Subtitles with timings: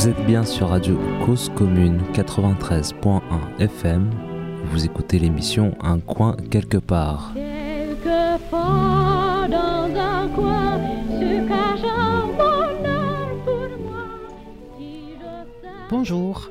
[0.00, 3.20] Vous êtes bien sur Radio Cause Commune 93.1
[3.58, 4.10] FM.
[4.64, 7.34] Vous écoutez l'émission Un coin quelque part.
[7.34, 14.06] Quelquefois dans un coin se cache un bonheur pour moi.
[14.78, 16.48] Si je sais Bonjour.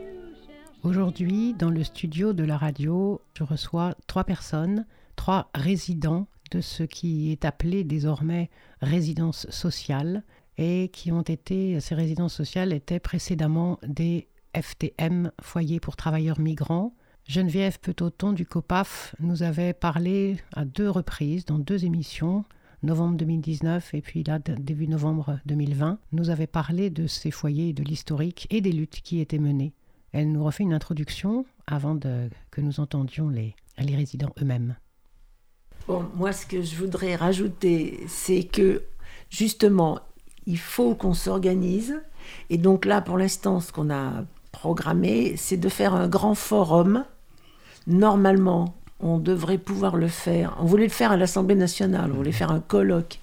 [0.84, 4.86] Aujourd'hui, dans le studio de la radio, je reçois trois personnes,
[5.16, 8.52] trois résidents de ce qui est appelé désormais
[8.84, 10.22] résidence sociale
[10.60, 16.94] et qui ont été, ces résidences sociales étaient précédemment des FTM, foyers pour travailleurs migrants.
[17.26, 22.44] Geneviève Petoton du COPAF nous avait parlé à deux reprises, dans deux émissions,
[22.84, 27.84] novembre 2019 et puis là, début novembre 2020, nous avait parlé de ces foyers, de
[27.84, 29.74] l'historique et des luttes qui étaient menées.
[30.12, 34.76] Elle nous refait une introduction avant que nous entendions les, les résidents eux-mêmes.
[35.88, 38.84] Bon, moi, ce que je voudrais rajouter, c'est que
[39.30, 40.00] justement,
[40.50, 41.94] il faut qu'on s'organise.
[42.50, 47.06] Et donc là, pour l'instant, ce qu'on a programmé, c'est de faire un grand forum.
[47.88, 50.58] Normalement, on devrait pouvoir le faire.
[50.60, 53.20] On voulait le faire à l'Assemblée nationale, on voulait faire un colloque.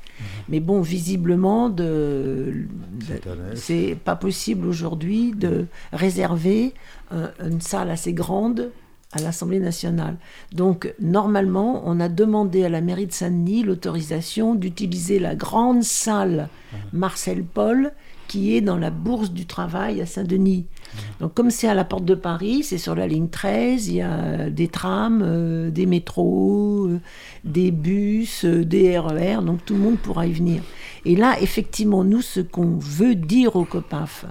[0.49, 3.21] Mais bon, visiblement, de, de-
[3.55, 6.73] c'est pas possible aujourd'hui de réserver
[7.11, 8.71] un- une salle assez grande
[9.17, 10.17] à l'Assemblée nationale.
[10.53, 16.49] Donc, normalement, on a demandé à la mairie de Saint-Denis l'autorisation d'utiliser la grande salle
[16.93, 17.93] Marcel Paul
[18.29, 20.67] qui est dans la Bourse du Travail à Saint-Denis.
[21.21, 24.03] Donc, comme c'est à la porte de Paris, c'est sur la ligne 13, il y
[24.03, 27.01] a des trams, euh, des métros, euh,
[27.45, 30.63] des bus, euh, des RER, donc tout le monde pourra y venir.
[31.05, 34.27] Et là, effectivement, nous, ce qu'on veut dire au COPAF,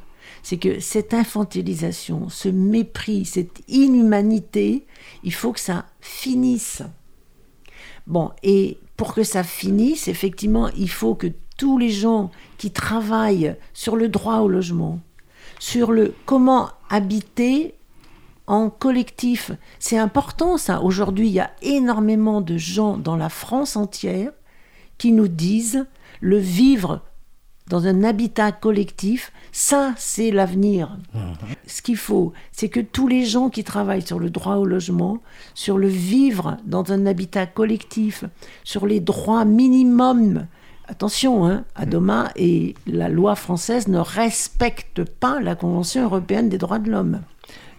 [0.46, 4.86] c'est que cette infantilisation, ce mépris, cette inhumanité,
[5.24, 6.84] il faut que ça finisse.
[8.06, 12.30] Bon, et pour que ça finisse, effectivement, il faut que tous les gens
[12.60, 15.00] qui travaillent sur le droit au logement,
[15.58, 17.74] sur le comment habiter
[18.46, 20.84] en collectif, c'est important ça.
[20.84, 24.32] Aujourd'hui, il y a énormément de gens dans la France entière
[25.00, 25.88] qui nous disent
[26.22, 27.02] le vivre
[27.68, 30.98] dans un habitat collectif, ça c'est l'avenir.
[31.68, 35.20] Ce qu'il faut, c'est que tous les gens qui travaillent sur le droit au logement,
[35.54, 38.24] sur le vivre dans un habitat collectif,
[38.64, 40.46] sur les droits minimums,
[40.88, 46.80] attention, hein, Adoma et la loi française ne respectent pas la Convention européenne des droits
[46.80, 47.22] de l'homme.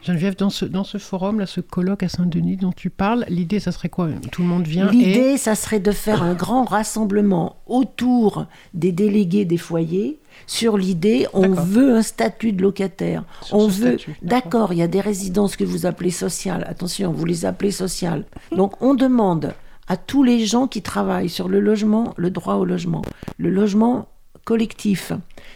[0.06, 3.58] Geneviève, dans ce, dans ce forum, là, ce colloque à Saint-Denis dont tu parles, l'idée,
[3.58, 4.08] ça serait quoi?
[4.30, 4.94] Tout le monde vient et...
[4.94, 11.26] L'idée, ça serait de faire un grand rassemblement autour des délégués des foyers sur l'idée,
[11.32, 13.24] on veut un statut de locataire.
[13.42, 16.64] Sur on veut, d'accord, il y a des résidences que vous appelez sociales.
[16.68, 18.24] Attention, vous les appelez sociales.
[18.52, 19.54] Donc, on demande
[19.88, 23.02] à tous les gens qui travaillent sur le logement, le droit au logement,
[23.38, 24.08] le logement
[24.44, 25.12] collectif,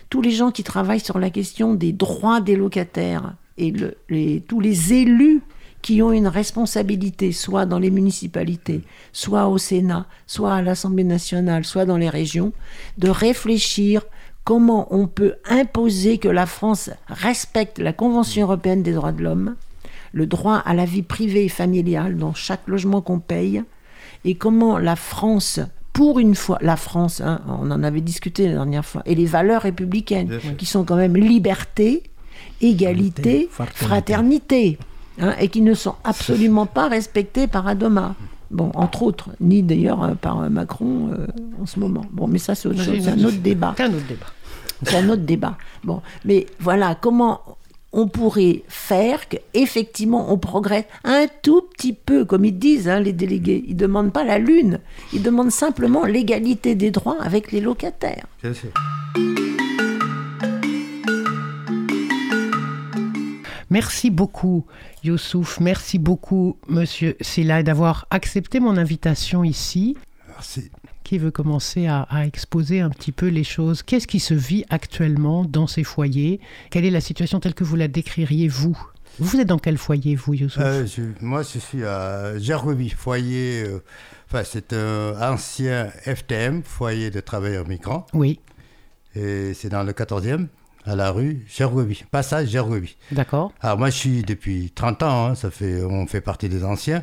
[0.09, 4.41] tous les gens qui travaillent sur la question des droits des locataires et le- les-
[4.41, 5.41] tous les élus
[5.83, 8.83] qui ont une responsabilité, soit dans les municipalités,
[9.13, 12.53] soit au Sénat, soit à l'Assemblée nationale, soit dans les régions,
[12.99, 14.03] de réfléchir
[14.45, 19.55] comment on peut imposer que la France respecte la Convention européenne des droits de l'homme,
[20.13, 23.63] le droit à la vie privée et familiale dans chaque logement qu'on paye,
[24.25, 25.61] et comment la France,
[25.95, 29.25] pour une fois, la France, hein, on en avait discuté la dernière fois, et les
[29.27, 30.29] valeurs républicaines,
[30.59, 32.03] qui sont quand même liberté,
[32.61, 34.79] égalité, fraternité,
[35.21, 38.15] hein, et qui ne sont absolument pas respectées par Adoma.
[38.51, 41.27] Bon, entre autres, ni d'ailleurs euh, par euh, Macron euh,
[41.63, 42.05] en ce moment.
[42.11, 43.75] Bon, mais ça, c'est autre chose, c'est un autre débat.
[43.77, 44.27] C'est un autre débat.
[44.83, 45.57] C'est un autre débat.
[45.85, 47.43] Bon, mais voilà, comment
[47.93, 53.13] on pourrait faire qu'effectivement on progresse un tout petit peu, comme ils disent hein, les
[53.13, 53.65] délégués.
[53.67, 54.81] Ils ne demandent pas la lune,
[55.13, 58.27] ils demandent simplement l'égalité des droits avec les locataires.
[58.43, 58.71] Bien sûr.
[63.71, 64.67] Merci beaucoup,
[65.05, 65.61] Youssouf.
[65.61, 69.97] Merci beaucoup, Monsieur Silla, d'avoir accepté mon invitation ici.
[70.29, 70.71] Merci.
[71.05, 73.83] Qui veut commencer à, à exposer un petit peu les choses?
[73.83, 76.41] Qu'est-ce qui se vit actuellement dans ces foyers?
[76.71, 78.77] Quelle est la situation telle que vous la décririez, vous
[79.19, 80.63] Vous êtes dans quel foyer, vous, Youssouf?
[80.63, 83.65] Euh, je- moi, je suis à Gergovie, foyer.
[83.67, 83.81] euh,
[84.33, 88.07] Enfin, c'est un ancien FTM, foyer de travailleurs migrants.
[88.15, 88.39] Oui,
[89.17, 90.47] Et c'est dans le 14e,
[90.87, 92.97] à la rue Gergovie, passage Gergovie.
[93.13, 93.53] d'accord.
[93.61, 97.03] Alors, moi, je suis depuis 30 ans, hein, ça fait, on fait partie des anciens.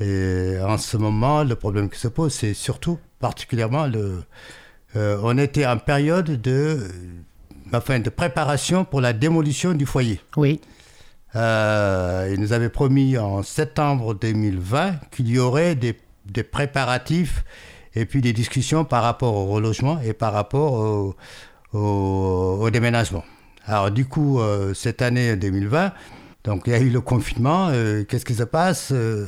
[0.00, 4.22] Et en ce moment, le problème qui se pose, c'est surtout, particulièrement, le,
[4.96, 6.88] euh, on était en période de, euh,
[7.72, 10.20] enfin, de préparation pour la démolition du foyer.
[10.36, 10.60] Oui,
[11.36, 15.96] Euh, il nous avait promis en septembre 2020 qu'il y aurait des,
[16.26, 17.44] des préparatifs
[17.94, 21.14] et puis des discussions par rapport au relogement et par rapport au,
[21.72, 23.24] au- au déménagement.
[23.66, 25.92] Alors du coup, euh, cette année 2020,
[26.44, 27.68] donc il y a eu le confinement.
[27.70, 29.26] euh, Qu'est-ce qui se passe Euh,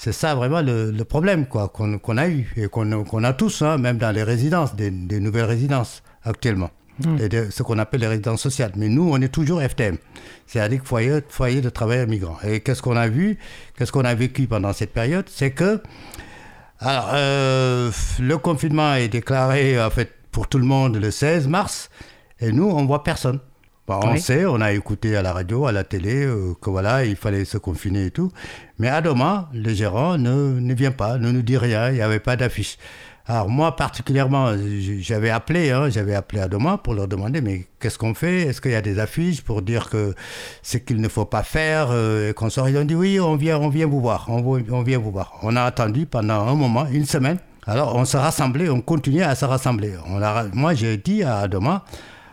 [0.00, 3.78] C'est ça vraiment le, le problème quoi qu'on a eu et qu'on a tous, hein,
[3.78, 6.70] même dans les résidences, des, des nouvelles résidences actuellement,
[7.20, 8.70] et de- ce qu'on appelle les résidences sociales.
[8.76, 9.96] Mais nous, on est toujours FTM,
[10.46, 12.38] c'est-à-dire foyer, foyer de travailleurs migrants.
[12.46, 13.38] Et qu'est-ce qu'on a vu
[13.76, 15.80] Qu'est-ce qu'on a vécu pendant cette période C'est que
[16.80, 21.90] alors, le confinement est déclaré en fait pour tout le monde le 16 mars
[22.40, 23.40] et nous on voit personne.
[23.90, 24.20] On Oui.
[24.20, 27.46] sait, on a écouté à la radio, à la télé euh, que voilà il fallait
[27.46, 28.30] se confiner et tout,
[28.78, 32.02] mais à Doma le gérant ne, ne vient pas, ne nous dit rien, il n'y
[32.02, 32.76] avait pas d'affiche.
[33.24, 34.52] Alors moi particulièrement,
[35.00, 38.42] j'avais appelé, hein, j'avais appelé à Doma pour leur demander mais qu'est-ce qu'on fait?
[38.42, 40.14] Est-ce qu'il y a des affiches pour dire que
[40.62, 42.68] c'est qu'il ne faut pas faire euh, et qu'on sort?
[42.68, 45.32] Ils ont dit oui, on vient, on vient vous voir, on, on vient vous voir.
[45.42, 47.38] On a attendu pendant un moment, une semaine.
[47.68, 49.92] Alors on s'est rassemblés, on continuait à se rassembler.
[50.54, 51.84] Moi j'ai dit à Doma,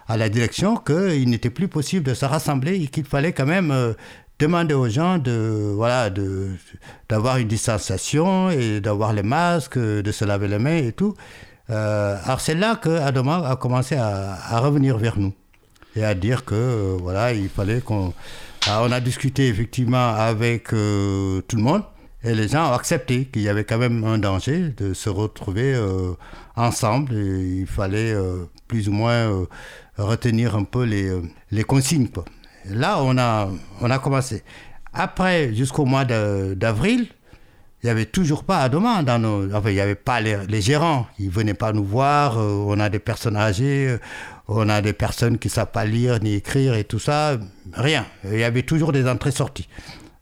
[0.08, 3.70] à la direction, qu'il n'était plus possible de se rassembler et qu'il fallait quand même
[3.70, 3.92] euh,
[4.40, 6.10] demander aux gens de voilà
[7.10, 11.16] d'avoir une distanciation et d'avoir les masques, de se laver les mains et tout.
[11.70, 15.34] Euh, alors c'est là que Adoma a commencé à, revenir vers nous
[15.98, 18.14] et à dire que euh, voilà il fallait qu'on
[18.68, 21.84] alors, on a discuté effectivement avec tout le monde
[22.25, 25.75] et les gens ont accepté qu'il y avait quand même un danger de se retrouver
[25.75, 26.13] euh,
[26.56, 29.45] ensemble il fallait euh, plus ou moins euh,
[29.98, 32.07] retenir un peu les, consignes
[32.68, 33.50] là on a
[33.80, 34.44] on a commencé
[34.92, 37.07] après jusqu'au mois d'avril
[37.83, 39.54] il n'y avait toujours pas à demande dans nos...
[39.54, 41.06] Enfin, il n'y avait pas les, les gérants.
[41.19, 42.36] Ils ne venaient pas nous voir.
[42.36, 43.98] on a des personnes âgées.
[44.48, 47.38] on a des personnes qui ne savent pas lire ni écrire et tout ça.
[47.74, 48.07] Rien.
[48.24, 49.68] Il y avait toujours des entrées-sorties.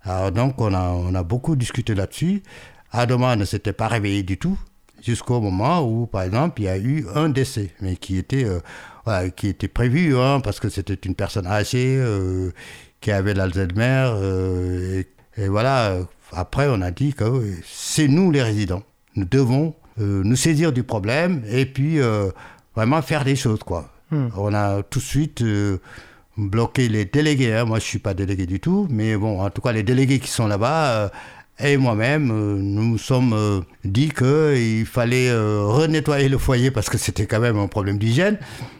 [0.03, 2.43] Alors donc, on a, on a beaucoup discuté là-dessus.
[2.91, 4.57] Adoma ne s'était pas réveillé du tout
[5.03, 8.59] jusqu'au moment où, par exemple, il y a eu un décès, mais qui était, euh,
[9.05, 12.51] voilà, qui était prévu, hein, parce que c'était une personne âgée euh,
[13.01, 14.11] qui avait l'Alzheimer.
[14.15, 15.01] euh,
[15.37, 15.97] et, et voilà,
[16.31, 18.83] après, on a dit que c'est nous les résidents.
[19.15, 21.99] Nous devons nous saisir du problème et puis
[22.75, 23.91] vraiment faire des choses, quoi.
[24.11, 25.43] On a tout de suite
[26.37, 27.53] bloqué les délégués.
[27.53, 27.65] hein.
[27.65, 30.29] Moi, je suis pas délégué du tout, mais bon, en tout cas, les délégués qui
[30.29, 31.09] sont là-bas euh,
[31.59, 36.97] et moi-même, euh, nous nous sommes euh, dit qu'il fallait renettoyer le foyer parce que
[36.97, 38.37] c'était quand même un problème d'hygiène.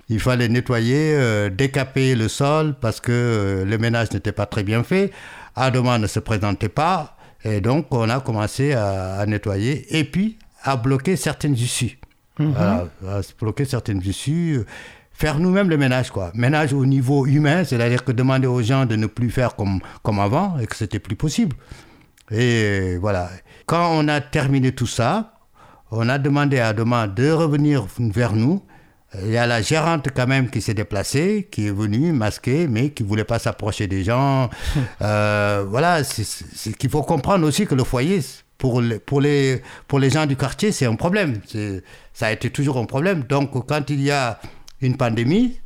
[0.10, 5.12] Il fallait nettoyer, décaper le sol parce que le ménage n'était pas très bien fait.
[5.56, 7.16] Adoma ne se présentait pas.
[7.46, 12.00] Et donc, on a commencé à, à nettoyer et puis à bloquer certaines issues.
[12.40, 14.62] Voilà, à bloquer certaines issues.
[15.14, 16.32] Faire nous-mêmes le ménage, quoi.
[16.34, 20.20] Ménage au niveau humain, c'est-à-dire que demander aux gens de ne plus faire comme, comme
[20.20, 21.56] avant et que c'était plus possible.
[22.32, 23.30] Et voilà.
[23.66, 25.34] Quand on a terminé tout ça,
[25.92, 28.64] on a demandé à Doma de revenir vers nous.
[29.22, 32.90] Il y a la gérante quand même qui s'est déplacée, qui est venue masquée, mais
[32.90, 34.50] qui ne voulait pas s'approcher des gens.
[35.02, 38.22] Euh, voilà, c'est qu'il faut comprendre aussi que le foyer,
[38.58, 41.42] pour les, pour les, pour les gens du quartier, c'est un problème.
[42.14, 43.24] Ça a été toujours un problème.
[43.24, 44.40] Donc quand il y a
[44.84, 45.60] une pandémie,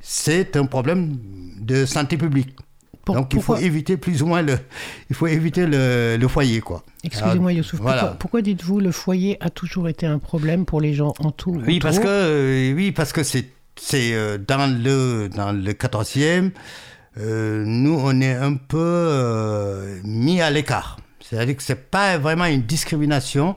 [0.00, 1.16] c'est un problème
[1.60, 2.56] de santé publique.
[3.04, 4.56] Pour- Donc il faut éviter plus ou moins le,
[5.10, 6.82] il faut éviter le, le foyer, quoi.
[7.04, 7.80] Excusez-moi, Alors, Youssouf.
[7.80, 8.00] voilà.
[8.00, 11.50] Pourquoi, pourquoi dites-vous le foyer a toujours été un problème pour les gens en tout
[11.66, 16.50] Oui, parce que, euh, oui, parce que c'est, c'est euh, dans le, dans le 14e,
[17.18, 20.98] euh, nous, on est un peu euh, mis à l'écart.
[21.20, 23.54] C'est-à-dire que c'est pas vraiment une discrimination,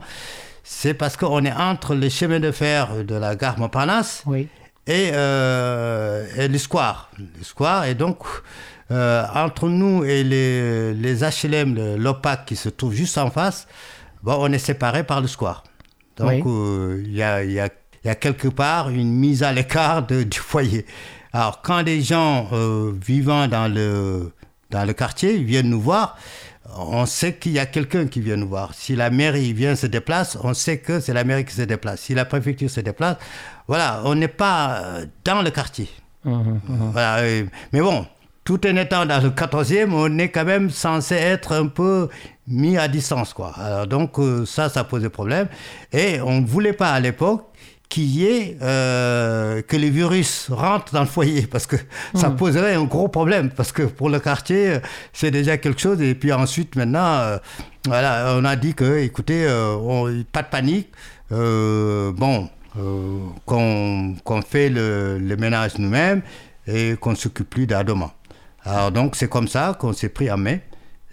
[0.64, 4.48] c'est parce qu'on est entre les chemins de fer de la gare Montparnasse Oui.
[4.88, 7.10] Et, euh, et les squares.
[7.38, 8.20] Les squares, et donc,
[8.92, 13.68] euh, entre nous et les, les HLM, l'OPAC qui se trouve juste en face,
[14.24, 15.64] bon, on est séparés par le square.
[16.16, 16.44] Donc, Oui.
[16.48, 17.70] euh, il y, a, il y, a,
[18.04, 20.86] il y a quelque part une mise à l'écart du foyer.
[21.34, 24.32] Alors, quand des gens euh, vivant dans le,
[24.72, 26.18] dans le quartier viennent nous voir,
[26.76, 28.74] on sait qu'il y a quelqu'un qui vient nous voir.
[28.74, 32.02] Si la mairie vient se déplace, on sait que c'est la mairie qui se déplace.
[32.02, 33.18] Si la préfecture se déplace,
[33.68, 35.90] voilà, on n'est pas euh, dans le quartier.
[36.26, 36.60] Mhm,
[36.94, 38.06] Voilà, euh, mais bon,
[38.44, 42.10] tout en étant dans le 14e, on est quand même censé être un peu
[42.48, 43.54] mis à distance, quoi.
[43.58, 45.48] Alors donc euh, ça, ça posait problème.
[45.92, 47.44] Et on ne voulait pas à l'époque
[47.90, 51.78] qu'il y ait euh, que les virus rentrent dans le foyer parce que
[52.16, 54.80] ça poserait un gros problème parce que pour le quartier
[55.14, 57.38] c'est déjà quelque chose et puis ensuite maintenant euh,
[57.86, 60.90] voilà on a dit que écoutez on- pas de panique
[61.32, 66.22] bon euh, qu'on fait le, le ménage nous-mêmes
[66.68, 68.14] et qu'on ne s'occupe plus d'Adoma.
[68.64, 70.58] Alors donc c'est comme ça qu'on s'est pris en main.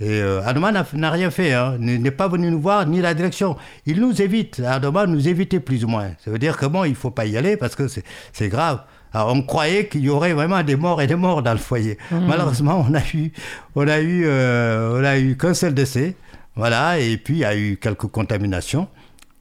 [0.00, 3.56] Et euh, Adoma n'a rien fait, hein, n'est pas venu nous voir, ni la direction.
[3.87, 6.11] Il nous évite, Adoma nous évitait plus ou moins.
[6.25, 8.80] Ça veut dire que bon, il ne faut pas y aller parce que c'est grave.
[9.12, 11.97] Alors, on croyait qu'il y aurait vraiment des morts et des morts dans le foyer.
[12.11, 13.33] Malheureusement, on a eu,
[13.76, 16.16] on a eu, euh, on a eu qu'un seul décès.
[16.56, 18.88] Voilà, et puis il y a eu quelques contaminations,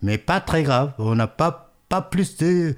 [0.03, 0.91] mais pas très grave.
[0.99, 2.75] On n'a pas, pas plus de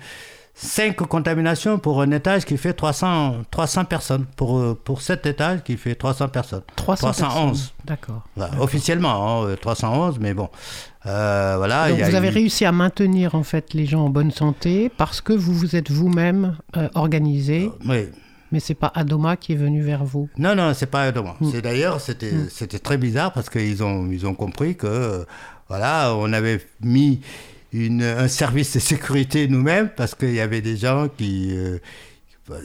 [0.58, 4.26] 5 contaminations pour un étage qui fait 300, 300 personnes.
[4.36, 6.62] Pour, euh, pour cet étage qui fait 300 personnes.
[6.76, 7.52] 300 311.
[7.52, 7.70] personnes.
[7.86, 8.22] D'accord.
[8.36, 10.50] Voilà, officiellement, hein, euh, 311, mais bon.
[11.06, 14.10] Euh, voilà, Donc a vous avez eu- réussi à maintenir en fait les gens en
[14.10, 18.08] bonne santé parce que vous vous êtes vous-même euh, organisé, Oui.
[18.52, 20.30] mais c'est pas Adoma qui est venu vers vous.
[20.38, 21.36] Non, non, c'est pas Edouard.
[21.42, 21.52] Mm.
[21.52, 25.24] C'est d'ailleurs, c'était, c'était très bizarre parce qu'ils ont, ils ont compris que, euh,
[25.70, 27.22] voilà, on avait mis
[28.02, 31.78] un service de sécurité nous-mêmes parce qu'il y avait des gens qui, euh,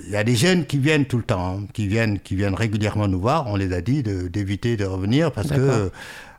[0.07, 2.55] il y a des jeunes qui viennent tout le temps, hein, qui viennent, qui viennent
[2.55, 3.47] régulièrement nous voir.
[3.47, 5.91] On les a dit d'éviter de revenir parce que,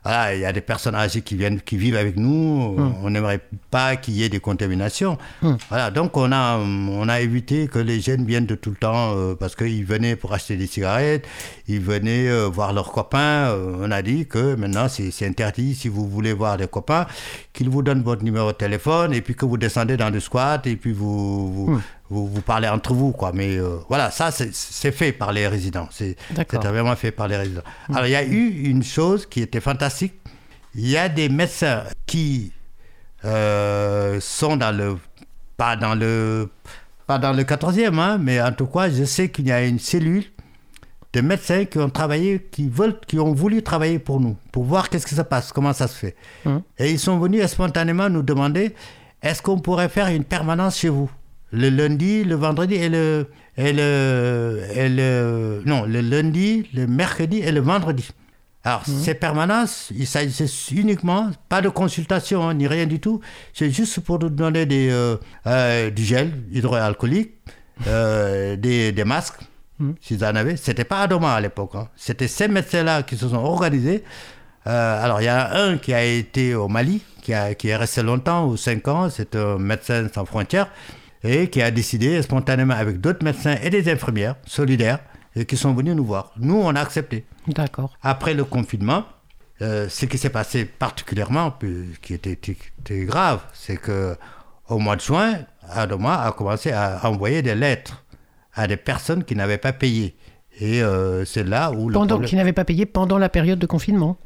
[0.04, 2.74] Il y a des personnes âgées qui viennent, qui vivent avec nous.
[2.76, 2.94] Mm.
[3.04, 3.40] On n'aimerait
[3.70, 5.16] pas qu'il y ait des contaminations.
[5.42, 5.52] Mm.
[5.68, 9.14] Voilà, donc on a, on a évité que les jeunes viennent de tout le temps
[9.14, 11.26] euh, parce qu'ils venaient pour acheter des cigarettes,
[11.68, 13.50] ils venaient euh, voir leurs copains.
[13.50, 17.06] Euh, on a dit que maintenant c'est interdit si vous voulez voir des copains,
[17.52, 20.66] qu'ils vous donnent votre numéro de téléphone et puis que vous descendez dans le squat
[20.66, 21.82] et puis vous, vous,
[22.12, 23.12] vous, vous parlez entre vous.
[23.12, 23.32] Quoi.
[23.32, 25.88] Mais euh, voilà, ça c'est- fait par les résidents.
[25.90, 26.16] C'est
[26.68, 27.62] vraiment fait par les résidents.
[27.92, 30.14] Alors il y a eu une chose qui était fantastique.
[30.74, 32.52] Il y a des médecins qui
[33.24, 34.96] euh, sont dans le
[35.56, 36.48] pas dans le
[37.06, 39.78] pas dans le 14e, hein, mais en tout cas, je sais qu'il y a une
[39.78, 40.24] cellule
[41.12, 44.88] de médecins qui ont travaillé, qui veulent, qui ont voulu travailler pour nous, pour voir
[44.88, 46.16] qu'est-ce qui se passe, comment ça se fait.
[46.46, 46.62] Hum.
[46.78, 48.74] Et ils sont venus spontanément nous demander
[49.20, 51.10] est-ce qu'on pourrait faire une permanence chez vous?
[51.52, 57.38] Le lundi, le vendredi et le et le, et le non le lundi, le mercredi
[57.38, 58.08] et le vendredi.
[58.64, 63.20] Alors, ces permanences, il s'agissait uniquement, pas de consultation hein, ni rien du tout,
[63.52, 65.16] c'est juste pour nous donner des, euh,
[65.48, 67.32] euh, du gel hydroalcoolique,
[67.88, 69.40] euh, des, des masques,
[70.00, 70.56] s'ils en avaient.
[70.56, 71.88] C'était pas Adoma à l'époque, hein.
[71.96, 74.04] c'était ces médecins-là qui se sont organisés.
[74.64, 77.76] Alors, il y en a un qui a été au Mali, qui, a, qui est
[77.76, 80.68] resté longtemps, ou 5 ans, c'est un médecin sans frontières,
[81.24, 84.98] et qui a décidé spontanément avec d'autres médecins et des infirmières solidaires,
[85.36, 86.32] et qui sont venus nous voir.
[86.36, 87.24] Nous, on a accepté.
[87.48, 87.96] D'accord.
[88.02, 89.04] Après le confinement,
[89.62, 91.54] euh, ce qui s'est passé particulièrement,
[92.02, 92.38] qui était,
[93.06, 94.16] grave, c'est que
[94.68, 95.34] au mois de juin,
[95.70, 98.04] Adoma a commencé à envoyer des lettres
[98.54, 100.14] à des personnes qui n'avaient pas payé.
[100.60, 103.58] Et euh, c'est là où le Pendant problème- qui n'avait pas payé pendant la période
[103.58, 104.18] de confinement.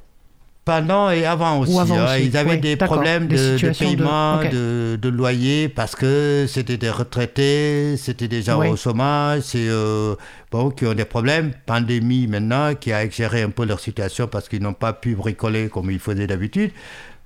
[0.67, 1.79] Pendant et avant aussi.
[1.79, 2.17] avant hein.
[2.17, 5.69] aussi, Ils avaient oui, des problèmes Des de, de situations de- paiement, de, de loyer,
[5.71, 8.69] parce que c'était des retraités, c'était des gens Oui.
[8.69, 10.15] au chômage, c'est, euh,
[10.51, 11.53] bon, qui ont des problèmes.
[11.65, 15.69] Pandémie maintenant, qui a géré un peu leur situation parce qu'ils n'ont pas pu bricoler
[15.71, 16.73] comme ils faisaient d'habitude.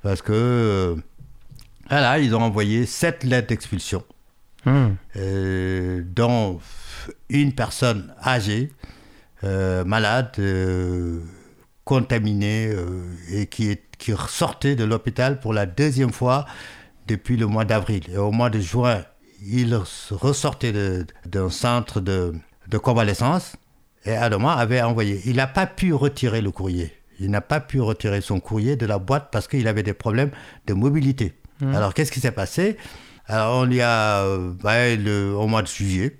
[0.02, 0.94] Parce que, euh,
[1.88, 4.04] voilà, ils ont envoyé sept lettres d'expulsion
[4.66, 4.96] Hum.
[5.16, 6.60] euh, dont
[7.30, 8.70] une personne âgée,
[9.44, 10.32] euh, malade,
[11.94, 16.46] contaminée euh, et qui, est, qui sortait de l'hôpital pour la deuxième fois
[17.08, 18.04] depuis le mois d'avril.
[18.14, 19.02] Et au mois de juin,
[19.44, 19.74] il
[20.12, 20.72] ressortait
[21.26, 22.32] d'un centre de,
[22.68, 23.56] de convalescence
[24.04, 25.20] et Adama avait envoyé.
[25.26, 26.92] Il n'a pas pu retirer le courrier.
[27.18, 30.30] Il n'a pas pu retirer son courrier de la boîte parce qu'il avait des problèmes
[30.68, 31.34] de mobilité.
[31.74, 32.76] Alors, qu'est-ce qui s'est passé?
[33.26, 36.19] Alors, on lui a, euh, ouais, le- au mois de juillet,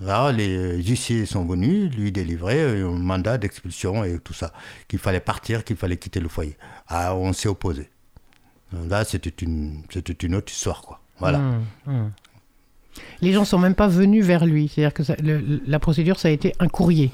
[0.00, 4.52] alors, les huissiers sont venus lui délivrer un mandat d'expulsion et tout ça,
[4.86, 6.56] qu'il fallait partir, qu'il fallait quitter le foyer.
[6.86, 7.90] Ah, on s'est opposé.
[8.72, 9.82] Là, c'était une,
[10.22, 11.00] une autre histoire, quoi.
[11.18, 11.38] Voilà.
[11.38, 12.12] Hum, hum.
[13.20, 14.68] Les gens sont même pas venus vers lui.
[14.68, 15.02] C'est-à-dire que
[15.66, 17.10] la procédure, ça a été un courrier.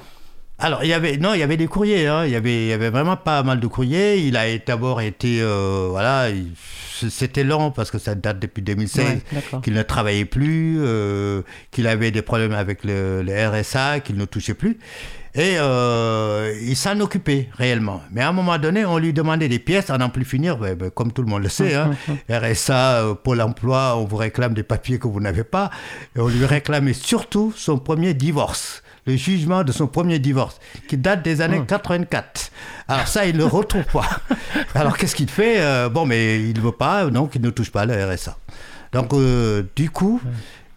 [0.57, 2.25] Alors, il y avait, non, il y avait des courriers, hein.
[2.25, 4.19] il, y avait, il y avait vraiment pas mal de courriers.
[4.25, 6.53] Il a d'abord été, euh, voilà, il-
[7.09, 9.61] c'était long parce que ça date depuis 2016, Ouais, d'accord.
[9.61, 14.23] qu'il ne travaillait plus, euh, qu'il avait des problèmes avec le, le RSA, qu'il ne
[14.23, 14.77] touchait plus.
[15.37, 18.01] Et euh, il s'en occupait réellement.
[18.13, 20.75] Mais à un moment donné, on lui demandait des pièces à n'en plus finir, ben,
[20.75, 21.75] ben, comme tout le monde le sait.
[21.75, 21.91] hein.
[22.29, 25.69] RSA, Pôle emploi, on vous réclame des papiers que vous n'avez pas.
[26.15, 28.81] Et on lui réclamait surtout son premier divorce.
[29.07, 32.51] Le jugement de son premier divorce, qui date des années 84.
[32.87, 34.09] Alors ça, il ne le retrouve pas.
[34.73, 37.71] Alors qu'est-ce qu'il fait Euh, Bon, mais il ne veut pas, donc il ne touche
[37.71, 38.37] pas le RSA.
[38.93, 40.19] Donc euh, du coup,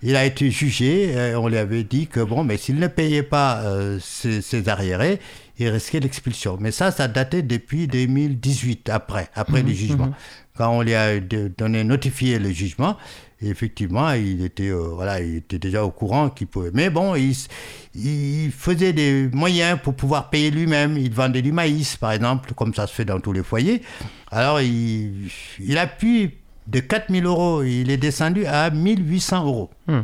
[0.02, 1.12] il a été jugé.
[1.12, 4.68] et on lui avait dit que bon, mais s'il ne payait pas euh, ses, ses
[4.68, 5.20] arriérés,
[5.58, 6.56] il risquait l'expulsion.
[6.61, 10.11] Mais ça, ça datait depuis 2018, après, après le jugement.
[10.56, 12.97] Quand on lui a donné, notifié le jugement,
[13.40, 16.71] effectivement, il était, euh, voilà, il était déjà au courant qu'il pouvait.
[16.75, 20.97] Mais bon, il, faisait des moyens pour pouvoir payer lui-même.
[20.97, 23.83] Il vendait du maïs, par exemple, comme ça se fait dans tous les foyers.
[24.30, 25.30] Alors, il,
[25.61, 26.35] il a pu,
[26.66, 29.71] de 4000 euros, il est descendu à 1800 euros.
[29.87, 30.02] Hmm.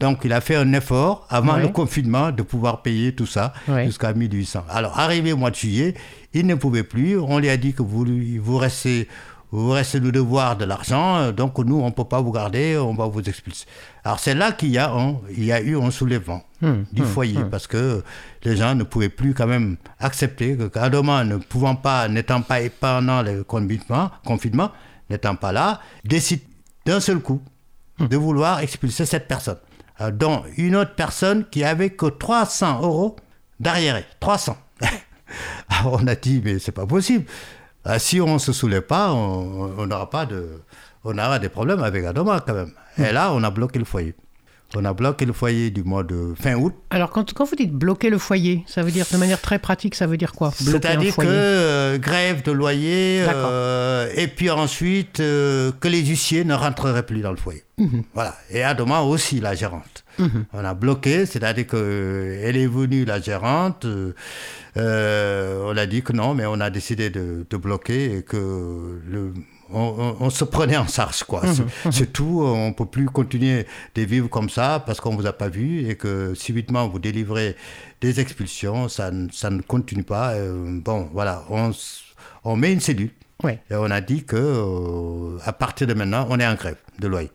[0.00, 3.86] Donc il a fait un effort avant le confinement de pouvoir payer tout ça Ouais.
[3.86, 4.64] jusqu'à 1800.
[4.70, 5.94] Alors arrivé au mois de juillet,
[6.32, 7.18] il ne pouvait plus.
[7.18, 8.06] On lui a dit que vous,
[8.40, 9.08] vous restez,
[9.50, 12.94] vous restez le devoir de l'argent, donc nous on ne peut pas vous garder, on
[12.94, 13.64] va vous expulser.
[14.04, 17.02] Alors c'est là qu'il y a, un- il y a eu un soulèvement Hum, du
[17.02, 17.50] hum, foyer hum.
[17.50, 18.02] parce que
[18.42, 22.58] les gens ne pouvaient plus quand même accepter que Kadoma ne pouvant pas, n'étant pas
[22.80, 24.70] pendant le confinement, confinement
[25.08, 26.40] n'étant pas là, décide
[26.84, 27.40] d'un seul coup
[28.00, 29.58] de vouloir expulser cette personne,
[30.00, 33.16] Euh, dont une autre personne qui avait que 300 euros
[33.60, 34.56] d'arriéré, 300.
[35.68, 37.24] Alors on a dit mais c'est pas possible.
[37.88, 40.62] Euh, si on se soulève pas, on n'aura pas de,
[41.04, 42.72] on aura des problèmes avec Adoma quand même.
[42.98, 44.14] Et là on a bloqué le foyer.
[44.76, 46.74] On a bloqué le foyer du mois de fin août.
[46.90, 49.94] Alors, quand, quand vous dites bloquer le foyer, ça veut dire de manière très pratique,
[49.94, 50.50] ça veut dire quoi?
[50.54, 56.52] C'est-à-dire que euh, grève de loyer, euh, et puis ensuite euh, que les huissiers ne
[56.52, 57.64] rentreraient plus dans le foyer.
[57.78, 58.02] Mhm.
[58.12, 58.36] Voilà.
[58.50, 60.04] Et Adoma aussi, la gérante.
[60.52, 63.86] On a bloqué, c'est-à-dire qu'elle est venue, la gérante,
[64.76, 69.32] on a dit que non, mais on a décidé de, de bloquer et que le,
[69.72, 71.42] on, se prenait en charge, quoi.
[71.46, 75.16] C'est- C'est tout, on ne peut plus continuer de vivre comme ça parce qu'on ne
[75.16, 77.56] vous a pas vu et que subitement vous délivrez
[78.00, 80.32] des expulsions, ça, ne- ça ne continue pas.
[80.34, 81.72] Euh, bon, voilà, on,
[82.44, 83.10] on met une cellule.
[83.42, 83.60] Ouais.
[83.70, 87.06] Et on a dit que euh, à partir de maintenant, on est en grève de
[87.06, 87.30] loyer.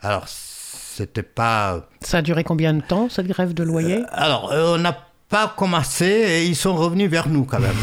[0.00, 1.88] Alors, c'était pas.
[2.02, 4.02] Ça a duré combien de temps, cette grève de loyer?
[4.12, 4.96] Alors, euh, on n'a
[5.28, 7.76] pas commencé et ils sont revenus vers nous quand même.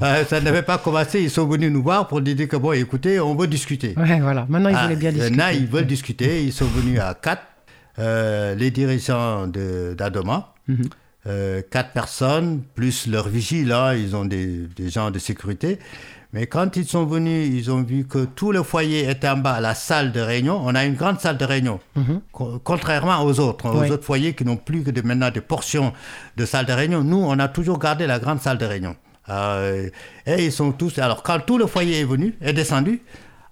[0.00, 2.70] Euh, ça n'avait pas commencé, ils sont venus nous voir pour nous dire que bon,
[2.72, 3.94] écoutez, on veut discuter.
[3.96, 4.46] Ouais, voilà.
[4.48, 5.42] Maintenant, ils Ah, voulaient bien en discuter.
[5.42, 6.44] a, ils veulent discuter.
[6.44, 7.42] Ils sont venus à quatre,
[7.98, 10.84] euh, les dirigeants d'Adoma, Mhm.
[11.26, 15.80] euh, quatre personnes, plus leurs vigiles, là, ils ont des, des gens de sécurité.
[16.34, 19.54] Mais quand ils sont venus, ils ont vu que tout le foyer était en bas,
[19.54, 20.60] à la salle de réunion.
[20.62, 21.80] On a une grande salle de réunion,
[22.32, 23.80] co- contrairement aux autres, aux Mhm.
[23.80, 23.90] Oui.
[23.90, 25.92] autres foyers qui n'ont plus que de, maintenant des portions
[26.36, 27.02] de salle de réunion.
[27.02, 28.94] Nous, on a toujours gardé la grande salle de réunion.
[29.30, 29.88] Euh,
[30.26, 30.98] et ils sont tous.
[30.98, 33.00] Alors, quand tout le foyer est venu, est descendu,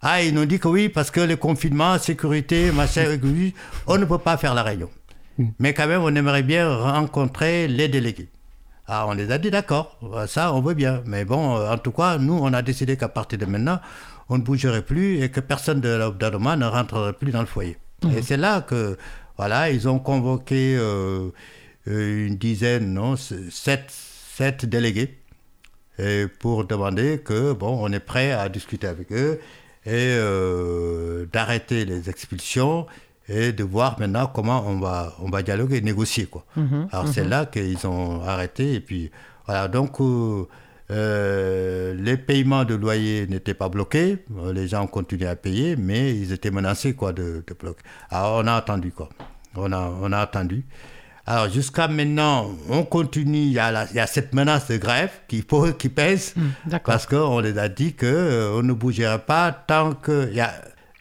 [0.03, 3.05] ah, ils nous dit que oui, parce que le confinement, sécurité, machin,
[3.87, 4.91] on ne peut pas faire la réunion.
[5.59, 8.29] Mais quand même, on aimerait bien rencontrer les délégués.
[8.89, 11.03] Ah, on les a dit d'accord, ça, on veut bien.
[11.07, 13.81] Mais bon, euh, en tout cas, nous, on a décidé qu'à partir de maintenant,
[14.29, 17.77] on ne bougerait plus et que personne de l'Obdadoma ne rentrerait plus dans le foyer.
[18.17, 18.97] Et c'est là que,
[19.37, 21.31] voilà, ils ont convoqué euh,
[21.89, 25.19] euh, une dizaine, non, sept, sept délégués
[25.99, 29.41] et pour demander que, bon, on est prêt à discuter avec eux
[29.87, 32.87] et euh, d'arrêter les expulsions
[33.29, 36.27] et de voir maintenant comment on va, on va dialoguer et négocier.
[36.27, 36.45] Quoi.
[36.93, 39.11] Alors c'est là qu'ils ont arrêté et puis
[39.47, 40.45] voilà, donc euh,
[40.91, 46.15] euh, les paiements de loyer n'étaient pas bloqués, Euh, les gens continuaient à payer, mais
[46.17, 47.79] ils étaient menacés quoi, de, de bloc.
[48.11, 49.09] Alors on a attendu quoi,
[49.57, 50.65] on a, on a attendu.
[51.29, 54.77] Alors jusqu'à maintenant, on continue, il y, a la- il y a cette menace de
[54.77, 55.45] grève qui,
[55.77, 56.35] qui pèse,
[56.67, 56.93] d'accord.
[56.93, 60.53] parce qu'on les a dit qu'on ne bougerait pas tant que il y a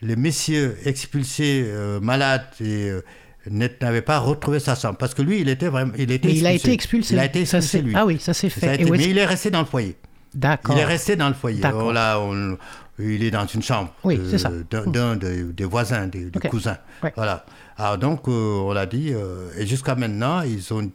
[0.02, 3.02] les messieurs expulsés euh, malades et euh,
[3.50, 4.96] n'avaient pas retrouvé sa chambre.
[4.98, 5.92] Parce que lui, il était vraiment...
[5.96, 7.14] Il, était Mais il a été expulsé.
[7.14, 7.94] Il a été expulsé, lui.
[7.96, 8.74] Ah oui, ça s'est Ça fait.
[8.82, 9.96] été- mais il est resté dans le foyer.
[10.34, 10.76] D'accord.
[10.76, 11.62] Il est resté dans le foyer.
[11.64, 12.56] On
[12.98, 13.92] il est dans une chambre.
[14.04, 14.50] Oui, de- c'est ça.
[14.70, 16.48] D'un d'un des, des voisins, des, des Ok.
[16.48, 16.78] cousins.
[17.02, 17.12] Ouais.
[17.14, 17.44] Voilà.
[17.76, 20.90] Alors donc, euh, on l'a dit, euh, et jusqu'à maintenant, ils ont.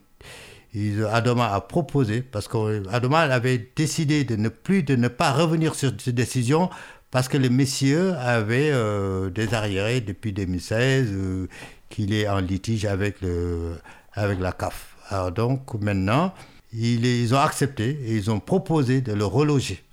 [0.74, 5.76] Ils, Adoma a proposé, parce qu'Adoma avait décidé de ne plus, de ne pas revenir
[5.76, 6.70] sur cette décision,
[7.12, 11.48] parce que les messieurs avaient euh, des arriérés depuis 2016, euh,
[11.90, 13.76] qu'il est en litige avec, le,
[14.14, 14.96] avec la CAF.
[15.10, 16.34] Alors donc maintenant,
[16.74, 19.84] ils, ils ont accepté et ils ont proposé de le reloger.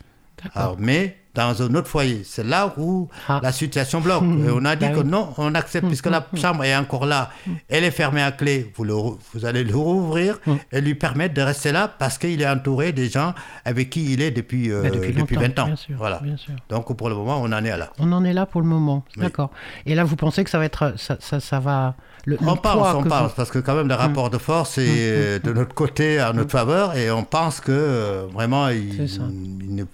[0.55, 2.23] Alors, mais dans un autre foyer.
[2.25, 3.41] C'est là où Ah.
[3.43, 4.23] la situation bloque.
[4.25, 5.07] Et on a dit Bah que oui.
[5.09, 7.31] non, on accepte, puisque la chambre est encore là,
[7.69, 10.39] elle est fermée à clé, vous, le vous allez le rouvrir
[10.73, 14.21] et lui permettre de rester là parce qu'il est entouré des gens avec qui il
[14.23, 15.67] est depuis, euh, Bah, depuis depuis, longtemps, 20 ans.
[15.67, 16.19] bien sûr, voilà.
[16.23, 16.55] bien sûr.
[16.69, 17.91] Donc pour le moment, on en est là.
[17.99, 19.05] On en est là pour le moment.
[19.17, 19.23] Oui.
[19.23, 19.51] D'accord.
[19.87, 20.95] Et là, vous pensez que ça va être.
[20.97, 21.95] Ça, ça, ça va.
[22.25, 24.39] Le, le On poids pense, on pense, vous- parce que quand même le rapport de
[24.39, 28.69] force est euh, de notre côté à notre faveur et on pense que euh, vraiment,
[28.69, 29.23] il, C'est ça.
[29.31, 29.85] il ne-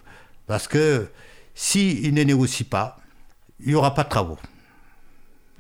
[0.46, 1.06] parce que
[1.54, 2.98] s'il ne négocie pas,
[3.60, 4.38] il n'y aura pas de travaux.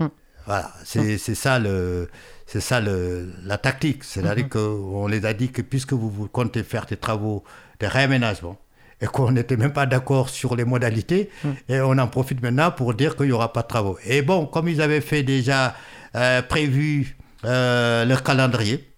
[0.00, 0.10] Hum.
[0.46, 2.08] Voilà, c'est c'est ça, le,
[2.46, 4.04] c'est ça le, la tactique.
[4.04, 7.44] C'est-à-dire qu'on les a dit que puisque vous, comptez faire des travaux
[7.80, 8.58] de réaménagement,
[9.00, 11.30] et qu'on n'était même pas d'accord sur les modalités,
[11.68, 13.98] et on en profite maintenant pour dire qu'il n'y aura pas de travaux.
[14.04, 15.74] Et bon, comme ils avaient fait déjà
[16.16, 18.90] euh, prévu euh, leur calendrier,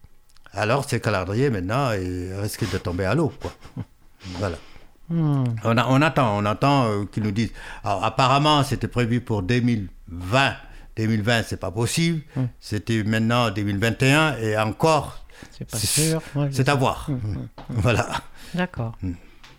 [0.53, 3.33] alors ces calendriers maintenant ils risquent de tomber à l'eau.
[4.41, 4.57] Voilà.
[5.09, 5.45] Hmm.
[5.65, 7.53] On, a- on attend, on attend euh, qu'ils nous disent.
[7.85, 10.55] Alors, apparemment, c'était prévu pour 2020,
[10.97, 12.23] 2020, c'est pas possible.
[12.37, 12.41] Mm.
[12.61, 16.23] C'était maintenant 2021 et encore, C'est pas sûr.
[16.35, 17.09] Ouais, c'est à voir.
[17.11, 18.07] Mm, Voilà.
[18.55, 18.97] D'accord.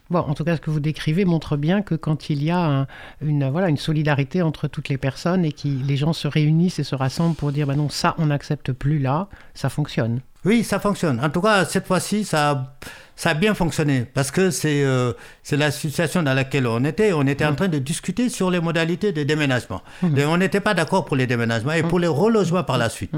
[0.10, 2.58] Bon, en tout cas, ce que vous décrivez montre bien que quand il y a
[2.82, 2.88] un-
[3.22, 6.84] une, voilà, une solidarité entre toutes les personnes et que les gens se réunissent et
[6.86, 10.22] se rassemblent pour dire bah non, ça, on n'accepte plus là, ça fonctionne.
[10.45, 11.19] Oui, ça fonctionne.
[11.23, 12.73] En tout cas, cette fois-ci, ça, a-
[13.15, 15.12] ça a bien fonctionné parce que c'est euh,
[15.43, 17.12] c'est la situation dans laquelle on était.
[17.13, 19.82] On était en train de discuter sur les modalités de déménagement.
[20.15, 23.12] Et on n'était pas d'accord pour les déménagements et pour les relogements par la suite.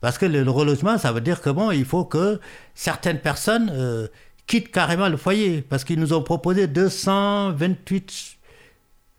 [0.00, 2.40] Parce que le, relogement, ça veut dire que bon, il faut que
[2.74, 4.08] certaines personnes euh,
[4.46, 8.36] quittent carrément le foyer parce qu'ils nous ont proposé 228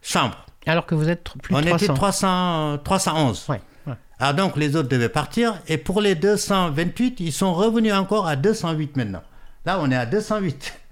[0.01, 0.45] chambres.
[0.67, 1.85] Alors que vous êtes plus on de 300.
[1.85, 3.45] était 300, 311.
[3.49, 3.61] Ouais,
[4.19, 8.35] Alors donc les autres devaient partir et pour les 228, ils sont revenus encore à
[8.35, 9.21] 208 maintenant.
[9.65, 10.73] Là, on est à 208.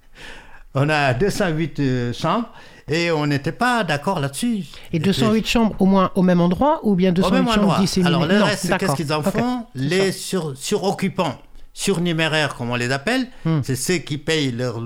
[0.76, 2.50] On a 208 euh, chambres
[2.88, 4.64] et on n'était pas d'accord là-dessus.
[4.92, 8.08] Et 208 chambres au moins au même endroit ou bien Au 208 même chambres disséminées
[8.08, 11.38] Alors le Non, reste, qu'est-ce qu'ils en font Les sur, suroccupants,
[11.74, 13.60] surnuméraires comme on les appelle, Hmm.
[13.62, 14.82] c'est ceux qui payent leur,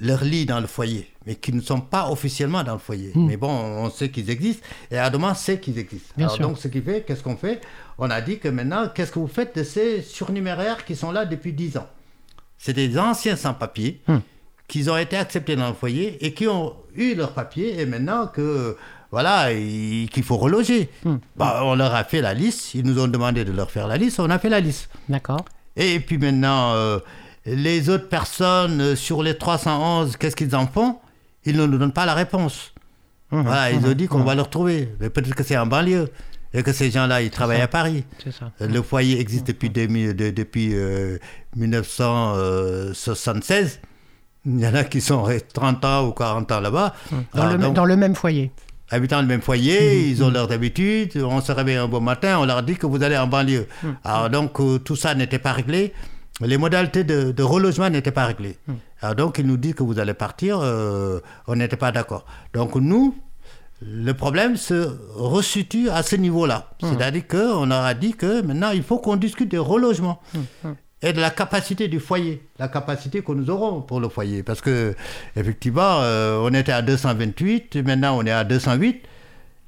[0.00, 3.12] leur lit dans le foyer, mais qui ne sont pas officiellement dans le foyer.
[3.14, 3.26] Hmm.
[3.26, 6.12] Mais bon, on sait qu'ils existent et Adama sait qu'ils existent.
[6.16, 6.48] Bien Alors sûr.
[6.48, 7.60] donc ce qui fait, qu'est-ce qu'on fait?
[7.98, 11.24] On a dit que maintenant, qu'est-ce que vous faites de ces surnuméraires qui sont là
[11.24, 11.86] depuis 10 ans?
[12.58, 14.18] C'est des anciens sans-papiers Hmm.
[14.68, 18.26] qui ont été acceptés dans le foyer et qui ont eu leur papier et maintenant
[18.26, 18.76] que
[19.10, 20.88] voilà il- qu'il faut reloger.
[21.04, 21.16] Hmm.
[21.36, 23.96] Bah, on leur a fait la liste, ils nous ont demandé de leur faire la
[23.98, 24.88] liste, on a fait la liste.
[25.08, 25.44] D'accord.
[25.76, 26.98] Et puis maintenant euh,
[27.44, 30.96] les autres personnes euh, sur les 311, qu'est-ce qu'ils en font?
[31.44, 32.72] Ils ne nous donnent pas la réponse.
[33.30, 35.66] Mhm, Voilà, ils mhm, ont dit qu'on va le retrouver, mais peut-être que c'est en
[35.66, 36.08] banlieue
[36.54, 38.04] et que ces gens-là ils travaillent à Paris.
[38.30, 38.52] Ça.
[38.60, 41.18] Le foyer existe depuis, 2000 de- depuis euh,
[41.56, 43.80] 1976.
[44.44, 46.94] Il y en a qui sont restés 30 ans ou 40 ans là-bas.
[47.34, 48.50] Dans, le, donc, dans le même foyer.
[48.90, 51.16] habitant le même foyer, ils ont leurs habitudes.
[51.22, 53.66] On se réveille un beau matin, on leur dit que vous allez en banlieue.
[54.04, 55.92] Alors donc euh, tout ça n'était pas réglé.
[56.40, 58.56] Les modalités de, de relogement n'étaient pas réglées.
[59.02, 60.60] Alors donc ils nous disent que vous allez partir.
[60.62, 62.24] euh, on n'était pas d'accord.
[62.54, 63.14] Donc nous,
[63.84, 66.70] le problème se resitue à ce niveau-là.
[66.80, 70.20] C'est-à-dire qu'on leur a dit que maintenant il faut qu'on discute des relogements
[71.02, 74.44] et de la capacité du foyer, la capacité que nous aurons pour le foyer.
[74.44, 74.94] Parce que,
[75.34, 79.02] effectivement, euh, on était à 228, maintenant on est à 208,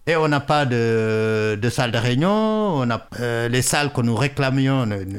[0.07, 2.31] et on n'a pas de, de salle de réunion,
[2.77, 5.19] on a, euh, les salles que nous réclamions ne, ne-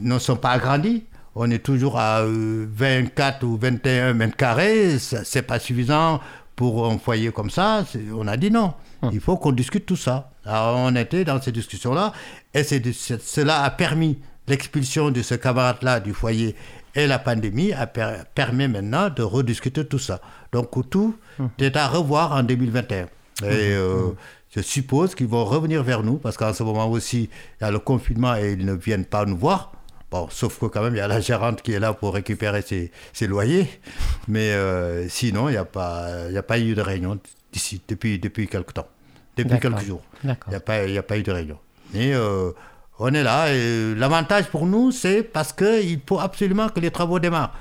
[0.00, 1.04] ne sont pas agrandies.
[1.34, 6.20] On est toujours à euh, 24 ou 21 mètres carrés, c'est pas suffisant
[6.56, 7.84] pour un foyer comme ça.
[8.14, 8.74] On a dit non,
[9.12, 10.30] il faut qu'on discute tout ça.
[10.44, 12.12] Alors on était dans ces discussions-là,
[12.52, 12.82] et c'est-
[13.22, 14.18] cela a permis
[14.48, 16.54] l'expulsion de ce camarade-là du foyer
[16.94, 20.20] et la pandémie a per- permis maintenant de rediscuter tout ça.
[20.52, 21.16] Donc tout
[21.58, 23.04] est à revoir en 2021.
[23.04, 24.10] Et euh,
[24.54, 27.70] je suppose qu'ils vont revenir vers nous parce qu'en ce moment aussi, il y a
[27.70, 29.72] le confinement et ils ne viennent pas nous voir.
[30.12, 32.60] Bon, sauf que quand même, il y a la gérante qui est là pour récupérer
[32.62, 33.66] ses, ses loyers.
[34.28, 37.18] Mais euh, sinon, il n'y a, pas- y a pas eu de réunion
[37.52, 38.86] d'ici, depuis, depuis quelques temps.
[39.38, 40.02] Depuis quelques jours.
[40.46, 41.58] Il n'y a, pas- y a pas eu de réunion.
[41.94, 42.50] Et euh,
[42.98, 43.52] on est là.
[43.54, 47.54] Et l'avantage pour nous, c'est parce qu'il faut absolument que les travaux démarrent.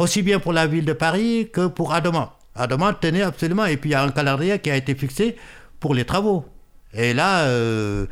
[0.00, 2.32] Aussi bien pour la ville de Paris que pour Adama.
[2.54, 3.66] Adama tenait absolument.
[3.66, 5.36] Et puis il y a un calendrier qui a été fixé
[5.78, 6.46] pour les travaux.
[6.94, 8.06] Et là, euh,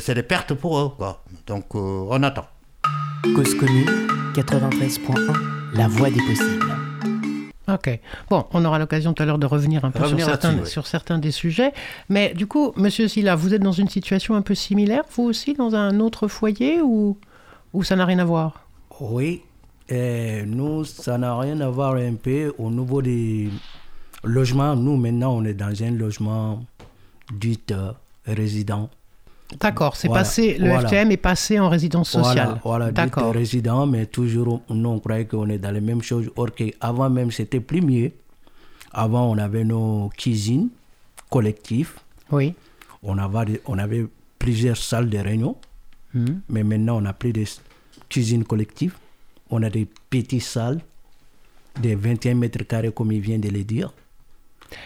[0.00, 0.90] c'est des pertes pour eux.
[0.96, 1.22] quoi.
[1.46, 2.46] Donc on attend.
[3.22, 3.86] Cause commune
[4.34, 6.74] 93.1 La voix des possibles.
[7.68, 8.00] Ok.
[8.30, 10.66] Bon, on aura l'occasion tout à l'heure de revenir un peu Revenir sur, certains, oui.
[10.66, 11.72] sur certains des sujets.
[12.08, 15.52] Mais du coup, Monsieur Silla, vous êtes dans une situation un peu similaire, vous aussi,
[15.52, 17.18] dans un autre foyer ou,
[17.74, 18.66] ou ça n'a rien à voir?
[19.00, 19.42] Oui,
[19.88, 23.50] et nous, ça n'a rien à voir un peu au niveau des
[24.24, 24.74] logements.
[24.76, 26.64] Nous, maintenant, on est dans un logement
[27.32, 27.92] dit euh,
[28.26, 28.88] résident.
[29.58, 30.88] D'accord, c'est Voilà, passé, le voilà.
[30.88, 32.34] FTM est passé en résidence sociale.
[32.46, 33.32] Voilà, voilà D'accord.
[33.32, 36.30] résident, mais toujours, nous, on croyait qu'on est dans les mêmes choses.
[36.36, 38.12] Or qu'avant même, c'était plus mieux.
[38.92, 40.68] Avant, on avait nos cuisines
[41.28, 41.94] collectives.
[42.30, 42.54] Oui.
[43.02, 44.06] On avait, on avait
[44.38, 45.56] plusieurs salles de réunion.
[46.14, 46.40] Mhm.
[46.48, 47.44] Mais maintenant, on n'a plus de
[48.08, 48.94] cuisines collectives.
[49.50, 50.80] On a des petites salles
[51.80, 53.92] de 21 mètres carrés, comme il vient de le dire.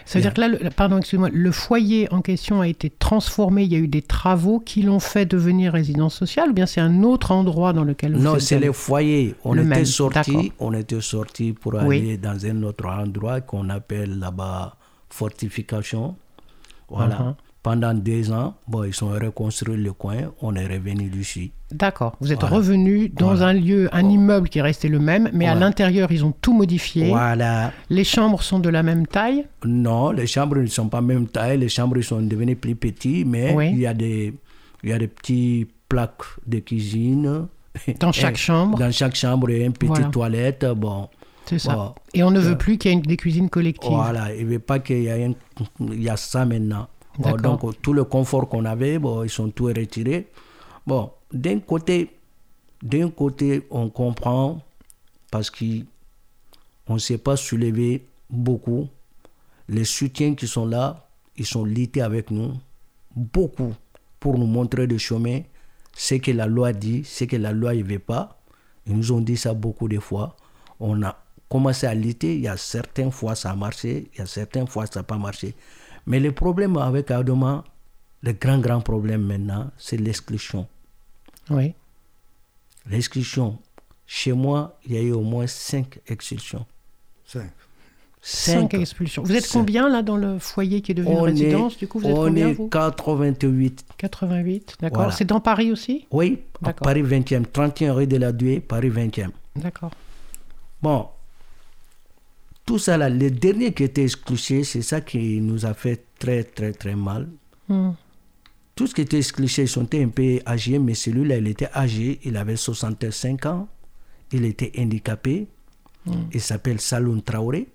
[0.07, 3.65] Ça veut dire que là, le, pardon, excusez-moi, le foyer en question a été transformé,
[3.65, 6.81] il y a eu des travaux qui l'ont fait devenir résidence sociale ou bien c'est
[6.81, 9.35] un autre endroit dans lequel vous Non, c'est le foyer.
[9.45, 11.99] On Le était sorti, on était sorti pour Oui.
[11.99, 14.77] aller dans un autre endroit qu'on appelle là-bas
[15.11, 16.17] fortification.
[16.89, 17.19] Voilà.
[17.19, 17.35] Mhm.
[17.65, 20.17] Pendant deux ans, bon, ils sont reconstruits le coin.
[20.43, 21.51] On est revenu d'ici.
[21.73, 22.15] D'accord.
[22.21, 22.57] Vous êtes Voilà.
[22.57, 23.47] revenu dans Voilà.
[23.47, 26.53] un lieu, un immeuble qui est resté le même, mais à l'intérieur, ils ont tout
[26.53, 27.09] modifié.
[27.09, 27.73] Voilà.
[27.89, 29.47] Les chambres sont de la même taille?
[29.65, 31.57] Non, les chambres ne sont pas même taille.
[31.59, 33.71] Les chambres sont devenues plus petites, mais Oui.
[33.73, 34.35] il y a des
[34.83, 37.47] Il y a des petits plaques de cuisine.
[37.99, 38.79] Dans chaque Et- chambre?
[38.79, 40.67] Dans chaque chambre, et une petite toilette.
[40.77, 41.09] Bon,
[41.47, 41.75] C'est ça.
[41.75, 41.95] Bon.
[42.13, 43.91] Et on ne veut plus qu'il y ait une- des cuisines collectives?
[43.91, 44.35] voilà.
[44.35, 45.33] Il ne veut pas qu'il y ait un-
[45.91, 46.87] il y a ça maintenant.
[47.19, 50.29] Bon, donc, tout le confort qu'on avait, bon, ils sont tous retirés.
[50.87, 52.11] Bon, d'un côté,
[52.83, 54.61] d'un côté, on comprend
[55.31, 58.89] parce qu'on ne s'est pas soulevé beaucoup.
[59.69, 62.53] Les soutiens qui sont là, ils sont lités avec nous,
[63.15, 63.75] beaucoup,
[64.21, 65.41] pour nous montrer le chemin,
[65.97, 68.41] ce que la loi dit, ce que la loi ne veut pas.
[68.87, 70.37] Ils nous ont dit ça beaucoup de fois.
[70.81, 71.17] On a
[71.49, 74.67] commencé à lutter, il y a certaines fois ça a marché, il y a certaines
[74.67, 75.55] fois ça n'a pas marché.
[76.07, 77.65] Mais le problème avec Adoma,
[78.23, 80.67] le grand, grand problème maintenant, c'est l'exclusion.
[81.51, 81.75] Oui.
[82.91, 83.59] L'exclusion.
[84.07, 86.67] Chez moi, il y a eu au moins cinq expulsions.
[87.25, 87.51] Cinq.
[88.21, 89.23] Cinq expulsions.
[89.23, 89.61] Vous êtes Cinq.
[89.61, 92.13] combien là dans le foyer qui est devenu On résidence est, Du coup, vous êtes
[92.15, 92.69] on combien est vous?
[92.69, 93.85] 88.
[93.99, 94.97] 88, d'accord.
[94.97, 95.13] Voilà.
[95.13, 96.07] C'est dans Paris aussi?
[96.11, 96.73] Oui, à.
[96.73, 99.29] Paris 20e, 31 rue de la Douée, Paris 20e.
[99.57, 99.91] D'accord.
[100.83, 101.09] Bon,
[102.65, 106.45] tout ça là, les derniers qui étaient exclués, c'est ça qui nous a fait très
[106.45, 107.29] très très mal.
[107.69, 107.93] Hmm.
[108.75, 112.19] Tout ce qui était exclué, ils sont un peu âgés, mais celui-là, il était âgé,
[112.25, 113.69] il avait 65 ans,
[114.33, 115.47] il était handicapé,
[116.33, 117.69] il s'appelle Saloun Traoré.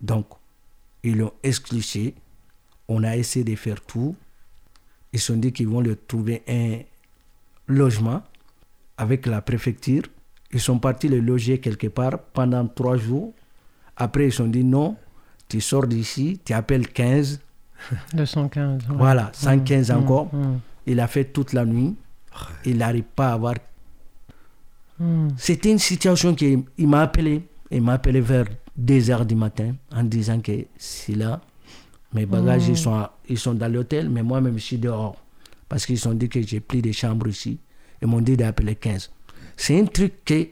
[0.00, 0.26] Donc,
[1.02, 2.14] ils l'ont exclué.
[2.88, 4.16] On a essayé de faire tout.
[5.12, 6.78] Ils se sont dit qu'ils vont lui trouver un
[7.66, 8.22] logement
[8.96, 10.02] avec la préfecture.
[10.52, 13.34] Ils sont partis le loger quelque part pendant trois jours.
[14.00, 14.96] Après, ils se sont dit non,
[15.48, 17.40] tu sors d'ici, tu appelles 15.
[18.14, 18.82] 215.
[18.90, 18.96] ouais.
[18.96, 20.34] Voilà, 115 encore.
[20.34, 20.58] Hmm.
[20.86, 21.94] Il a fait toute la nuit.
[22.64, 23.54] Il n'arrive pas à avoir.
[25.36, 27.42] C'était une situation qui il m'a appelé.
[27.70, 31.40] Il m'a appelé vers 2 heures du matin en disant que c'est là.
[32.12, 35.16] Mes bagages, ils, sont, à- ils sont dans l'hôtel, mais moi-même, je suis dehors.
[35.68, 37.58] Parce qu'ils ont dit que j'ai pris des chambres ici.
[38.02, 39.10] Ils m'ont dit d'appeler 15.
[39.56, 40.48] C'est un truc que,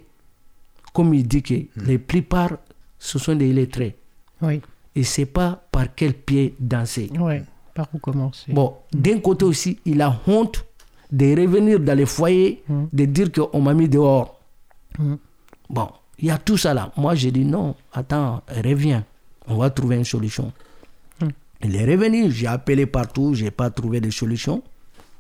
[0.94, 2.52] comme il dit que les plupart,
[2.98, 3.96] ce sont des illettrés.
[4.42, 4.60] Oui,
[4.94, 7.10] Il ne sait pas par quel pied danser.
[7.18, 7.42] ouais.
[7.74, 10.64] Par où commencer Bon, d'un côté aussi, il a honte
[11.12, 14.40] de revenir dans les foyers, de dire qu'on m'a mis dehors.
[14.98, 15.14] Mm.
[15.70, 16.92] Bon, il y a tout ça là.
[16.96, 19.04] Moi, j'ai dit non, attends, reviens.
[19.46, 20.52] On va trouver une solution.
[21.20, 21.28] Mm.
[21.64, 24.62] Il est revenu, j'ai appelé partout, j'ai pas trouvé de solution.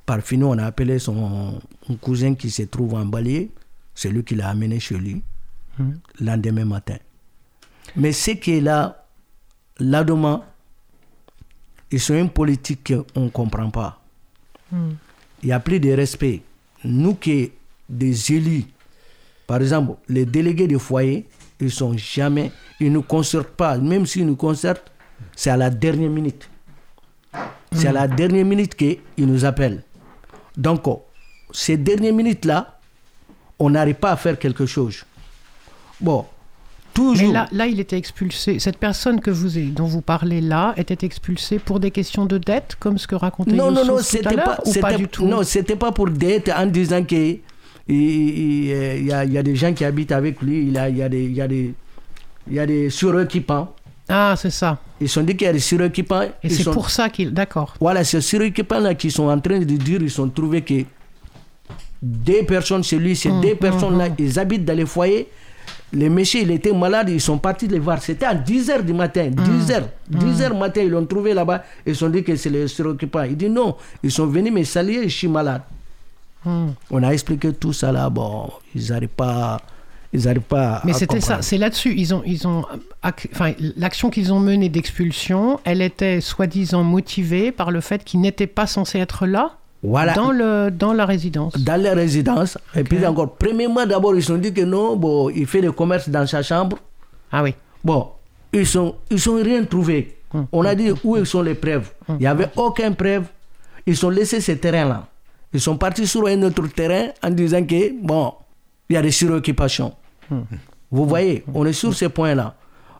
[0.04, 1.60] Par fini, on a appelé son
[2.00, 3.50] cousin qui se trouve en Balier.
[3.94, 5.22] C'est lui qui l'a amené chez lui,
[5.78, 5.90] Mm.
[6.20, 6.96] le lendemain matin.
[7.96, 9.04] Mais ce qui est là,
[9.78, 10.44] là-dedans,
[11.90, 14.00] ils sont une politique qu'on ne comprend pas.
[14.72, 16.42] Il n'y a plus de respect.
[16.84, 17.52] Nous qui
[17.88, 18.64] des élus,
[19.46, 21.26] par exemple, les délégués de foyer,
[21.60, 23.78] ils sont jamais, ils ne concertent pas.
[23.78, 24.92] Même s'ils nous concertent,
[25.34, 26.48] c'est à la dernière minute.
[27.72, 29.82] C'est à la dernière minute qu'ils nous appellent.
[30.56, 30.84] Donc,
[31.52, 32.78] ces dernières minutes-là,
[33.58, 35.04] on n'arrive pas à faire quelque chose.
[36.00, 36.26] Bon,
[36.98, 37.26] toujours.
[37.28, 38.58] Mais là, là, il était expulsé.
[38.58, 42.76] Cette personne que vous, dont vous parlez là était expulsée pour des questions de dette,
[42.80, 44.96] comme ce que racontait non, non, Youssouf non, tout à l'heure, pas, ou pas c'était-
[44.96, 45.26] du tout?
[45.26, 47.36] Non, c'était pas pour dette en disant que
[47.90, 48.64] il,
[49.06, 50.96] y, a, il y a des gens qui habitent avec lui, il y a, il
[50.98, 51.74] y a des, il y a des,
[52.48, 53.74] il y a des suréquipants.
[54.10, 54.78] Ah, c'est ça.
[55.00, 56.22] Ils sont dit qu'il y a des suréquipants.
[56.42, 57.32] Et c'est sont- pour ça qu'il...
[57.32, 57.74] D'accord.
[57.80, 60.82] Voilà, ces suréquipants-là qui sont en train de dire, ils ont trouvé que
[62.02, 65.28] deux personnes chez lui, ces Hum, deux personnes-là, ils habitent dans les foyers.
[65.92, 68.02] Les messieurs, il était malade, ils sont partis les voir.
[68.02, 69.84] C'était à 10h du matin, 10h.
[70.12, 71.64] 10h matin, ils l'ont trouvé là-bas.
[71.86, 73.22] Ils se sont dit que c'est les suroccupants.
[73.22, 75.62] Il dit non, ils sont venus me saluer, je suis malade.
[76.44, 76.68] Hmm.
[76.90, 79.60] On a expliqué tout ça là, bon, ils n'arrivent pas,
[80.12, 81.94] ils n'arrivent pas Mais à c'était ça, c'est là-dessus.
[81.96, 82.64] Ils ont, ils ont,
[83.02, 88.46] enfin, l'action qu'ils ont menée d'expulsion, elle était soi-disant motivée par le fait qu'ils n'étaient
[88.46, 89.57] pas censés être là?
[89.82, 90.12] Voilà.
[90.14, 91.56] dans le, dans la résidence.
[91.56, 92.58] dans les résidences.
[92.74, 95.70] Et puis encore, premièrement, d'abord, ils se sont dit que non, bon, il fait le
[95.72, 96.78] commerce dans sa chambre.
[97.30, 97.54] Ah oui.
[97.84, 98.08] Bon,
[98.52, 100.16] ils sont, ils sont rien trouvé.
[100.52, 101.90] On a dit où sont les preuves.
[102.08, 103.24] Il n'y avait aucune preuve.
[103.86, 105.06] Ils ont laissé ce terrain-là.
[105.52, 108.34] Ils sont partis sur un autre terrain en disant que, bon,
[108.90, 109.94] il y a des suroccupations.
[110.90, 112.54] Vous voyez, on est sur ces points-là.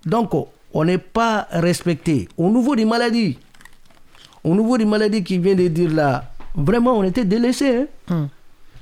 [0.07, 0.31] Donc,
[0.73, 2.29] on n'est pas respecté.
[2.38, 3.37] Au niveau des maladies,
[4.45, 7.87] au niveau des maladies qui vient de dire là, vraiment, on était délaissés.
[8.11, 8.29] Hein.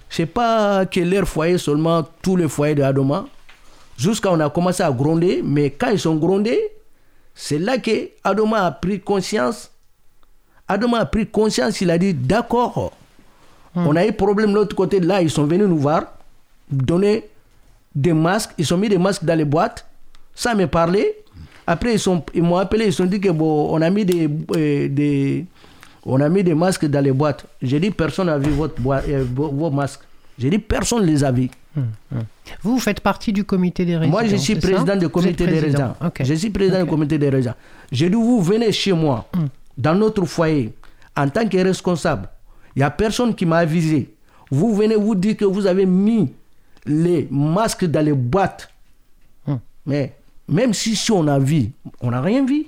[0.08, 3.26] C'est pas que leur foyer seulement, tous les foyers de Adoma.
[3.96, 6.60] Jusqu'à on a commencé à gronder, mais quand ils sont grondés,
[7.34, 9.70] c'est là que Adoma a pris conscience.
[10.68, 12.92] Adoma a pris conscience, il a dit d'accord,
[13.74, 16.04] on a eu problème de l'autre côté, là ils sont venus nous voir,
[16.70, 17.24] donner
[17.94, 19.86] des masques, ils ont mis des masques dans les boîtes,
[20.34, 21.14] sans me parler.
[21.66, 24.28] Après ils sont- ils m'ont appelé, ils ont dit que bon, on a mis des,
[24.56, 25.44] euh, des,
[26.08, 27.44] On a mis des masques dans les boîtes.
[27.60, 30.02] J'ai dit, personne n'a vu votre boi- euh, vos, masques.
[30.38, 31.50] J'ai dit, personne ne les a vus.
[32.62, 34.12] Vous, vous faites partie du comité des résidents.
[34.20, 35.96] Moi, je suis président du comité des résidents.
[36.24, 37.54] Je suis président du comité des résidents.
[37.90, 39.28] J'ai dit, vous venez chez moi,
[39.76, 40.72] dans notre foyer,
[41.16, 42.28] en tant que responsable.
[42.74, 44.08] Il n'y a personne qui m'a avisé.
[44.50, 46.32] Vous venez vous dire que vous avez mis
[46.86, 48.70] les masques dans les boîtes.
[49.84, 50.14] Mais
[50.48, 52.66] même si, si on a vu, on n'a rien vu.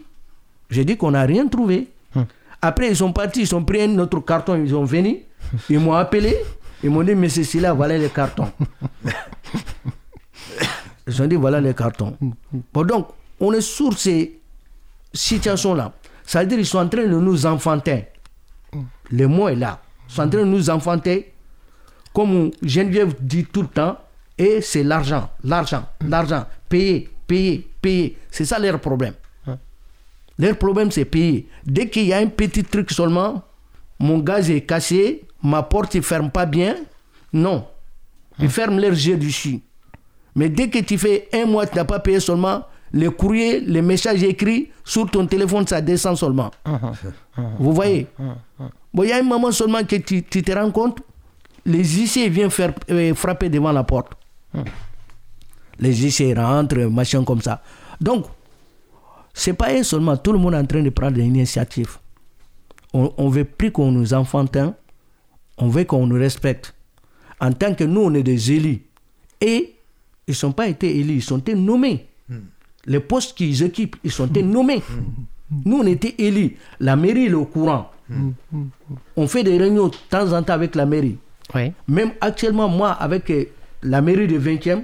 [0.70, 1.86] J'ai dit qu'on n'a rien trouvé.
[2.60, 5.18] Après, ils sont partis, ils ont pris un autre carton, ils sont venus,
[5.70, 6.36] ils m'ont appelé,
[6.82, 8.50] ils m'ont dit, monsieur Silla, voilà les cartons.
[11.08, 12.16] Ils ont dit, voilà les cartons.
[12.72, 13.08] Bon, donc,
[13.40, 14.38] on est sur ces
[15.12, 15.94] situations-là.
[16.24, 18.08] Ça veut dire qu'ils sont en train de nous enfanter.
[19.10, 19.80] Le mot est là.
[20.08, 21.32] Ils sont en train de nous enfanter,
[22.12, 23.96] comme Geneviève dit tout le temps,
[24.36, 26.44] et c'est l'argent, l'argent, l'argent.
[26.68, 28.18] Payer, payer, payer.
[28.30, 29.14] C'est ça leur problème.
[30.38, 31.48] Leur problème, c'est payer.
[31.64, 33.42] Dès qu'il y a un petit truc seulement,
[33.98, 36.76] mon gaz est cassé, ma porte ne ferme pas bien.
[37.32, 37.66] Non.
[38.38, 39.60] Ils ferment leur jeu dessus.
[40.34, 43.82] Mais dès que tu fais un mois, tu n'as pas payé seulement, les courriers, les
[43.82, 46.50] messages écrits sur ton téléphone, ça descend seulement.
[47.58, 48.06] Vous voyez?
[48.94, 51.00] Bon, il y a un moment seulement que tu, te rends compte,
[51.66, 52.50] les huissiers viennent
[52.90, 54.12] euh, frapper devant la porte.
[55.80, 57.62] Les huissiers rentrent, machin comme ça.
[58.00, 58.26] Donc,
[59.38, 61.98] c'est pas eux seulement, tout le monde est en train de prendre des initiatives.
[62.92, 64.72] On ne veut plus qu'on nous enfantine,
[65.58, 66.74] on veut qu'on nous respecte.
[67.40, 68.82] En tant que nous, on est des élus.
[69.40, 69.76] Et
[70.26, 72.08] ils ne sont pas été élus, ils ont été nommés.
[72.86, 74.82] Les postes qu'ils occupent, ils ont été nommés.
[75.64, 76.56] Nous, on était élus.
[76.80, 77.92] La mairie est au courant.
[79.16, 81.16] On fait des réunions de temps en temps avec la mairie.
[81.54, 81.72] Oui.
[81.86, 83.44] Même actuellement, moi, avec euh,
[83.82, 84.82] la mairie de 20e,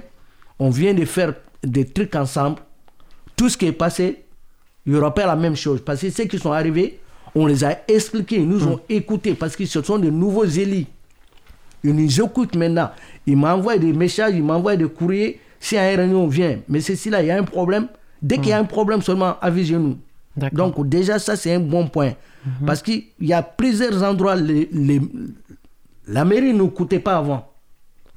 [0.57, 2.59] on vient de faire des trucs ensemble.
[3.35, 4.24] Tout ce qui est passé,
[4.85, 5.81] il n'y aura pas la même chose.
[5.83, 6.99] Parce que ceux qui sont arrivés,
[7.33, 10.85] on les a expliqués, ils nous ont écoutés, parce que ce sont de nouveaux élus.
[11.83, 12.91] Ils nous écoutent maintenant.
[13.27, 15.39] Ils m'envoient des messages, ils m'envoient des courriers.
[15.59, 17.87] Si un réunion vient, mais ceci là, il y a un problème.
[18.21, 19.97] Dès qu'il y a un problème seulement, avisez-nous.
[20.51, 22.13] Donc déjà, ça c'est un bon point.
[22.65, 25.01] Parce qu'il y a plusieurs endroits, les- les-
[26.07, 27.47] la mairie ne coûtait pas avant.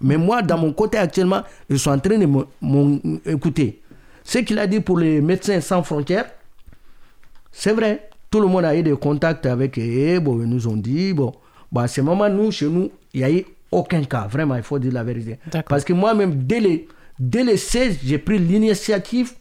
[0.00, 3.80] Mais moi, dans mon côté actuellement, ils sont en train de me- m'en- écouter.
[4.24, 6.26] Ce qu'il a dit pour les médecins sans frontières,
[7.52, 8.08] c'est vrai.
[8.30, 10.20] Tout le monde a eu des contacts avec eux.
[10.20, 11.32] Bon, ils nous ont dit, bon,
[11.72, 14.26] bah, à ce moment, nous, chez nous, il n'y a eu aucun cas.
[14.26, 15.38] Vraiment, il faut dire la vérité.
[15.66, 19.32] Parce que moi-même, dès les, dès les 16, j'ai pris l'initiative.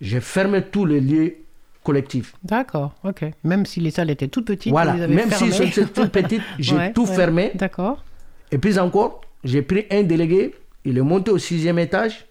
[0.00, 1.36] J'ai fermé tous les lieux
[1.84, 2.34] collectifs.
[2.42, 3.24] D'accord, ok.
[3.44, 5.70] Même si les salles étaient toutes petites, Voilà, vous les avez même si fermées.
[5.72, 7.14] c'est toute petite, j'ai Ouais, tout ouais.
[7.14, 7.52] fermé.
[7.54, 8.02] D'accord.
[8.50, 12.26] Et puis encore, j'ai pris un délégué, il est monté au sixième étage.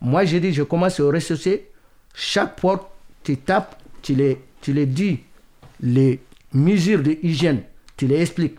[0.00, 1.68] Moi, j'ai dit, je commence au rez-de-chaussée.
[2.14, 2.86] Chaque porte,
[3.24, 5.20] tu tapes, tu les, tu les dis
[5.80, 6.20] les
[6.52, 7.62] mesures de hygiène,
[7.96, 8.56] tu les expliques.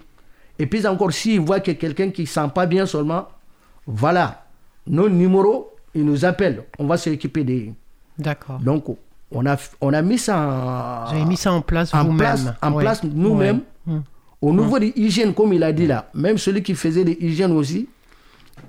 [0.60, 3.28] Et puis encore, s'il voit que quelqu'un qui ne sent pas bien seulement,
[3.86, 4.46] voilà,
[4.88, 6.64] nos numéros, ils nous appellent.
[6.80, 7.74] On va s'occuper des.
[8.18, 8.60] D'accord.
[8.60, 8.86] Donc,
[9.32, 12.46] on a, on a mis ça en, Vous avez mis ça en place en place,
[12.62, 12.84] en Ouais.
[12.84, 13.62] place nous-mêmes.
[13.86, 13.94] Ouais.
[13.96, 14.02] Hmm.
[14.42, 17.52] Au niveau de l'hygiène, comme il a dit là, même celui qui faisait des hygiènes
[17.54, 17.88] aussi,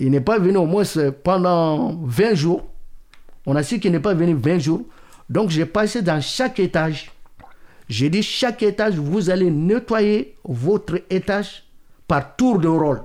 [0.01, 0.85] il n'est pas venu au moins
[1.25, 2.67] pendant 20 jours.
[3.47, 4.83] On a su qu'il n'est pas venu 20 jours.
[5.29, 7.11] Donc j'ai passé dans chaque étage.
[7.89, 11.65] J'ai dit chaque étage, vous allez nettoyer votre étage
[12.07, 13.03] par tour de rôle.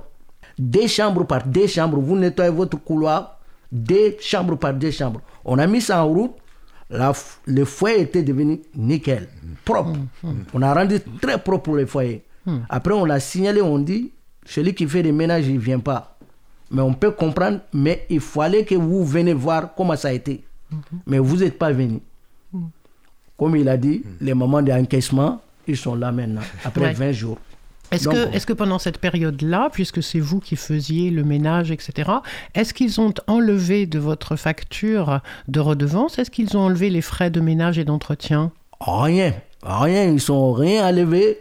[0.58, 3.40] Des chambres par des chambres, vous nettoyez votre couloir,
[3.72, 5.20] des chambres par des chambres.
[5.44, 6.32] On a mis ça en route.
[6.90, 7.12] La
[7.46, 9.28] le foyer était devenu nickel,
[9.64, 9.98] propre.
[10.52, 12.22] On a rendu très propre le foyer.
[12.68, 14.12] Après, on l'a signalé, on dit,
[14.44, 16.18] celui qui fait des ménages, il ne vient pas.
[16.70, 20.44] Mais on peut comprendre, mais il fallait que vous venez voir comment ça a été.
[21.06, 22.00] Mais vous n'êtes pas venu.
[23.36, 26.92] Comme il a dit, les moments d'encaissement, ils sont là maintenant, après Ouais.
[26.92, 27.38] 20 jours.
[27.90, 32.10] Est-ce que, est que pendant cette période-là, puisque c'est vous qui faisiez le ménage, etc.,
[32.54, 37.30] est-ce qu'ils ont enlevé de votre facture de redevance, est-ce qu'ils ont enlevé les frais
[37.30, 38.50] de ménage et d'entretien?
[38.80, 41.38] Rien, rien, ils sont rien enlevés.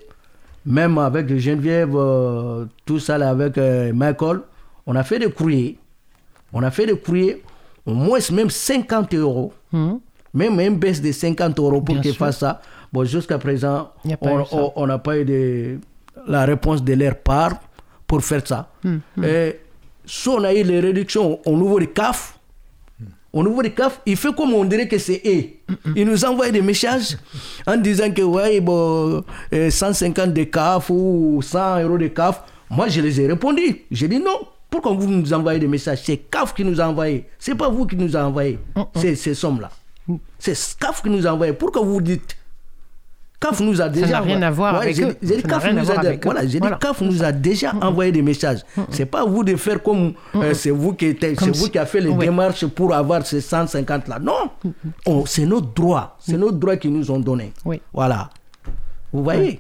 [0.66, 4.42] Même avec Geneviève, euh, tout ça là, avec euh, Michael,
[4.86, 5.78] on a fait des courriers.
[6.54, 7.42] On a fait des courriers,
[7.86, 9.54] au moins même 50 euros.
[9.72, 9.96] Hmm
[10.34, 12.62] Même une baisse de 50 euros pour qu'ils fassent ça.
[12.92, 13.92] Bon, jusqu'à présent,
[14.76, 15.78] on n'a pas eu de,
[16.28, 17.54] la réponse de leur part
[18.08, 18.70] pour faire ça.
[18.84, 19.60] Hmm, Et
[20.06, 22.38] si on a eu les réductions au niveau du CAF,
[23.32, 25.74] au niveau du CAF, il fait comme on dirait que c'est eux.
[25.86, 27.18] Hmm, Il nous envoie des messages
[27.66, 29.24] en disant que ouais, bon,
[29.54, 32.44] euh, 150 de CAF ou 100 euros de CAF.
[32.70, 33.82] Moi, je les ai répondu.
[33.92, 34.40] J'ai dit non.
[34.70, 36.02] Pourquoi vous nous envoyez des messages?
[36.04, 37.26] C'est CAF qui nous a envoyé.
[37.38, 39.70] C'est pas vous qui nous a envoyé Hmm, ces, ces sommes-là.
[40.40, 41.54] C'est CAF qui nous a envoyé.
[41.54, 42.36] Pourquoi vous dites
[43.40, 44.22] CAF nous a déjà.
[45.42, 46.48] Ça n'a rien à voir avec eux.
[46.48, 46.68] j'ai dit.
[46.80, 48.60] CAF nous a déjà envoyé des messages.
[48.90, 51.86] C'est pas à vous de faire comme euh, c'est vous qui c'est vous qui a
[51.86, 54.20] fait les démarches pour avoir ces 150 là.
[54.20, 54.50] Non,
[55.06, 57.52] On- c'est notre droit, c'est notre droit qu'ils nous ont donné.
[57.66, 57.82] Oui.
[57.94, 58.30] Voilà.
[59.12, 59.60] Vous voyez.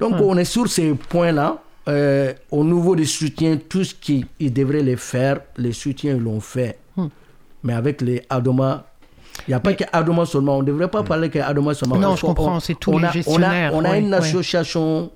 [0.00, 1.58] Donc on est sur ces points-là.
[1.86, 6.40] Euh, au niveau des soutiens, tout ce qu'ils devraient les faire, les soutiens ils l'ont
[6.40, 6.78] fait.
[7.64, 8.84] Mais avec les Adoma,
[9.48, 10.58] il n'y a pas que Adoma seulement.
[10.58, 11.96] On ne devrait pas parler que Adoma seulement.
[11.96, 14.08] Non, Parce je comprends, c'est tous on les a- on a- On a, oui, une
[14.10, 14.14] oui.
[14.14, 15.10] association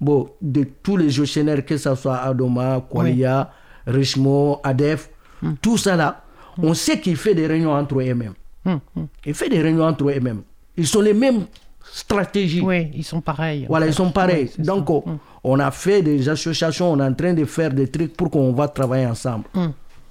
[0.00, 3.50] bon, de tous les gestionnaires, que ce soit Adoma, Kwalia,
[3.86, 5.10] Richemont, ADEF,
[5.42, 5.52] Hmm.
[5.60, 6.22] tout ça là.
[6.60, 8.34] On sait qu'il fait des réunions entre eux-mêmes.
[8.66, 9.06] Hum, hum.
[9.24, 10.42] Il fait des réunions entre eux-mêmes.
[10.76, 11.46] Ils sont les mêmes
[11.92, 12.60] stratégies.
[12.60, 13.66] Oui, ils sont pareils.
[13.68, 13.92] Voilà, fait.
[13.92, 14.50] ils sont pareils.
[14.58, 15.12] Oui, Donc, ça.
[15.44, 18.52] on a fait des associations, on est en train de faire des trucs pour qu'on
[18.52, 19.44] va travailler ensemble.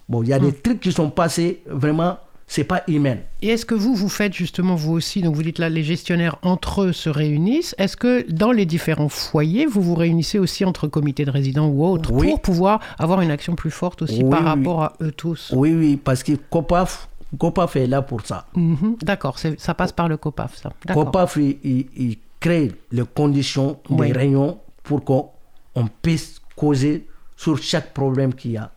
[0.10, 3.18] Bon, il y a des trucs qui sont passés, vraiment, c'est pas humain.
[3.42, 6.38] Et est-ce que vous, vous faites justement, vous aussi, donc vous dites là, les gestionnaires
[6.44, 7.76] entre eux se réunissent.
[7.78, 11.86] Est-ce que dans les différents foyers, vous vous réunissez aussi entre comités de résidents ou
[11.86, 12.28] autres Oui.
[12.30, 14.46] pour pouvoir avoir une action plus forte aussi Oui, par oui.
[14.46, 15.52] rapport à eux tous?
[15.54, 18.46] Oui, oui, parce que COPAF, COPAF est là pour ça.
[18.56, 18.96] Mhm.
[19.04, 20.72] D'accord, ça passe par le COPAF, ça.
[20.94, 25.32] COPAF, il, il- il crée les conditions des réunions pour qu'on
[25.76, 28.72] on puisse causer sur chaque problème qu'il y a.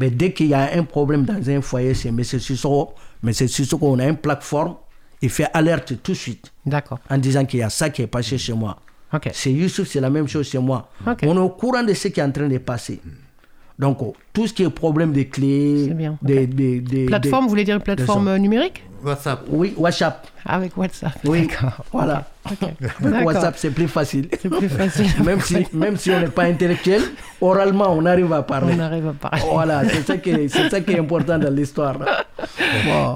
[0.00, 2.24] Mais dès qu'il y a un problème dans un foyer, c'est M.
[2.24, 2.94] Sissoko.
[3.22, 3.32] M.
[3.34, 4.76] Sissoko, on a une plateforme,
[5.20, 6.98] il fait alerte tout de suite D'accord.
[7.10, 8.78] en disant qu'il y a ça qui est passé chez moi.
[9.12, 9.28] Ok.
[9.34, 10.88] C'est Youssouf, c'est la même chose chez moi.
[11.06, 11.18] Ok.
[11.24, 12.98] On est au courant de ce qui est en train de passer.
[13.78, 13.98] Donc,
[14.32, 17.50] tout ce qui est problème des clés, C'est bien, des, des- des- Plateforme, des- vous
[17.50, 18.82] voulez dire une plateforme numérique?
[19.04, 19.44] WhatsApp.
[19.50, 20.26] Oui, WhatsApp.
[20.46, 21.12] Avec WhatsApp.
[21.24, 21.48] Oui,
[21.92, 22.26] voilà.
[22.50, 22.62] Ok.
[22.80, 23.26] Avec D'accord.
[23.26, 24.28] WhatsApp, c'est plus facile.
[24.40, 25.06] C'est plus facile.
[25.24, 27.02] même, si, même si on n'est pas intellectuel,
[27.40, 28.74] oralement, on arrive à parler.
[28.76, 29.42] On arrive à parler.
[29.52, 31.96] Voilà, c'est ça, qui est- c'est ça qui est important dans l'histoire.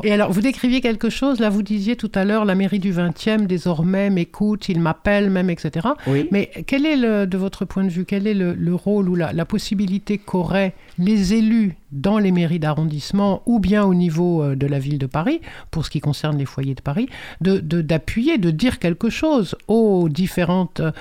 [0.03, 2.93] Et alors, vous décriviez quelque chose, là, vous disiez tout à l'heure, la mairie du
[2.93, 5.89] 20e, désormais, m'écoute, il m'appelle même, etc.
[6.07, 6.29] Oui.
[6.31, 9.15] Mais quel est, le, de votre point de vue, quel est le, le rôle ou
[9.15, 14.57] la, la possibilité qu'auraient les élus dans les mairies d'arrondissement ou bien au niveau euh,
[14.57, 17.09] de la ville de Paris, pour ce qui concerne les foyers de Paris,
[17.41, 20.93] de, de- d'appuyer, de dire quelque chose aux différents euh,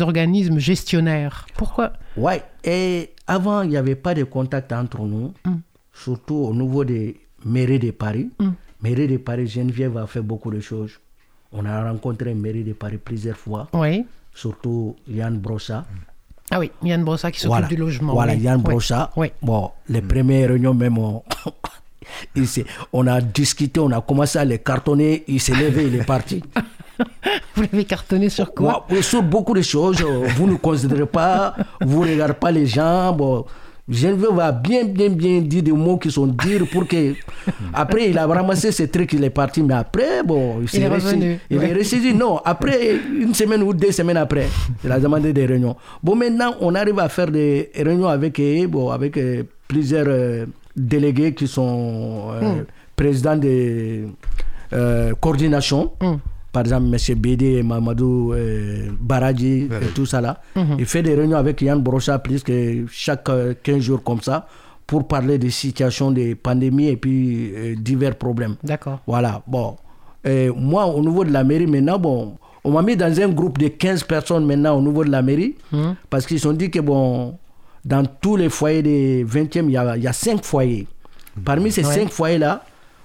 [0.00, 1.92] organismes gestionnaires Pourquoi?
[2.16, 5.56] Ouais, et avant, il n'y avait pas de contact entre nous, Mm.
[5.92, 8.30] surtout au niveau des mairies de Paris.
[8.38, 8.48] Mm.
[8.82, 10.98] Mairie de Paris, Geneviève a fait beaucoup de choses.
[11.52, 14.04] On a rencontré mairie de Paris plusieurs fois, Oui.
[14.34, 15.84] surtout Yann Brossa.
[16.50, 18.12] Ah oui, Yann Brossa qui s'occupe Voilà, du logement.
[18.12, 18.40] voilà oui.
[18.40, 18.64] Yann Oui.
[18.64, 19.10] Brossa.
[19.16, 19.28] Oui.
[19.40, 21.22] Bon, les premières réunions même, on,
[22.34, 25.96] il s'est- on a discuté, on a commencé à les cartonner, il s'est levé, il
[25.96, 26.42] est parti.
[27.56, 31.54] Vous l'avez cartonné sur quoi Ouais, sur beaucoup de choses, euh, vous ne considérez pas,
[31.80, 33.12] vous ne regardez pas les gens.
[33.12, 33.44] Bon,
[33.88, 37.14] Geneviève va bien, bien, bien dire des mots qui sont durs pour que.
[37.74, 40.88] Après, il a ramassé ses trucs, il est parti, mais après, bon, il, s'est est
[40.88, 41.70] revenu, Il ouais.
[41.70, 44.46] est resté, non, après, une semaine ou deux semaines après,
[44.84, 45.76] il a demandé des réunions.
[46.02, 50.06] Bon, maintenant, on arrive à faire des réunions avec, euh, bon, avec euh, plusieurs
[50.76, 52.62] délégués qui sont euh,
[52.96, 54.06] présidents de
[54.72, 55.92] euh, coordination.
[56.00, 56.18] Hum.
[56.52, 57.18] Par exemple, M.
[57.18, 60.42] Bédé, Mamadou euh, Baradji, et tout ça là.
[60.78, 64.46] Il fait des réunions avec Yann Brocha plus que chaque euh, 15 jours comme ça
[64.86, 68.56] pour parler des situations de pandémie et puis euh, divers problèmes.
[68.62, 69.00] D'accord.
[69.06, 69.76] Voilà, bon.
[70.24, 73.56] Et moi, au niveau de la mairie, maintenant, bon, on m'a mis dans un groupe
[73.56, 75.54] de 15 personnes maintenant au niveau de la mairie
[76.10, 77.38] parce qu'ils ont dit que, bon,
[77.84, 80.86] dans tous les foyers des 20e, il y a, il y a 5 foyers.
[81.44, 81.94] Parmi ces Ouais.
[81.94, 82.64] 5 foyers-là,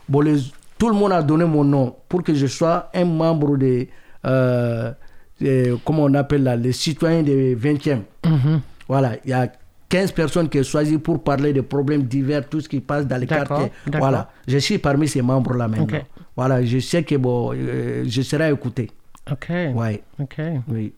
[0.09, 0.39] bon, les-
[0.77, 3.89] tout le monde a donné mon nom pour que je sois un membre des,
[4.25, 4.91] euh,
[5.39, 8.03] des- comment on appelle là, les citoyens des 20e.
[8.25, 8.61] Mhm.
[8.87, 9.47] Voilà, il y a
[9.89, 13.17] 15 personnes qui sont choisies pour parler des problèmes divers, tout ce qui passe dans
[13.17, 13.71] les quartiers.
[13.93, 15.99] Voilà, je suis parmi ces membres-là maintenant.
[16.35, 18.91] Voilà, je sais que bon, euh, je serai écouté.
[19.31, 19.49] Ok.
[19.73, 20.35] Ouais, Ok.
[20.69, 20.93] oui.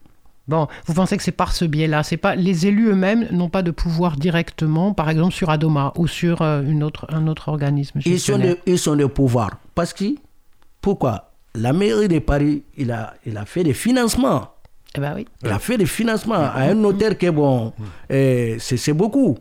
[0.48, 3.62] Bon, vous pensez que c'est par ce biais-là C'est pas les élus eux-mêmes n'ont pas
[3.62, 8.00] de pouvoir directement, par exemple sur Adoma ou sur euh, une autre, un autre organisme
[8.04, 9.58] Ils sont, ils sont des pouvoirs.
[9.74, 10.04] Parce que,
[10.80, 11.30] pourquoi?
[11.54, 14.50] La mairie de Paris, il a, il a fait des financements.
[14.96, 15.26] Eh ben oui.
[15.44, 17.72] Il a fait des financements à un notaire qui est bon,
[18.10, 19.38] euh, c'est c'est beaucoup.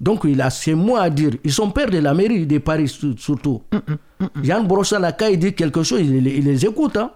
[0.00, 1.32] Donc il a ses mots à dire.
[1.44, 3.62] Ils sont pères de la mairie de Paris sur- surtout.
[4.44, 6.96] Yann Brossala, quand il dit quelque chose, il, il les écoute.
[6.96, 7.10] Hein.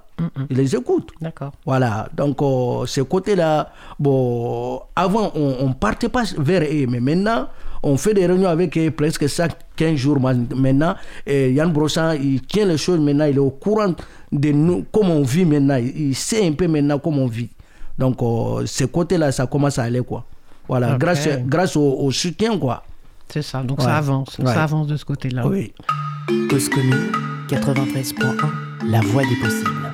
[0.50, 1.10] Il les écoute.
[1.20, 1.52] D'accord.
[1.66, 7.48] Voilà, donc euh, ce côté-là, bon, avant on ne partait pas vers eux, mais maintenant
[7.82, 10.94] on fait des réunions avec eux presque chaque 15 jours ma- maintenant.
[11.26, 13.94] Et Yann Brossan, il tient les choses maintenant, il est au courant
[14.32, 17.50] de nous, comment on vit maintenant, il il sait un peu maintenant comment on vit.
[17.98, 20.24] Donc euh, ce côté-là, ça commence à aller quoi.
[20.66, 22.82] Voilà, grâce, grâce au, au soutien quoi.
[23.28, 23.62] C'est ça.
[23.62, 23.84] Donc Ouais.
[23.84, 24.38] ça avance.
[24.38, 24.46] Ouais.
[24.46, 25.46] Ça avance de ce côté-là.
[25.46, 25.72] Oui.
[26.48, 27.12] Cause commune
[27.48, 29.85] 93.1, la voix des possibles.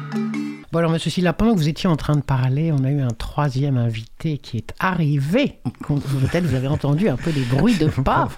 [0.73, 3.01] Bon alors, Monsieur Silla, pendant que vous étiez en train de parler, on a eu
[3.03, 5.59] un troisième invité qui est arrivé.
[5.87, 8.31] Peut-être vous avez entendu un peu des bruits de pas.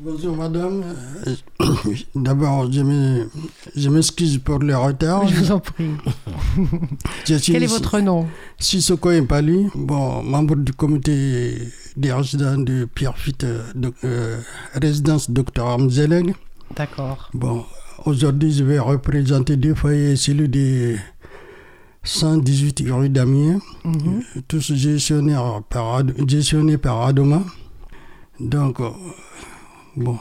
[0.00, 0.82] Bonjour madame.
[1.26, 1.34] Euh,
[2.16, 3.30] D'abord, je me-
[3.76, 5.26] je m'excuse pour le retard.
[5.28, 5.90] Je vous en prie.
[7.26, 8.26] Je suis Quel est votre nom?
[8.58, 11.58] Sissoko Impali, bon, membre du comité
[11.96, 14.40] des résidents de Pierrefitte, euh, de- euh,
[14.74, 16.32] résidence Dr Amzeleng.
[16.76, 17.30] D'accord.
[17.34, 17.64] Bon,
[18.06, 20.96] aujourd'hui, je vais représenter deux foyers, celui de
[22.04, 24.22] 118 rue d'Amiens, Mhm.
[24.46, 27.42] tous gestionnaires par, gestionnés par Adoma.
[28.40, 28.88] Donc, euh,
[29.96, 30.18] bon,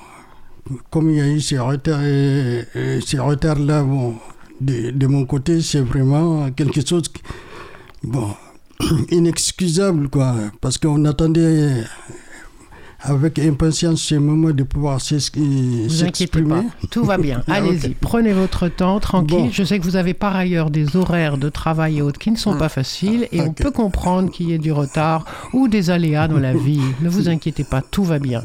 [0.90, 4.16] comme il y a eu ces retards, et- et ces retards-là, bon,
[4.60, 7.22] de, de mon côté, c'est vraiment quelque chose, qui-
[8.04, 8.30] bon,
[9.12, 11.84] inexcusable, quoi, parce qu'on attendait
[13.08, 16.62] avec impatience ce moment de pouvoir s'ex- Vous inquiétez pas, s'exprimer.
[16.92, 17.42] tout va bien.
[17.48, 19.38] Ah, Allez-y, prenez votre temps, tranquille.
[19.38, 19.50] Bon.
[19.52, 22.36] Je sais que vous avez par ailleurs des horaires de travail et autres qui ne
[22.38, 22.58] sont Ah.
[22.60, 23.56] pas faciles et on Ok.
[23.58, 26.80] peut comprendre qu'il y ait du retard ou des aléas dans la vie.
[27.02, 28.44] Ne vous inquiétez pas, tout va bien.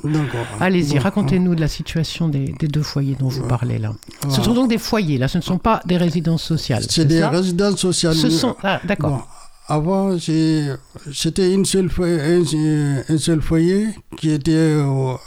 [0.61, 3.93] Allez-y, Bon, racontez-nous de la situation des, des deux foyers dont vous parlez là.
[4.29, 6.85] Ce sont donc des foyers, là, ce ne sont pas des résidences sociales.
[6.89, 8.15] C'est des résidences sociales.
[8.15, 8.57] Ce sont.
[8.63, 9.11] Ah, d'accord.
[9.11, 9.23] Bon,
[9.69, 15.19] avant, c'était une seule foyer, un, un seul foyer qui était au,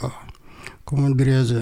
[0.84, 1.56] comment dirais-je,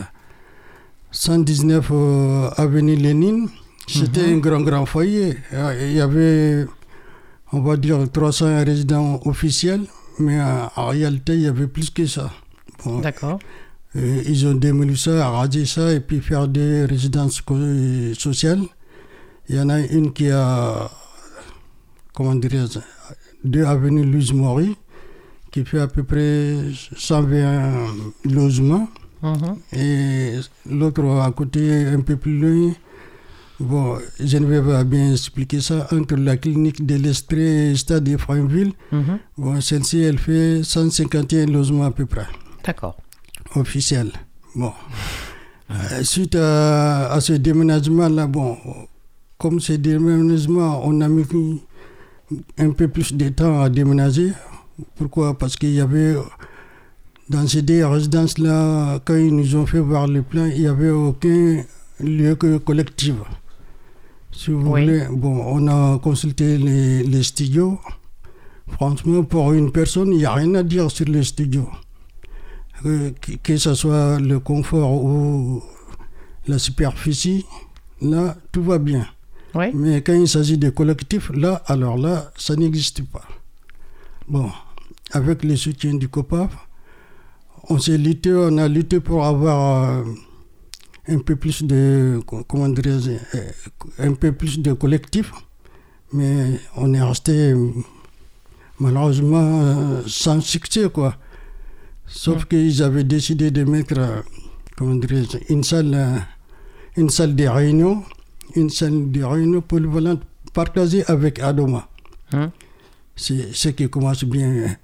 [1.10, 3.48] 119 euh, avenue Lénine.
[3.86, 4.34] C'était Mhm.
[4.34, 5.36] un grand, grand foyer.
[5.80, 6.66] Il y avait,
[7.52, 9.82] on va dire, 300 résidents officiels,
[10.18, 10.40] mais
[10.76, 12.30] en réalité, il y avait plus que ça.
[12.84, 13.38] Bon, D'accord.
[13.96, 17.42] euh, ils ont démoli ça, rasé ça et puis faire des résidences
[18.18, 18.62] sociales.
[19.48, 20.90] Il y en a une qui a,
[22.14, 22.78] comment dirais-je,
[23.44, 24.76] deux avenues Louise Maury,
[25.50, 26.54] qui fait à peu près
[26.96, 27.74] 120
[28.24, 28.88] logements.
[29.22, 29.56] Mhm.
[29.72, 30.32] Et
[30.70, 32.72] l'autre à côté, un peu plus loin,
[33.58, 38.16] bon, Geneviève a bien expliqué ça, entre la clinique de l'Estrée et le stade de
[38.16, 38.72] Frainville.
[38.92, 39.18] Mhm.
[39.38, 42.26] Bon, celle-ci, elle fait 151 logements à peu près
[42.64, 42.96] D'accord.
[43.56, 44.12] officiel.
[44.54, 44.72] Bon.
[45.70, 48.56] Euh, suite à, à ce déménagement-là, bon,
[49.38, 51.24] comme ce déménagement, on a mis
[52.58, 54.32] un peu plus de temps à déménager.
[54.96, 55.36] Pourquoi?
[55.38, 56.16] Parce qu'il y avait,
[57.28, 60.90] dans ces deux résidences-là, quand ils nous ont fait voir le plan, il n'y avait
[60.90, 61.62] aucun
[62.00, 63.14] lieu que collectif.
[64.32, 64.82] Si vous Oui.
[64.82, 67.78] voulez, bon, on a consulté les, les studios.
[68.68, 71.68] Franchement, pour une personne, il n'y a rien à dire sur les studios
[72.82, 75.62] que, que- que ce soit le confort ou
[76.48, 77.44] la superficie,
[78.02, 79.06] là, tout va bien.
[79.54, 79.66] Oui.
[79.74, 83.24] Mais quand il s'agit de collectifs, là, alors là, ça n'existe pas.
[84.28, 84.50] Bon,
[85.12, 86.50] avec le soutien du COPAF,
[87.68, 90.04] on s'est lutté, on a lutté pour avoir euh,
[91.08, 93.18] un peu plus de, comment euh,
[93.98, 95.32] un peu plus de collectifs,
[96.12, 97.54] mais on est resté
[98.78, 101.16] malheureusement euh, sans succès, quoi.
[102.06, 102.46] Sauf Mm.
[102.48, 104.20] qu'ils avaient décidé de mettre, euh,
[104.76, 104.98] comment
[105.48, 106.22] une salle,
[106.96, 108.02] une salle de réunion,
[108.56, 111.88] une salle de réunion polyvalente partagée avec Adoma.
[112.32, 112.44] Mm.
[113.16, 114.76] C'est ce qui commence bien.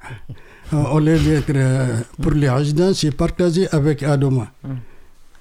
[0.72, 4.52] Euh, Au lieu d'être euh, pour les résidents, c'est partagé avec Adoma.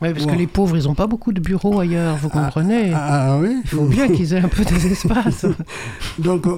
[0.02, 0.32] Oui, parce Bon.
[0.32, 3.70] que les pauvres, ils n'ont pas beaucoup de bureaux ailleurs, vous comprenez Ah oui, Il
[3.70, 5.46] faut bien qu'ils aient un peu des espaces.
[6.20, 6.56] Donc, euh,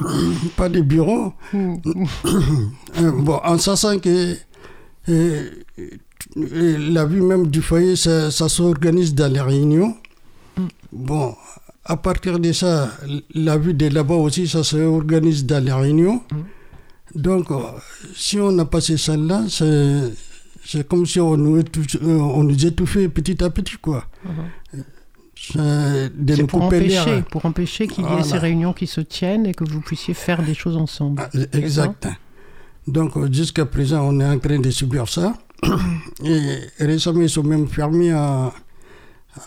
[0.56, 1.32] pas de bureau.
[1.52, 1.74] Mm.
[2.98, 4.34] Euh, bon, en sachant que
[5.10, 5.50] euh,
[6.34, 9.94] la vie même du foyer, ça, ça s'organise dans les réunions.
[10.92, 11.34] Bon,
[11.84, 12.90] à partir de ça,
[13.34, 16.22] la vie de là-bas aussi, ça s'organise dans les réunions.
[17.14, 17.56] Donc, euh,
[18.14, 22.66] si on n'a pas ces salles-là, c'est, comme si on nous, étouffait, euh, on nous
[22.66, 24.04] étouffait petit à petit, quoi.
[25.54, 28.24] De C'est pour empêcher, pour empêcher qu'il y ait Voilà.
[28.24, 31.22] ces réunions qui se tiennent et que vous puissiez faire des choses ensemble.
[31.32, 32.08] Ah, Exact.
[32.86, 35.34] Donc euh, jusqu'à présent, on est en train de subir ça.
[36.24, 36.40] Et
[36.80, 38.52] récemment, ils sont même fermés à,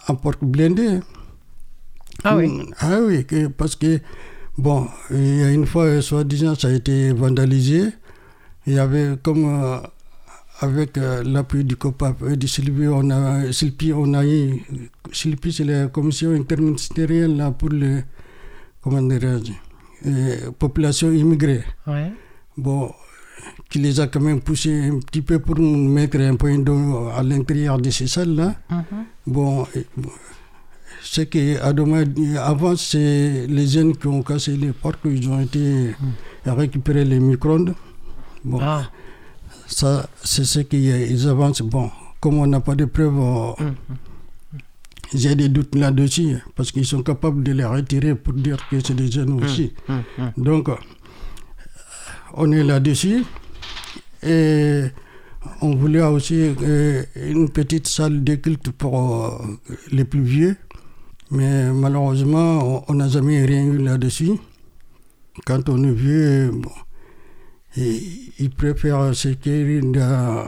[0.08, 1.00] à porte blindée.
[2.24, 2.48] Ah oui.
[2.50, 3.26] Mm, Ah oui,
[3.58, 4.00] parce que,
[4.58, 7.90] bon, il y a une fois, euh, soi-disant, ça a été vandalisé.
[8.68, 9.78] Il y avait comme, euh,
[10.60, 13.42] avec euh, l'appui du COPAP et du Sylvie, on a,
[13.96, 14.62] on a eu,
[15.12, 18.04] Sylvie, c'est la commission interministérielle là, pour les,
[18.82, 19.52] comment dirais-je,
[20.08, 22.12] euh, population immigrée Ouais.
[22.58, 22.92] bon,
[23.70, 27.08] qui les a quand même poussés un petit peu pour nous mettre un point d'eau
[27.16, 28.54] à l'intérieur de ces salles-là.
[28.70, 28.84] Mhm.
[29.26, 30.10] Bon, et- bon,
[31.04, 31.60] ce que
[32.38, 35.96] avant, c'est les jeunes qui ont cassé les portes, ils ont été
[36.46, 37.74] récupérer les micro-ondes.
[38.44, 38.90] Bon, Ah,
[39.68, 41.62] ça, c'est ce qu'ils avancent.
[41.62, 41.90] Bon,
[42.20, 43.76] comme on n'a pas de preuves, on- Mhm.
[45.14, 48.96] j'ai des doutes là-dessus, parce qu'ils sont capables de les retirer pour dire que c'est
[48.96, 49.74] des jeunes aussi.
[49.90, 50.32] Hum, hum.
[50.38, 50.70] Donc,
[52.34, 53.24] on est là-dessus.
[54.24, 54.84] Et
[55.62, 59.58] on voulait aussi euh, une petite salle de culte pour euh,
[59.92, 60.56] les plus vieux.
[61.32, 64.32] Mais malheureusement, on- n'a jamais rien eu là-dessus.
[65.46, 66.70] Quand on est vieux, bon,
[67.78, 68.02] et
[68.40, 70.44] ils préfèrent s'écrire dans,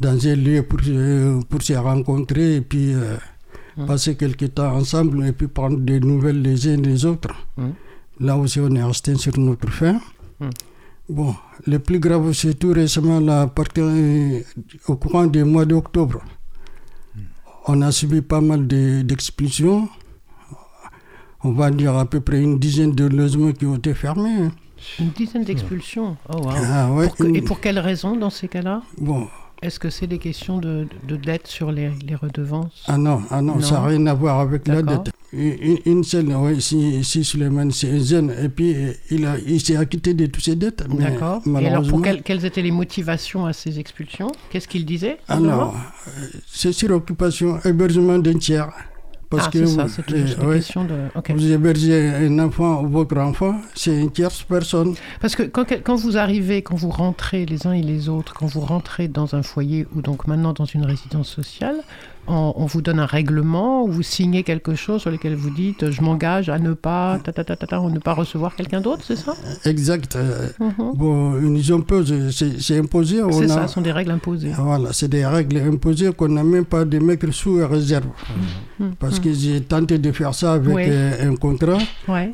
[0.00, 3.16] dans un lieu pour, se- pour se rencontrer et puis euh,
[3.76, 3.84] Mm.
[3.86, 7.34] passer quelques temps ensemble et puis prendre des nouvelles les uns des autres.
[7.58, 7.68] Mm.
[8.20, 10.00] Là aussi, on est resté sur notre fin.
[10.40, 10.48] Mm.
[11.10, 11.34] Bon,
[11.66, 14.40] le plus grave, c'est tout récemment, là, euh,
[14.88, 16.20] au courant du mois d'octobre,
[17.68, 19.88] on a subi pas mal de- d'expulsions.
[21.44, 24.48] On va dire à peu près une dizaine de logements qui ont été fermés.
[24.98, 26.16] Une dizaine d'expulsions.
[26.28, 26.50] Oh, wow.
[26.54, 28.82] Ah ouais, Pour que- une- Et pour quelles raisons dans ces cas-là?
[28.98, 29.28] Bon,
[29.62, 33.40] Est-ce que c'est des questions de, de dette sur les, les redevances ah non, ah
[33.40, 33.80] non, ça Non.
[33.82, 35.10] n'a rien à voir avec la dette.
[35.32, 38.74] Une, une seule, oui, si, si Suleiman, c'est un jeune, et puis
[39.10, 40.84] il, a- il s'est acquitté de toutes ses dettes.
[40.88, 41.42] D'accord.
[41.60, 44.30] Et alors, pour quelles, quelles étaient les motivations à ces expulsions?
[44.50, 45.74] Qu'est-ce qu'il disait Alors,
[46.08, 48.70] euh, c'est sur occupation, hébergement d'un tiers.
[49.36, 50.94] Parce ah, que ça, vous- c'est une ouais, question de...
[51.14, 51.30] ok.
[51.34, 54.94] vous hébergez un enfant, votre enfant, c'est une tierce personne.
[55.20, 58.46] Parce que quand, quand vous arrivez, quand vous rentrez les uns et les autres, quand
[58.46, 61.76] vous rentrez dans un foyer ou donc maintenant dans une résidence sociale,
[62.28, 65.90] on, on vous donne un règlement, ou vous signez quelque chose sur lequel vous dites
[65.90, 68.80] je m'engage à ne pas, ta, ta, ta, ta, ta, à ne pas recevoir quelqu'un
[68.80, 69.34] d'autre, c'est ça?
[69.64, 70.16] Exact.
[70.16, 70.92] euh, Mhm.
[70.94, 73.20] Bon, pause, c'est imposé.
[73.32, 74.52] C'est ça, ce sont des règles imposées.
[74.56, 78.06] Voilà, c'est des règles imposées qu'on n'a même pas de mettre sous réserve.
[78.80, 78.94] Mhm.
[78.98, 80.82] Parce que j'ai tenté de faire ça avec Oui.
[80.86, 81.78] euh, un contrat,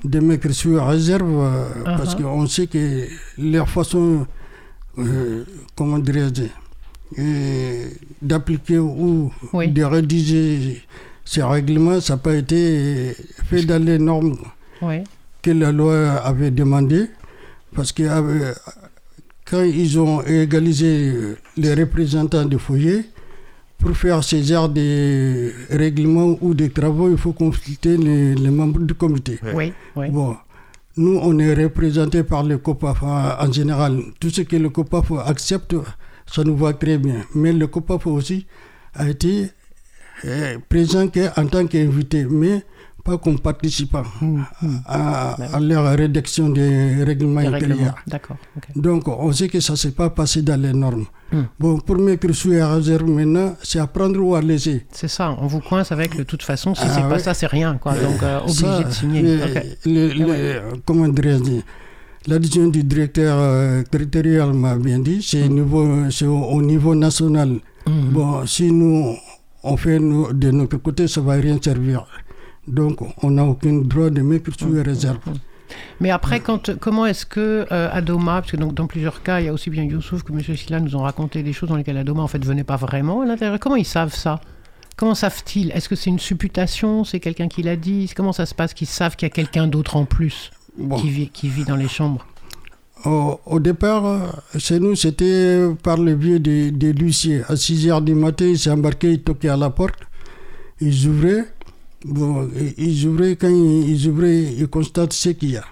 [0.05, 2.23] de mettre sous réserve, euh, parce Uh-huh.
[2.23, 3.07] qu'on sait que
[3.39, 4.27] leur façon,
[4.99, 5.45] euh,
[5.77, 6.45] comment dirais-je,
[8.21, 9.69] d'appliquer ou Oui.
[9.69, 10.83] de rédiger
[11.25, 13.13] ces règlements, ça n'a pas été
[13.49, 14.37] fait dans les normes
[15.43, 17.07] que la loi avait demandé.
[17.75, 18.53] Parce que euh,
[19.49, 21.13] quand ils ont égalisé
[21.57, 23.05] les représentants du foyer,
[23.79, 28.81] pour faire ces genres de règlements ou de travaux, il faut consulter les, les membres
[28.81, 29.39] du comité.
[29.55, 29.73] Oui.
[29.97, 30.09] Oui.
[30.11, 30.37] Bon,
[30.97, 34.01] nous, on est représentés par le COPAF en, en général.
[34.21, 35.75] Tout ce que le COPAF accepte,
[36.35, 37.17] ça nous va très bien.
[37.35, 38.47] Mais le COPAF aussi
[38.95, 39.51] a été
[40.25, 42.63] euh, présent que- en tant qu'invité, mais
[43.05, 44.45] pas comme participant Mhm.
[44.87, 47.69] à, à leur rédaction des règlements intérieurs.
[47.71, 47.95] règlements.
[48.07, 48.37] D'accord.
[48.57, 48.65] ok.
[48.77, 51.07] Donc, on sait que ça ne s'est pas passé dans les normes.
[51.33, 51.43] Hmm.
[51.59, 54.87] Bon, pour mettre sous la réserve maintenant, c'est à prendre ou à laisser.
[54.93, 57.47] C'est ça, on vous coince avec de toute façon, si Ah c'est pas ça, c'est
[57.49, 57.95] rien, quoi.
[57.95, 59.39] Donc, euh, obligé Ça, de signer.
[59.87, 61.61] le- comment dirais-je
[62.29, 65.49] L'addition du directeur euh, territorial m'a bien dit, c'est
[66.11, 67.59] c'est au, au niveau national.
[67.87, 68.11] Mhm.
[68.13, 69.17] Bon, si nous,
[69.65, 72.07] on fait nous- de notre côté, ça ne va rien servir.
[72.69, 74.81] Donc, on n'a aucun droit de mettre sous Hmm.
[74.83, 75.19] réserve.
[76.01, 79.47] Mais après, quand, comment est-ce que euh, Adoma, parce que donc, dans plusieurs cas, il
[79.47, 80.41] y a aussi bien Youssouf que M.
[80.57, 83.27] Silla nous ont raconté des choses dans lesquelles Adoma en fait venait pas vraiment à
[83.27, 83.59] l'intérieur.
[83.59, 84.41] Comment ils savent ça?
[84.97, 85.73] Comment savent-ils?
[85.73, 87.03] Est-ce que c'est une supputation?
[87.05, 88.11] C'est quelqu'un qui l'a dit?
[88.15, 90.51] Comment ça se passe qu'ils savent qu'il y a quelqu'un d'autre en plus?
[90.79, 90.97] Bon.
[90.97, 92.27] qui, vit, qui vit dans les chambres
[93.05, 97.43] Au, au départ, chez nous, c'était par le biais des de l'huissier.
[97.49, 100.01] À 6 heures du matin, il s'est embarqué, il toquait à la porte.
[100.81, 101.45] Ils ouvraient.
[102.05, 102.49] Bon,
[102.79, 105.65] ils ouvraient, quand ils, ils ouvraient, ils constatent ce qu'il y a.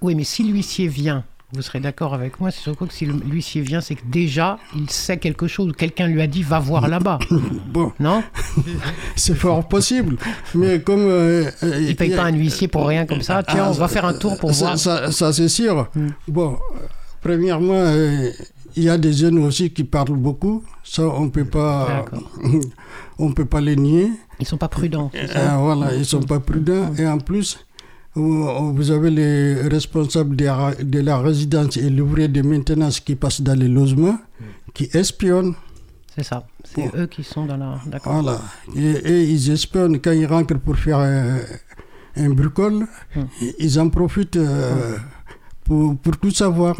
[0.00, 3.62] Oui, mais si l'huissier vient, vous serez d'accord avec moi, c'est surtout que si l'huissier
[3.62, 7.18] vient, c'est que déjà, il sait quelque chose, quelqu'un lui a dit va voir là-bas.
[7.72, 8.22] Bon, Non
[9.16, 10.16] c'est fort possible.
[10.54, 11.00] Mais comme.
[11.06, 13.42] euh, euh, Il paye y a- pas un huissier pour rien comme ça.
[13.42, 14.78] Tiens, Ah, on va faire un tour pour ça, voir.
[14.78, 15.88] Ça, ça, c'est sûr.
[15.94, 16.08] Hmm.
[16.28, 16.58] Bon,
[17.20, 18.30] premièrement, euh,
[18.76, 20.64] il y a des jeunes aussi qui parlent beaucoup.
[20.82, 22.04] Ça, on peut pas,
[23.18, 24.10] on peut pas les nier.
[24.40, 25.10] Ils sont pas prudents.
[25.14, 26.92] Euh, voilà, ils sont pas prudents.
[26.98, 27.63] Et en plus,
[28.14, 33.40] vous avez les responsables de la, de la résidence et l'ouvrier de maintenance qui passent
[33.42, 34.18] dans les logements,
[34.72, 35.54] qui espionnent.
[36.14, 36.46] C'est ça.
[36.62, 37.80] C'est eux qui sont dans la.
[37.86, 38.22] D'accord.
[38.22, 38.40] Voilà.
[38.76, 41.40] Et, et ils espionnent quand ils rentrent pour faire euh,
[42.16, 42.86] un bricole.
[43.16, 43.22] Hmm.
[43.58, 44.96] Ils en profitent euh,
[45.64, 46.76] pour, pour tout savoir.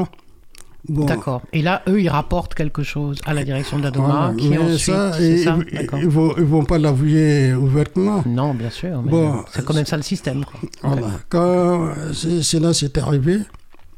[0.87, 1.41] Bon, D'accord.
[1.55, 4.35] Et là, eux, ils rapportent quelque chose à la direction d'Adoma, voilà.
[4.35, 4.95] qui Mais ensuite.
[4.95, 5.59] ça, ça
[5.99, 8.23] ils- vont, ils vont pas l'avouer ouvertement.
[8.27, 9.01] Non, bien sûr.
[9.03, 10.45] mais Bon, c'est quand même ça le système.
[10.45, 10.61] Quoi.
[10.83, 11.07] Voilà.
[11.31, 13.39] Quand c'est- cela s'est arrivé,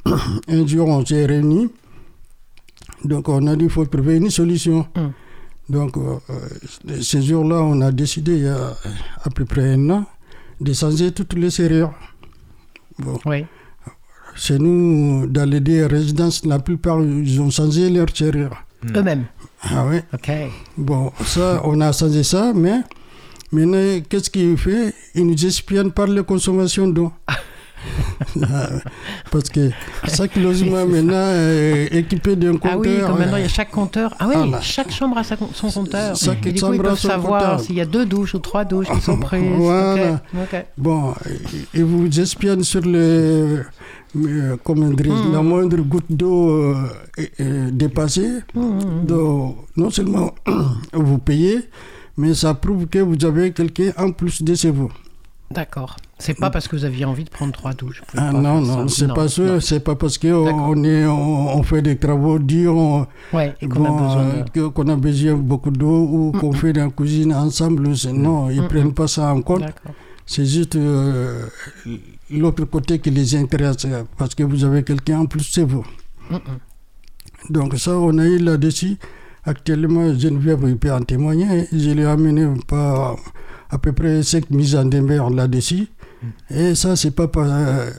[0.49, 1.69] un jour on s'est réunis.
[3.05, 4.87] Donc on a dit qu'il faut trouver une solution.
[4.97, 5.73] Mm.
[5.73, 8.77] Donc euh, euh, ce jour-là, on a décidé il y a
[9.25, 10.05] à peu près un an
[10.61, 11.93] de changer toutes les serrures.
[13.01, 13.19] Bon.
[13.27, 13.45] Oui.
[14.37, 18.63] Chez nous, dans les deux résidences, la plupart, ils ont changé leurs serrures.
[18.95, 19.25] Eux-mêmes?
[19.63, 19.99] Ah oui.
[20.13, 20.31] Ok.
[20.77, 22.83] Bon, ça, on a changé ça, mais
[23.53, 24.93] Maintenant, qu'est-ce qu'il fait?
[25.15, 27.13] Il nous espionne par la consommation d'eau.
[29.31, 29.71] Parce que
[30.09, 32.73] chaque logement maintenant est équipé d'un compteur.
[32.75, 34.15] Ah oui, comme maintenant il y a euh, chaque compteur.
[34.19, 34.61] Ah oui, Voilà.
[34.61, 36.17] chaque chambre a sa son compteur.
[36.17, 38.89] Chaque Et du coup, ils peuvent savoir s'il y a deux douches ou trois douches
[38.91, 39.43] qui sont prises.
[39.57, 40.15] Voilà.
[40.35, 40.65] Ok, ok.
[40.79, 41.15] Bon,
[41.75, 43.65] et vous espionne sur le.
[44.17, 45.33] euh, comment dire, Hmm.
[45.33, 48.41] la moindre goutte d'eau euh, dépassée.
[48.55, 50.33] Hmm, Donc, non seulement
[50.93, 51.61] vous payez,
[52.17, 54.91] mais ça prouve que vous avez quelqu'un en plus de chez vous.
[55.51, 55.97] D'accord.
[56.19, 58.03] C'est pas parce que vous aviez envie de prendre trois douches.
[58.17, 59.61] Ah non, non, c'est pas ça.
[59.61, 63.69] C'est pas parce qu'on on est, on, on fait des travaux durs, on- Ouais, et
[63.69, 64.45] qu'on bon, a besoin euh,
[64.85, 64.91] de.
[64.93, 67.95] a besoin beaucoup d'eau ou qu'on fait dans la cuisine ensemble.
[67.97, 68.95] c'est- Non, ils Mm, prennent mm.
[68.95, 69.65] pas ça en compte.
[70.25, 71.47] C'est juste euh,
[72.31, 75.85] l'autre côté qui les intéresse euh, parce que vous avez quelqu'un en plus chez vous.
[76.31, 76.41] Mm, mm.
[77.51, 78.97] Donc ça, on a eu là-dessus.
[79.45, 81.67] Actuellement, Geneviève peut en témoigner.
[81.73, 83.17] Je l'ai amené par
[83.71, 85.89] à peu près cinq mises en demeure là-dessus.
[86.51, 87.91] Et ça, c'est pas par, euh,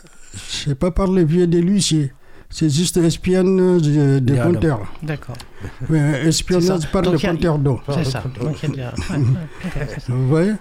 [0.50, 2.12] c'est pas par le vieux de l'huissier.
[2.50, 4.36] C'est juste espionnage de, de.
[5.04, 5.36] D'accord.
[5.90, 7.82] Ouais, espionnage par le compteur d'eau.
[7.94, 8.24] C'est ça.
[8.40, 9.26] Donc, il y a déjà- ouais, ouais,
[9.66, 10.14] ok, c'est ça.
[10.14, 10.54] Vous voyez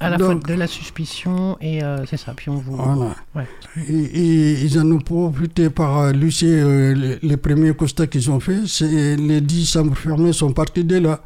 [0.00, 2.32] À la fois Donc- de la suspicion et euh, c'est ça.
[2.34, 2.74] Puis on vous.
[2.76, 3.14] Voilà.
[3.36, 3.46] Ouais.
[3.88, 6.60] Et- et ils en ont profité par euh, l'huissier.
[6.60, 10.82] euh, les, les premiers constats qu'ils ont fait, c'est les 10 chambres fermées sont parties
[10.84, 11.20] de là.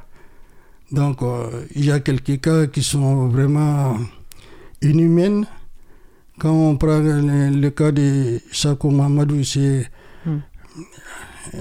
[0.92, 3.96] Donc, euh, il y a quelques cas qui sont vraiment
[4.82, 5.46] inhumaines.
[6.38, 9.88] Quand on prend le, le cas de Sako Mamadou, c'est
[10.26, 10.40] Hmm.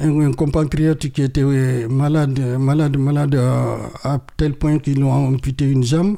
[0.01, 1.43] un, un compatriote qui était
[1.87, 3.35] malade, malade, malade
[4.03, 6.17] à tel point qu'ils lui ont amputé une jambe.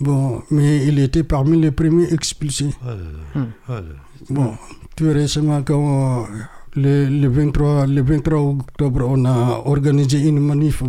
[0.00, 2.68] Bon, mais il était parmi les premiers expulsés.
[2.82, 3.40] Oh là là.
[3.40, 3.46] Hmm.
[3.68, 3.86] Oh là là.
[4.28, 4.52] Bon,
[4.94, 6.26] tout récemment, quand
[6.74, 10.82] le, le 23, le 23 octobre, on a organisé une manif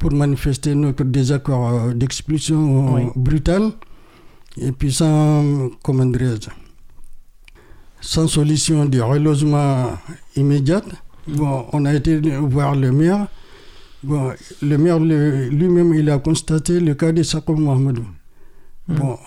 [0.00, 3.02] pour manifester notre désaccord euh, d'expulsion euh, Oui.
[3.14, 3.70] brutale.
[4.58, 6.48] Et puis sans, comment dirais-je,
[8.00, 9.90] sans solution de relogement
[10.34, 10.86] immédiate,
[11.26, 13.26] bon, on a été voir le maire.
[14.02, 14.32] Bon,
[14.62, 18.06] le maire lui-même, il a constaté le cas de Sako Mohamedou.
[18.88, 19.18] Bon,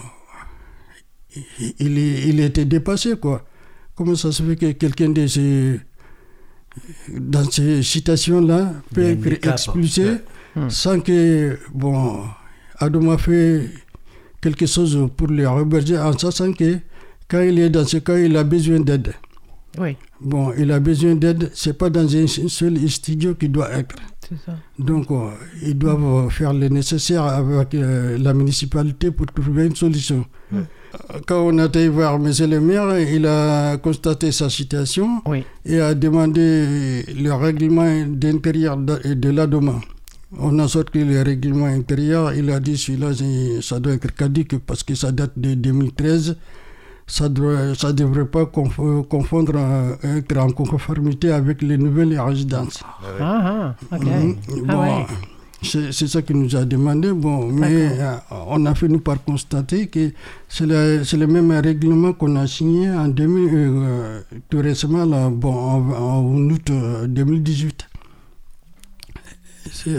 [1.79, 3.45] il, il, était dépassé, quoi.
[3.95, 5.81] Comment ça se fait que quelqu'un de ces,
[7.09, 10.17] dans ces situations-là peut être expulsé.
[10.55, 10.69] Hmm.
[10.69, 12.23] sans que, bon,
[12.79, 13.69] Adam a fait
[14.41, 16.77] quelque chose pour le reberger en sachant que
[17.29, 19.13] quand il est dans ce cas, il a besoin d'aide.
[19.79, 23.95] Oui, Bon, il a besoin d'aide, c'est pas dans un seul studio qu'il doit être.
[24.27, 24.57] c'est ça.
[24.77, 25.29] Donc, euh,
[25.63, 30.25] ils doivent faire le nécessaire avec euh, la municipalité pour trouver une solution.
[30.53, 30.61] Euh,
[31.27, 32.25] Quand on a été voir M.
[32.49, 35.43] le maire, il a constaté sa situation Oui.
[35.65, 39.79] et a demandé le règlement d'intérieur de, de l'ADOMA.
[40.37, 43.09] On a sorti le règlement intérieur, il a dit celui-là,
[43.61, 46.37] ça doit être caduque parce que ça date de 2013.
[47.07, 52.83] Ça ne ça devrait pas conf- confondre, euh, être en conformité avec les nouvelles résidences.
[53.19, 54.03] Ah, ah, ok.
[54.05, 54.35] Mhm.
[54.67, 55.05] Ah Bon, ouais.
[55.91, 57.11] c'est ça qu'il nous a demandé.
[57.11, 58.15] Bon, mais euh,
[58.47, 60.11] on a fini par constater que
[60.47, 65.89] c'est le, même règlement qu'on a signé en 2000, euh, tout récemment, là, bon, en,
[65.91, 67.88] en août euh, 2018.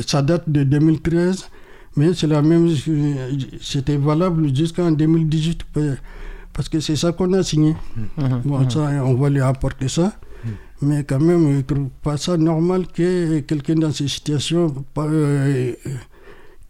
[0.06, 1.48] Ça date de 2013,
[1.96, 2.68] mais c'est la même.
[3.60, 5.64] C'était valable jusqu'en 2018
[6.52, 7.74] parce que c'est ça qu'on a signé.
[8.16, 8.42] Mhm.
[8.44, 10.12] Bon, ça, on va lui apporter ça.
[10.82, 15.72] Mais quand même, je ne trouve pas ça normal que quelqu'un dans ces situations, euh,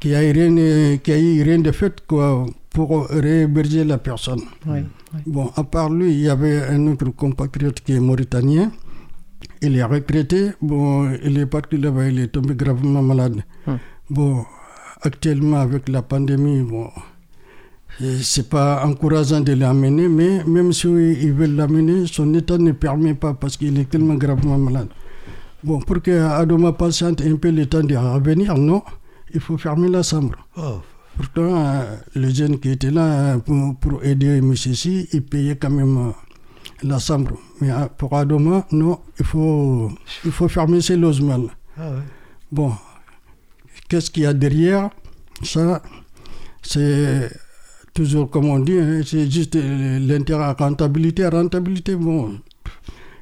[0.00, 4.40] qui a rien, qui a eu rien de fait quoi, pour réhéberger la personne.
[5.26, 8.72] Bon, à part lui, il y avait un autre compatriote qui est mauritanien.
[9.62, 10.52] Il est retraité.
[10.62, 13.42] Bon, il est parti là-bas, il est tombé gravement malade.
[13.66, 13.78] Hum.
[14.08, 14.44] Bon,
[15.02, 16.88] actuellement, avec la pandémie, bon,
[18.22, 23.14] c'est pas encourageant de l'amener, mais même si ils veulent l'amener, son état ne permet
[23.14, 24.88] pas parce qu'il est tellement gravement malade.
[25.62, 28.82] Bon, pour que Adoma patiente un peu le temps de revenir, non,
[29.34, 30.36] il faut fermer la chambre.
[30.56, 30.80] Oh.
[31.16, 34.54] Pourtant, euh, le jeune qui était là euh, pour, pour aider M.
[34.56, 36.10] Si, il payait quand même euh,
[36.82, 37.36] la chambre.
[37.60, 39.90] Mais euh, pour Adoma, non, il faut,
[40.24, 41.46] il faut fermer ces logements.
[41.76, 41.96] Ah ouais.
[42.52, 42.72] Bon,
[43.88, 44.90] qu'est-ce qu'il y a derrière?
[45.42, 45.82] Ça,
[46.62, 47.30] c'est
[47.94, 51.26] toujours comme on dit, hein, c'est juste euh, l'intérêt, rentabilité.
[51.26, 52.38] Rentabilité, bon,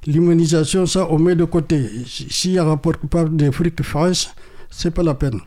[0.06, 1.88] l'humanisation, ça, on met de côté.
[2.06, 4.28] Si- S'il ne rapporte pas des fric fraîches,
[4.70, 5.40] c'est pas la peine.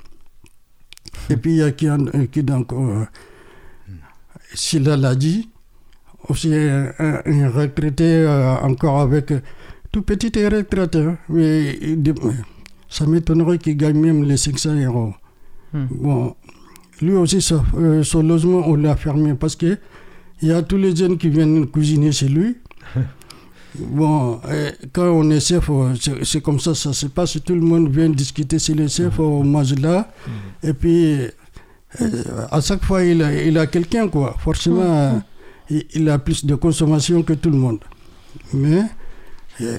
[1.29, 3.05] Et puis, il y a qui, euh, qui donc, euh,
[4.53, 5.49] Silla l'a dit,
[6.29, 9.39] aussi un, retraité euh, encore avec euh,
[9.91, 12.13] tout petit retraité, hein, mais il-
[12.89, 15.13] ça m'étonnerait qu'il gagne même les 500 euros.
[15.73, 15.85] Hmm.
[15.89, 16.35] Bon,
[17.01, 19.77] lui aussi, sa- euh, son logement, on l'a fermé parce que
[20.41, 22.57] il y a tous les jeunes qui viennent cuisiner chez lui.
[23.79, 24.41] Bon,
[24.91, 25.93] quand on est chef, euh,
[26.23, 27.37] c'est comme ça, ça se passe.
[27.45, 30.11] Tout le monde vient discuter chez le chef, on mange là.
[30.61, 31.19] Et puis,
[32.51, 34.35] à chaque fois, il a, il a quelqu'un, quoi.
[34.39, 35.11] Forcément, euh,
[35.93, 37.79] il, a plus de consommation que tout le monde.
[38.53, 38.83] Mais
[39.61, 39.77] euh,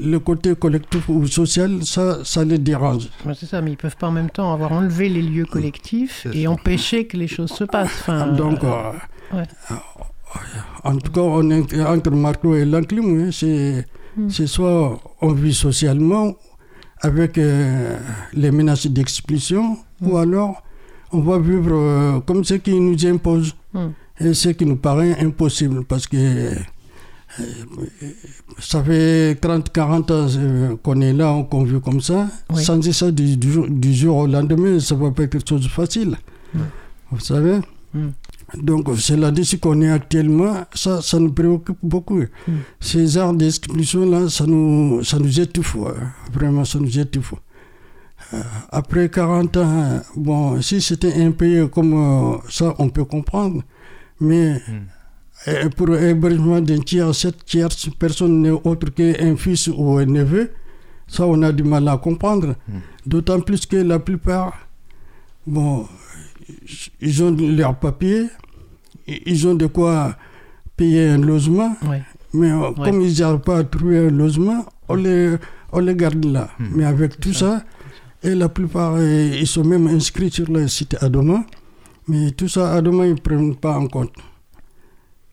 [0.00, 3.08] le côté collectif ou social, ça, ça les dérange.
[3.38, 6.36] C'est ça, mais ils peuvent pas en même temps avoir enlevé les lieux collectifs C'est
[6.36, 6.50] et ça.
[6.50, 7.98] empêcher que les choses se passent.
[8.00, 8.92] Enfin, Donc, euh,
[9.34, 9.46] euh, ouais.
[10.84, 13.20] en tout cas, on est entre Marco et l'enclume.
[13.26, 14.28] hein, c'est Hmm.
[14.28, 16.34] c'est soit on vit socialement
[17.00, 17.96] avec euh,
[18.34, 20.06] les menaces d'expulsion, Hmm.
[20.10, 20.62] ou alors
[21.12, 23.92] on va vivre euh, comme ce qui nous impose Hmm.
[24.20, 26.16] Et ce qui nous paraît impossible parce que
[27.40, 27.44] euh,
[28.58, 32.28] ça fait 30-40 ans euh, qu'on est là, qu'on vit comme ça.
[32.50, 32.62] Oui.
[32.62, 35.62] Changer ça du, du jour, du jour au lendemain, ça va pas être quelque chose
[35.62, 36.16] de facile.
[37.10, 37.60] Vous savez?
[37.94, 38.08] Mm.
[38.62, 40.66] Donc, c'est là-dessus qu'on est actuellement.
[40.74, 42.22] Ça, ça nous préoccupe beaucoup.
[42.80, 45.76] Ces arts d'expulsion-là, ça nous, ça nous étouffe.
[46.32, 47.34] Vraiment, ça nous étouffe.
[48.34, 48.40] Euh,
[48.70, 53.62] après 40 ans, bon, si c'était un pays comme ça, on peut comprendre.
[54.22, 54.60] Mais
[55.48, 60.50] euh, pour l'hébergement d'un tiers, cette tierce personne n'est autre qu'un fils ou un neveu,
[61.08, 62.54] ça, on a du mal à comprendre.
[63.04, 64.54] D'autant plus que la plupart,
[65.46, 65.86] bon,
[67.00, 68.28] ils ont leurs papiers,
[69.06, 70.16] ils ont de quoi
[70.76, 71.76] payer un logement,
[72.32, 75.36] mais euh, comme ils n'arrivent pas à trouver un logement, on les,
[75.72, 76.48] on les garde là.
[76.58, 77.62] Mais avec tout ça,
[78.22, 81.44] et la plupart, euh, ils sont même inscrits sur le site Adoma,
[82.08, 84.12] mais tout ça, Adoma, ils ne prennent pas en compte.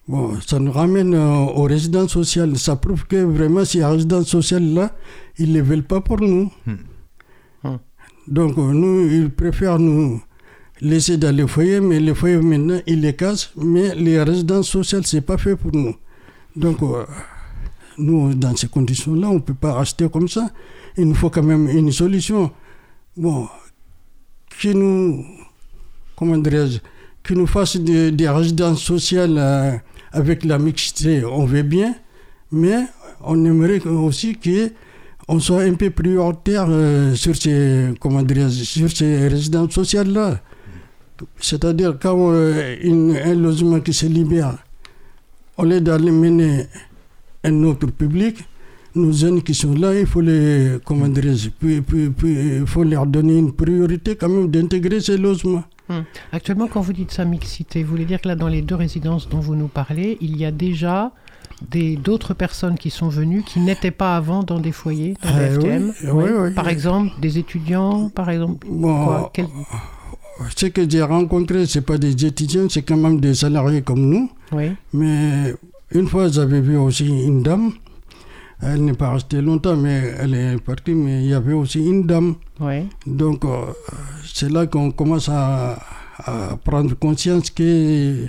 [0.08, 2.58] Bon, ça nous ramène euh, aux résidences sociales.
[2.58, 4.96] Ça prouve que vraiment, ces résidences sociales-là,
[5.38, 6.52] ils ne les veulent pas pour nous.
[6.66, 7.78] Hmm.
[8.28, 10.22] Donc, euh, nous, ils préfèrent nous
[10.82, 13.52] laisser dans les foyers, mais les foyers, maintenant, ils les cassent.
[13.56, 15.96] Mais les résidences sociales, ce n'est pas fait pour nous.
[16.56, 17.06] Donc, euh,
[17.98, 20.50] nous, dans ces conditions-là, on ne peut pas acheter comme ça.
[20.98, 22.52] Il nous faut quand même une solution.
[23.18, 23.48] Bon,
[24.60, 25.24] qui nous,
[26.20, 26.80] comment dirais-je,
[27.24, 29.72] qui nous fasse des, résidences sociales euh,
[30.12, 31.96] avec la mixité, on veut bien,
[32.52, 32.80] mais
[33.22, 39.72] on aimerait aussi qu'on soit un peu prioritaire euh, sur ces, comment sur ces résidences
[39.72, 40.42] sociales-là.
[41.40, 42.76] C'est-à-dire quand euh,
[43.24, 44.58] un logement qui se libère,
[45.58, 46.66] au lieu d'aller mener
[47.46, 48.44] un autre public,
[48.94, 51.10] nos jeunes qui sont là, il faut les, comment
[51.60, 55.64] puis, puis, il faut leur donner une priorité quand même d'intégrer ces logements.
[55.90, 56.02] Hmm.
[56.32, 59.28] Actuellement, quand vous dites ça, mixité, vous voulez dire que là, dans les deux résidences
[59.28, 61.12] dont vous nous parlez, il y a déjà
[62.04, 65.50] d'autres personnes qui sont venues qui n'étaient pas avant dans des foyers, dans des Ah,
[65.50, 66.54] oui, FTM oui, oui.
[66.54, 69.48] Par exemple, des étudiants, par exemple Bon, quoi, quel-
[70.56, 74.32] ce que j'ai rencontré, ce pas des étudiants, c'est quand même des salariés comme nous.
[74.54, 75.54] Oui, Mais
[75.92, 77.72] une fois, j'avais vu aussi une dame.
[78.62, 80.94] Elle n'est pas restée longtemps, mais elle est partie.
[80.94, 82.36] Mais il y avait aussi une dame.
[82.62, 82.88] oui.
[83.06, 83.66] Donc, euh,
[84.40, 85.80] c'est là qu'on commence à,
[86.26, 88.26] à prendre conscience que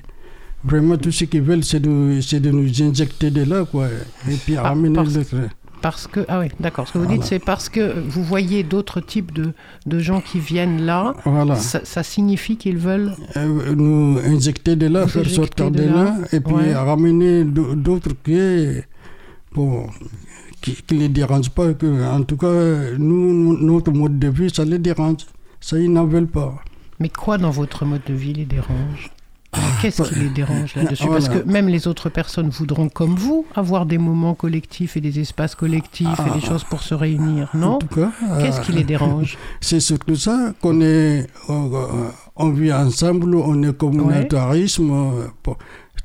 [0.65, 3.87] vraiment tout ce qu'ils veulent, c'est de, c'est de nous injecter de là, quoi.
[4.29, 6.87] Et puis Ah, ramener parce- que, ah oui, d'accord.
[6.89, 7.85] Ce que vous dites, c'est parce que
[8.15, 9.53] vous voyez d'autres types de,
[9.87, 11.15] de gens qui viennent là.
[11.25, 11.57] Voilà.
[11.57, 13.13] Ça, ça signifie qu'ils veulent.
[13.39, 16.75] Euh, nous injecter de là, Nous faire sortir de de là, là, et puis ouais.
[16.75, 18.39] ramener d'au- d'autres qui,
[19.55, 19.87] bon,
[20.61, 21.73] qui ne les dérangent pas.
[21.73, 21.87] Que,
[22.19, 22.53] en tout cas,
[22.99, 25.23] nous, notre mode de vie, ça les dérange.
[25.61, 26.55] Ça, ils n'en veulent pas.
[26.99, 29.11] Mais quoi dans votre mode de vie les dérange?
[29.83, 31.07] Qu'est-ce qui les dérange là-dessus?
[31.07, 31.27] Voilà.
[31.27, 35.19] Parce que même les autres personnes voudront, comme vous, avoir des moments collectifs et des
[35.19, 37.73] espaces collectifs et des choses pour se réunir, non?
[37.75, 39.37] En tout cas, Qu'est-ce euh, qui les dérange?
[39.61, 41.69] c'est surtout ça qu'on est, on,
[42.37, 44.91] on vit ensemble, on est communautarisme.
[44.93, 45.53] euh,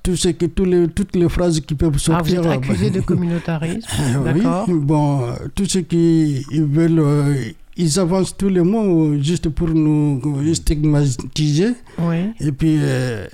[0.01, 2.39] tout ce que, les, toutes les phrases qui peuvent Ah, vous sortir.
[2.41, 4.67] êtes euh, accusé bah, de communautarisme, Euh, oui, d'accord?
[4.69, 7.35] bon, euh, tout ce qu'ils ils veulent, euh,
[7.77, 13.27] ils avancent tous les mots euh, juste pour nous euh, stigmatiser Oui, et puis euh,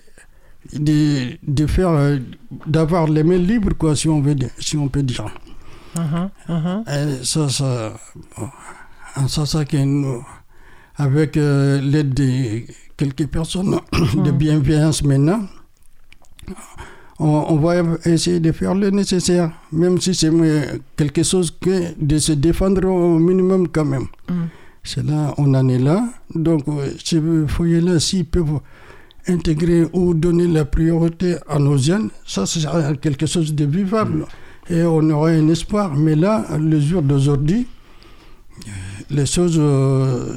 [0.73, 2.17] de, de faire, euh,
[2.65, 5.25] d'avoir les mains libres, quoi, si on, veut, si on peut dire.
[5.95, 6.83] uhum.
[6.87, 7.93] Et ça, ça,
[9.27, 10.25] ça, ça que nous,
[10.95, 12.61] avec euh, l'aide de
[12.97, 13.79] quelques personnes
[14.25, 15.41] de bienveillance maintenant,
[17.21, 21.93] on, on va essayer de faire le nécessaire, même si c'est euh, quelque chose que
[21.99, 24.07] de se défendre au minimum quand même.
[24.29, 24.33] Mm.
[24.83, 26.03] C'est là, on en est là.
[26.33, 28.59] Donc, euh, ces foyers-là, s'ils peuvent
[29.27, 32.61] intégrer ou donner la priorité à nos jeunes, ça, c'est
[32.99, 34.25] quelque chose de vivable.
[34.69, 35.93] Et on aurait un espoir.
[35.95, 37.67] Mais là, le jour d'aujourd'hui,
[38.67, 38.71] euh,
[39.11, 40.35] les choses, euh,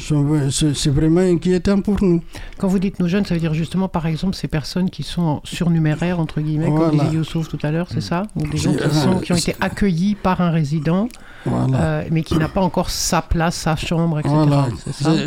[0.00, 2.22] c'est vraiment inquiétant pour nous.
[2.58, 5.40] Quand vous dites nos jeunes, ça veut dire justement, par exemple, ces personnes qui sont
[5.44, 8.94] surnuméraires, entre guillemets, comme disait Youssouf tout à l'heure, c'est ça Ou des gens qui,
[8.94, 11.08] sont, qui ont été accueillis par un résident,
[11.44, 11.80] Voilà.
[11.80, 14.34] euh, mais qui n'a pas encore sa place, sa chambre, etc.
[14.34, 14.68] Voilà.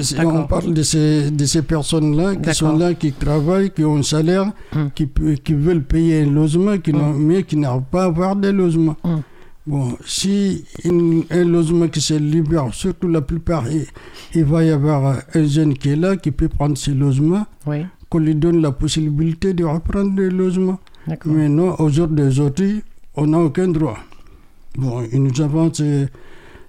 [0.02, 3.98] Ça on parle de ces, de ces personnes-là qui sont là, qui travaillent, qui ont
[3.98, 4.90] un salaire, Hum.
[4.96, 5.08] qui,
[5.44, 8.96] qui veulent payer un logement, qui n'ont- mais qui n'arrivent pas à avoir des logements.
[9.04, 9.22] Hum.
[9.68, 13.86] Bon, si une- un logement qui se libère, surtout la plupart, il,
[14.34, 17.86] il va y avoir un jeune qui est là, qui peut prendre ce logement, Oui,
[18.10, 20.80] qu'on lui donne la possibilité de reprendre le logement.
[21.08, 21.32] d'accord.
[21.32, 22.82] Mais non, au jour d'aujourd'hui,
[23.16, 24.00] on n'a aucun droit.
[24.78, 26.10] Bon, ils nous avancent, c'est-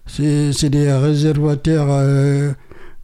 [0.06, 2.52] c'est c'est des réservataires euh,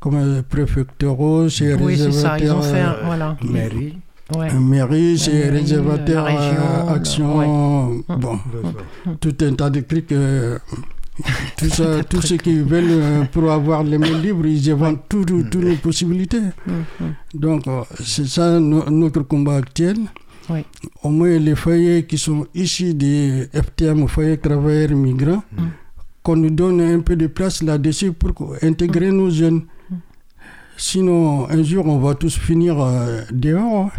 [0.00, 2.92] comme euh, préfectoraux, c'est Oui, c'est ça, ils ont fait un...
[2.92, 3.36] réservataires Voilà.
[3.42, 3.98] Mairie.
[4.36, 4.48] Ouais.
[4.52, 7.46] euh, mairie, c'est réservataire région, euh, action, ouais.
[8.18, 8.38] bon,
[9.20, 10.12] tout un tas de trucs.
[10.12, 10.58] euh,
[11.56, 15.24] tout ça, tous ceux qui veulent euh, pour avoir les mains libres, ils vendent tout-
[15.24, 16.42] tout- toutes les possibilités.
[16.68, 17.14] Hum, hum.
[17.34, 19.96] Donc, euh, c'est ça no- notre combat actuel.
[20.50, 20.60] Oui.
[21.02, 25.62] Au moins, les foyers qui sont issus des FTM, foyers travailleurs migrants, Mm.
[26.22, 29.62] qu'on nous donne un peu de place là-dessus pour intégrer nos jeunes.
[29.90, 29.94] Mm.
[30.76, 33.90] Sinon, un jour, on va tous finir euh, dehors.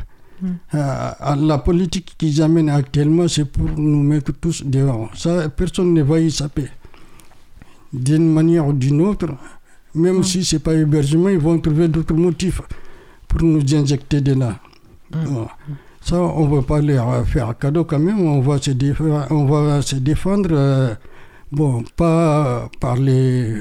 [0.43, 5.09] Euh, la politique qu'ils amènent actuellement, c'est pour nous mettre tous dehors.
[5.15, 6.67] Ça, personne ne va y saper.
[7.91, 9.27] D'une manière ou d'une autre,
[9.95, 10.23] même Mm.
[10.23, 12.61] si ce n'est pas hébergement, ils vont trouver d'autres motifs
[13.27, 14.59] pour nous injecter de là.
[15.13, 15.45] Mm.
[16.01, 19.45] Ça, on ne va pas leur faire cadeau quand même, on va se défendre, on
[19.45, 20.93] va se défendre euh,
[21.52, 23.54] bon, pas par les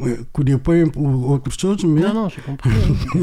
[0.00, 2.70] euh, coups de poing ou autre chose, mais Non, non, j'ai compris.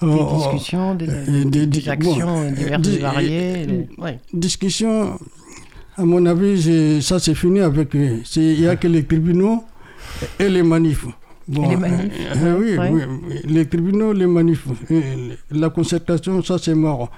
[0.00, 3.66] des on- discussions, des, euh, des- des des- actions bon, diverses et variées.
[3.66, 4.18] les- ouais.
[4.32, 5.18] discussion,
[5.96, 9.64] à mon avis, ça c'est fini avec Il n'y a que les tribunaux
[10.38, 11.06] et les manifs.
[11.48, 12.90] Bon, Et les manifs, euh, oui, ouais.
[12.92, 14.66] oui, oui, les tribunaux, les manifs.
[15.50, 17.10] La concertation, ça c'est mort.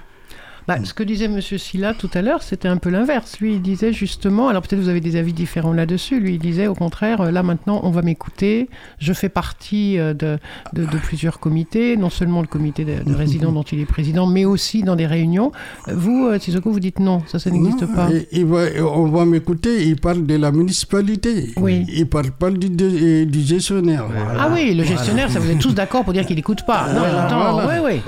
[0.67, 1.39] Bah, ce que disait M.
[1.41, 3.39] Silla tout à l'heure, c'était un peu l'inverse.
[3.39, 6.65] Lui, il disait justement, alors peut-être vous avez des avis différents là-dessus, lui, il disait
[6.65, 10.39] au contraire, euh, là maintenant, on va m'écouter, je fais partie euh, de,
[10.73, 14.25] de, de plusieurs comités, non seulement le comité de, de résidents dont il est président,
[14.25, 15.51] mais aussi dans des réunions.
[15.87, 18.09] Euh, Vous, Sissoko, vous dites non, ça, ça n'existe pas.
[18.11, 21.53] et- il va- on va m'écouter, il parle de la municipalité.
[21.57, 21.85] Oui.
[21.89, 24.05] Il ne parle pas du, du- du gestionnaire.
[24.39, 26.87] Ah oui, le gestionnaire, ça vous êtes tous d'accord pour dire qu'il n'écoute pas.
[26.91, 27.83] Non, Voilà, voilà.
[27.83, 28.01] oui,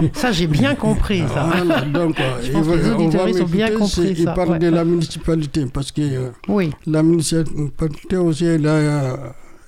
[0.00, 0.08] oui.
[0.14, 1.48] Ça, j'ai bien compris, ça.
[1.96, 4.02] Donc, Je il pense va- que les on va auditeurs, ils ont bien m'écouter, compris
[4.14, 8.44] c'est- Il ça, parle ouais, de la municipalité parce que euh, Oui, la municipalité aussi,
[8.44, 9.16] elle a euh,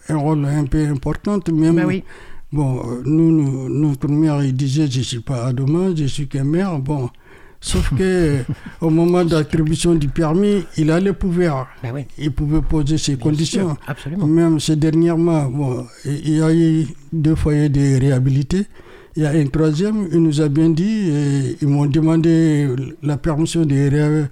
[0.09, 1.39] un rôle un peu important.
[1.53, 2.03] Même, oui.
[2.53, 6.05] Bon, euh, nous, nous, notre maire, il disait Je ne suis pas à demain, je
[6.07, 6.79] suis qu'un maire.
[6.79, 7.11] Bon,
[7.61, 8.39] sauf que
[8.81, 11.69] au moment d'attribution du permis, il a le pouvoir.
[11.93, 12.07] Oui.
[12.17, 13.69] Il pouvait poser ses conditions.
[13.71, 14.27] Sûr, absolument.
[14.27, 18.67] Même ces dernièrement, bon, il y a eu deux foyers de réhabilité.
[19.19, 22.69] Il y a un troisième, il nous a bien dit, et ils m'ont demandé
[23.03, 24.29] la permission de ré-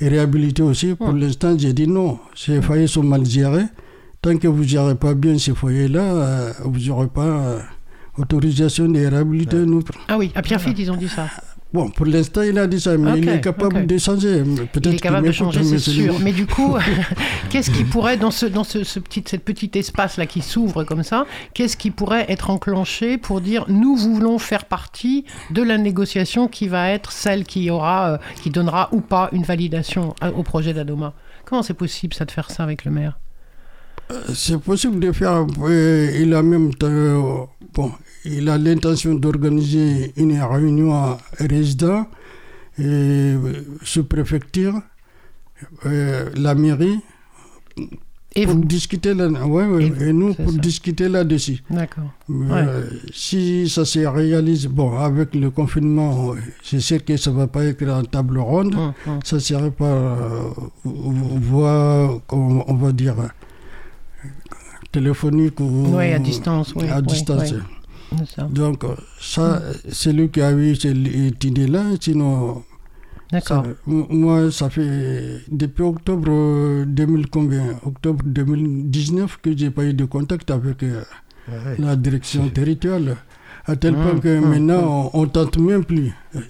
[0.00, 0.94] réhabiliter aussi.
[0.94, 3.66] Pour l'instant, j'ai dit non, ces foyers sont mal gérés.
[4.22, 7.58] Tant que vous ne gérez pas bien ces foyers-là, euh, vous n'aurez pas euh,
[8.16, 9.92] autorisation de réhabiliter un autre.
[10.08, 11.26] Ah oui, à Pierrefitte, ils ont dit ça.
[11.74, 13.86] Bon, pour l'instant, il a dit ça, mais il est capable ok.
[13.86, 14.44] de changer.
[14.72, 16.20] Peut-être Il est capable de changer, c'est sûr.
[16.20, 16.76] Mais du coup,
[17.50, 21.02] qu'est-ce qui pourrait, dans ce, dans ce, ce petit, cette petit espace-là qui s'ouvre comme
[21.02, 26.46] ça, qu'est-ce qui pourrait être enclenché pour dire nous voulons faire partie de la négociation
[26.46, 30.44] qui va être celle qui aura, euh, qui donnera ou pas une validation à- au
[30.44, 31.12] projet d'Adoma?
[31.44, 33.18] Comment c'est possible ça de faire ça avec le maire?
[34.32, 35.44] C'est possible de faire.
[35.62, 36.70] euh, il a même.
[36.84, 37.20] euh,
[37.74, 37.90] bon,
[38.24, 42.06] il a l'intention d'organiser une réunion à résidents,
[42.78, 44.80] et, euh, sous-préfecture,
[45.86, 46.98] euh, la mairie,
[48.36, 49.28] Et pour vous discuter là.
[49.46, 50.58] Ouais, ouais, Et nous, pour ça.
[50.58, 51.62] discuter là-dessus.
[51.70, 52.10] D'accord.
[52.30, 57.46] Euh, Si ça se réalise, bon, avec le confinement, c'est sûr que ça ne va
[57.46, 58.74] pas être en table ronde.
[58.74, 59.20] Hum, hum.
[59.22, 60.50] Ça serait pas euh,
[60.84, 63.14] voie, on, on va dire,
[64.92, 66.72] téléphonique ou Oui, à distance.
[66.74, 67.52] Oui, à oui, distance.
[67.52, 67.58] oui,
[68.26, 68.42] ça.
[68.44, 71.84] Donc, euh, ça, c'est lui qui a eu cette idée-là.
[72.00, 72.62] Sinon,
[73.32, 73.64] D'accord.
[73.86, 77.64] moi, ça fait depuis octobre euh, 2000 combien?
[77.84, 81.02] Octobre 2019 que j'ai pas eu de contact avec euh,
[81.78, 83.16] la direction territoriale.
[83.66, 86.12] À tel Hum, point que hum, maintenant, on, on tente même plus.
[86.34, 86.42] Hum.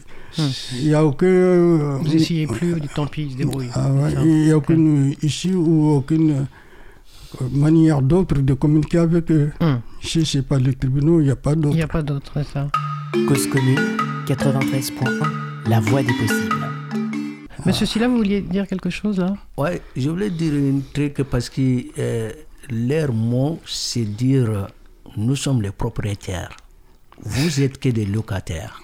[0.81, 1.27] Il n'y a aucun.
[1.27, 3.69] euh, Vous essayez plus, tant pis, ils se débrouillent.
[3.75, 6.43] ah ouais, il n'y a aucune issue ou aucune euh,
[7.53, 9.53] manière d'autre de communiquer avec eux.
[9.61, 9.81] Hum.
[10.03, 11.75] Si ce n'est pas les tribunaux, il n'y a pas Il d'autre.
[11.77, 12.69] n'y a pas d'autre, c'est ça.
[13.29, 13.79] Cause commune
[14.27, 16.55] 93.1, la voix des possibles.
[17.67, 19.35] Monsieur Silla, vous vouliez dire quelque chose là?
[19.57, 22.31] Ouais, je voulais dire un truc parce que euh,
[22.71, 24.67] leur mot, c'est dire
[25.17, 26.51] nous sommes les propriétaires.
[27.23, 28.81] Vous êtes que des locataires.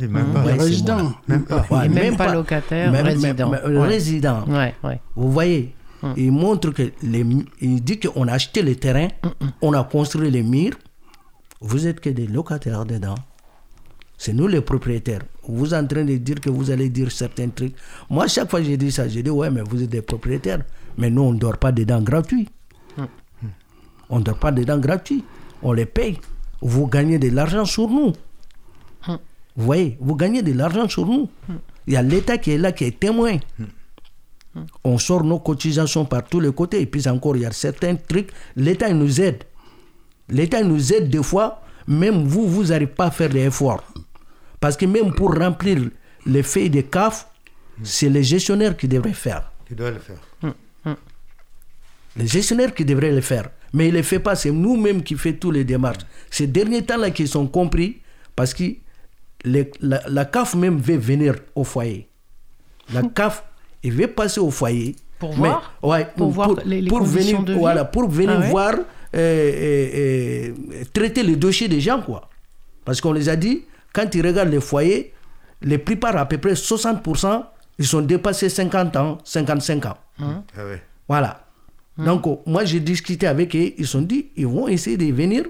[0.00, 0.44] Et même pas.
[0.44, 1.02] Ouais, c'est résident.
[1.02, 1.20] moi.
[1.28, 1.66] Même pas.
[1.70, 3.50] Ouais, Et même pas locataire, même- résident.
[3.50, 3.86] même- même Ouais.
[3.88, 4.44] Résident.
[4.48, 5.00] Ouais, ouais.
[5.14, 6.14] Vous voyez, Hum.
[6.16, 7.26] il montre que les,
[7.60, 9.08] il dit qu'on a acheté le terrain,
[9.60, 10.76] on a construit les murs.
[11.60, 13.16] Vous êtes que des locataires dedans.
[14.16, 15.22] C'est nous les propriétaires.
[15.48, 17.74] Vous êtes en train de dire que vous allez dire certains trucs.
[18.10, 20.62] Moi, chaque fois que j'ai dit ça, j'ai dit ouais, mais vous êtes des propriétaires.
[20.98, 22.48] Mais nous, on ne dort pas dedans gratuit.
[24.10, 25.24] On ne dort pas dedans gratuit.
[25.62, 26.18] On les paye.
[26.60, 28.12] Vous gagnez de l'argent sur nous.
[29.06, 31.28] Vous voyez, vous gagnez de l'argent sur nous.
[31.86, 33.38] Il y a l'État qui est là, qui est témoin.
[34.84, 36.80] On sort nos cotisations par tous les côtés.
[36.80, 38.30] Et puis encore, il y a certains trucs.
[38.56, 39.44] L'État il nous aide.
[40.28, 41.62] L'État il nous aide des fois.
[41.86, 43.82] Même vous, vous n'arrivez pas à faire des efforts.
[44.60, 45.78] Parce que même pour remplir
[46.26, 47.28] les feuilles de CAF,
[47.82, 49.50] c'est les gestionnaires qui devraient faire.
[49.66, 50.18] Tu dois le faire.
[52.16, 53.50] Les gestionnaires qui devraient le faire.
[53.72, 56.04] Mais ils ne le font pas, c'est nous-mêmes qui faisons tous les démarches.
[56.30, 58.00] Ces derniers temps-là qui sont compris,
[58.34, 58.64] parce que
[59.44, 62.08] les- la, la CAF même veut venir au foyer.
[62.92, 63.44] La CAF,
[63.82, 64.96] il veut passer au foyer.
[65.18, 68.36] Pour mais- voir ouais, Pour voir les- les conditions venir, de vie Voilà, pour venir
[68.36, 68.82] Ah ouais voir, euh,
[69.14, 72.28] euh, euh, traiter les dossiers des gens, quoi.
[72.84, 75.12] Parce qu'on les a dit, quand ils regardent les foyers,
[75.62, 77.44] les plupart, à peu près 60%,
[77.78, 79.96] ils sont dépassés 50 ans, 55 ans.
[80.20, 80.82] Ah ouais.
[81.08, 81.44] Voilà.
[81.96, 83.72] Donc, euh, moi, j'ai discuté avec eux.
[83.76, 85.44] Ils sont dit, ils vont essayer de venir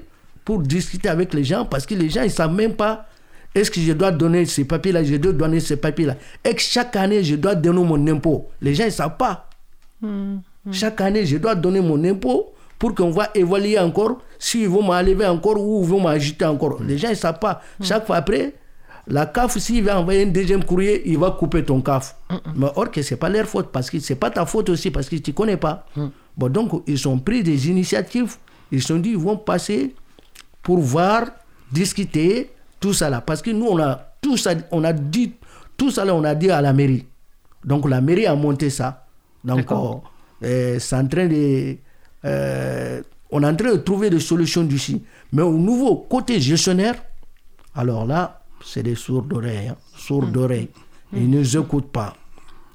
[0.46, 3.06] pour discuter avec les gens parce que les gens, ils ne savent même pas
[3.54, 6.16] est-ce que je dois donner ces papiers-là, je dois donner ces papiers-là.
[6.44, 8.48] Et que chaque année, je dois donner mon impôt.
[8.60, 9.48] Les gens, ne savent pas.
[10.70, 15.26] Chaque année, je dois donner mon impôt pour qu'on va évaluer encore s'ils vont m'enlever
[15.26, 16.82] encore ou ils vont m'ajouter encore.
[16.82, 17.62] Les gens, ne savent pas.
[17.82, 18.54] Chaque fois après,
[19.06, 22.16] la CAF, s'il va envoyer un deuxième courrier, il va couper ton CAF.
[22.54, 24.68] Mais or que ce n'est pas leur faute, parce que ce n'est pas ta faute
[24.68, 25.86] aussi, parce que tu ne connais pas.
[26.36, 28.36] Bon, donc, ils ont pris des initiatives.
[28.70, 29.94] Ils se sont dit, ils vont passer
[30.62, 31.24] pour voir,
[31.72, 32.50] discuter,
[32.80, 33.20] tout ça là.
[33.20, 35.32] Parce que nous, on a tout ça, on a dit,
[35.76, 37.06] tout ça là, on a dit à la mairie.
[37.64, 39.06] Donc, la mairie a monté ça.
[39.44, 39.66] Donc,
[40.44, 41.76] euh, c'est en train de.
[42.24, 45.02] euh, on est en train de trouver des solutions d'ici.
[45.32, 46.94] Mais au nouveau côté gestionnaire,
[47.74, 49.68] alors là, c'est des sourds d'oreilles.
[49.68, 50.70] hein, sourds d'oreilles.
[51.12, 52.14] Ils ne nous écoutent pas.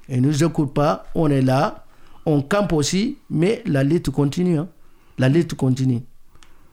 [0.08, 1.06] Ils ne nous écoutent pas.
[1.14, 1.84] On est là.
[2.26, 3.18] On campe aussi.
[3.30, 4.58] Mais la lutte continue.
[4.58, 4.68] hein.
[5.18, 6.02] La lutte continue.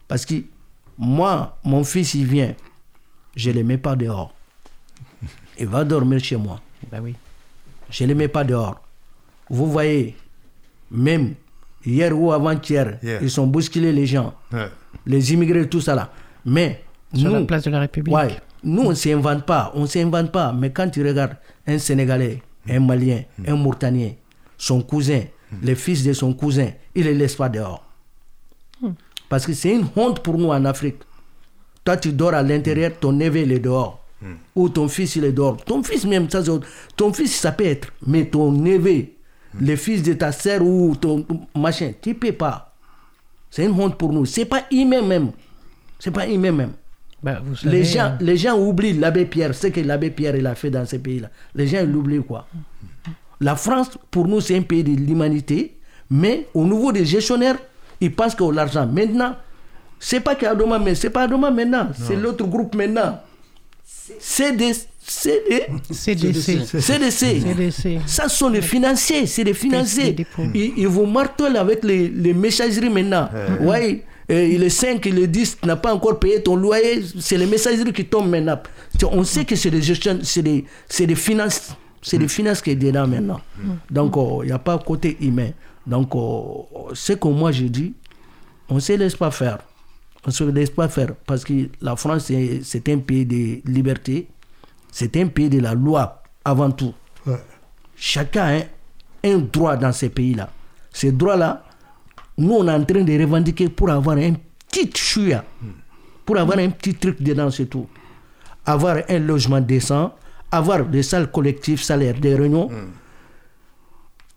[0.08, 0.36] Parce que
[0.98, 2.54] moi, mon fils, il vient.
[3.36, 4.34] Je ne le mets pas dehors.
[5.60, 6.60] Il va dormir chez moi.
[6.92, 7.16] Bah oui.
[7.90, 8.82] Je ne le mets pas dehors.
[9.50, 10.16] Vous voyez,
[10.90, 11.36] même
[11.86, 13.20] hier ou avant-hier, Hier.
[13.22, 14.34] ils sont bousculés les gens,
[15.06, 16.12] les immigrés, tout ça là.
[16.46, 18.14] Mais Sur nous, la place de la République.
[18.16, 19.72] ouais, nous, on ne s'invente pas.
[19.76, 20.54] On ne s'invente pas.
[20.54, 21.36] Mais quand tu regardes
[21.68, 24.12] un Sénégalais, un Malien, un Mauritanien,
[24.58, 25.24] son cousin,
[25.62, 27.84] le fils de son cousin, il ne les laisse pas dehors.
[29.30, 30.98] Parce que c'est une honte pour nous en Afrique.
[31.84, 34.00] Toi, tu dors à l'intérieur, ton neveu, il est dehors.
[34.56, 35.58] Ou ton fils, il est dehors.
[35.64, 36.44] Ton fils même, ça,
[36.96, 37.88] ton fils, ça peut être.
[38.06, 39.06] Mais ton neveu,
[39.60, 41.26] le fils de ta sœur ou ton
[41.56, 42.76] machin, tu ne peux pas.
[43.50, 44.26] C'est une honte pour nous.
[44.26, 45.32] C'est pas humain même.
[46.00, 46.72] C'est pas humain même.
[47.22, 50.36] Bah, vous savez, Les gens, euh, les gens oublient l'abbé Pierre, ce que l'abbé Pierre
[50.36, 51.30] il a fait dans ces pays-là.
[51.54, 52.48] Les gens l'oublient quoi.
[53.40, 55.78] La France, pour nous, c'est un pays de l'humanité,
[56.10, 57.58] mais au niveau des gestionnaires,
[58.00, 59.36] ils pensent que l'argent, maintenant,
[60.04, 63.20] c'est pas qu'Adoma, mais c'est pas Adoma maintenant, c'est l'autre groupe maintenant.
[64.20, 64.88] CDC.
[65.92, 66.82] CDC.
[66.82, 68.00] CDC.
[68.06, 70.16] Ça ce sont les financiers, c'est Caisse financiers.
[70.54, 73.30] Ils, ils vous martelent avec les, les messageries maintenant.
[73.62, 77.04] Ouais, euh, il est 5, il est 10, tu n'as pas encore payé ton loyer,
[77.20, 78.60] c'est les messageries qui tombent maintenant.
[79.12, 82.72] On sait que c'est des gestions, c'est des, c'est des finances, c'est des finances qui
[82.72, 83.40] est dedans maintenant.
[83.90, 85.52] Donc, euh, il n'y a pas côté humain.
[85.86, 87.94] Donc, euh, ce que moi je dis,
[88.70, 89.60] on ne se laisse pas faire.
[90.26, 92.32] On ne se laisse pas faire parce que la France,
[92.64, 94.28] c'est un pays de liberté,
[94.92, 96.93] c'est un pays de la loi avant tout.
[97.26, 97.42] Ouais.
[97.96, 100.50] Chacun a un, droit dans ces pays-là.
[100.92, 101.64] Ces droits-là,
[102.38, 104.34] nous, on est en train de revendiquer pour avoir un
[104.70, 105.43] petit chouïa,
[106.26, 107.88] pour avoir un petit truc dedans, c'est tout.
[108.66, 110.14] Avoir un logement décent,
[110.52, 112.70] avoir des salles collectives, salaires, des réunions.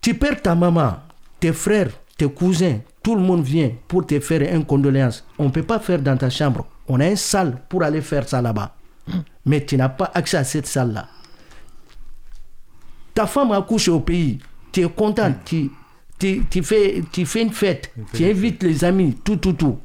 [0.01, 0.97] Tu perds ta maman,
[1.39, 5.25] tes frères, tes cousins, tout le monde vient pour te faire une condoléance.
[5.37, 6.65] On ne peut pas faire dans ta chambre.
[6.87, 8.75] On a une salle pour aller faire ça là-bas.
[9.45, 11.07] Mais tu n'as pas accès à cette salle-là.
[13.13, 14.39] Ta femme a couché au pays,
[14.71, 15.69] tu es content, tu,
[16.19, 19.77] tu, tu fais, tu fais une fête, tu invites les amis, tout, tout, tout.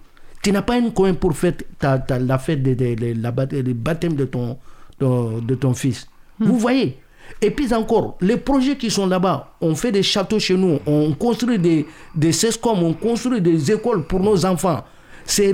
[0.43, 3.31] Tu n'as pas un coin pour faire ta, ta- la fête de, de- de- la
[3.31, 4.59] le baptême de ton,
[4.98, 6.09] de, de ton fils.
[6.40, 6.98] Vous voyez
[7.43, 11.12] Et puis encore, les projets qui sont là-bas, on fait des châteaux chez nous, on
[11.12, 14.85] construit des, des CESCOM, on construit des écoles pour nos enfants.
[15.24, 15.52] C'est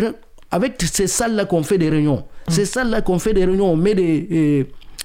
[0.50, 2.24] avec ces salles-là qu'on fait des réunions.
[2.48, 4.64] Ces salles-là qu'on fait des réunions, on met des, euh,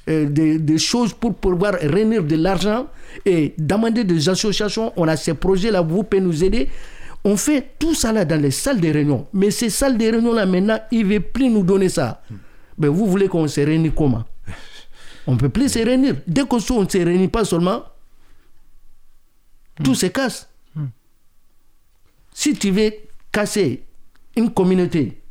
[0.10, 2.88] euh, des, des choses pour pouvoir réunir de l'argent
[3.26, 4.91] et demander des associations.
[4.95, 6.69] On a ces projets-là, vous pouvez nous aider.
[7.23, 9.27] On fait tout ça là dans les salles de réunion.
[9.34, 12.22] Mais ces salles de réunion-là, maintenant, ils ne veulent plus nous donner ça.
[12.77, 14.23] Mais vous voulez qu'on se réunisse comment?
[15.27, 16.15] On ne peut plus se réunir.
[16.27, 17.84] Dès qu'on on ne se réunit pas seulement,
[19.84, 20.48] tout se casse.
[22.34, 22.91] Si tu veux
[23.31, 23.84] casser
[24.35, 25.22] une communauté,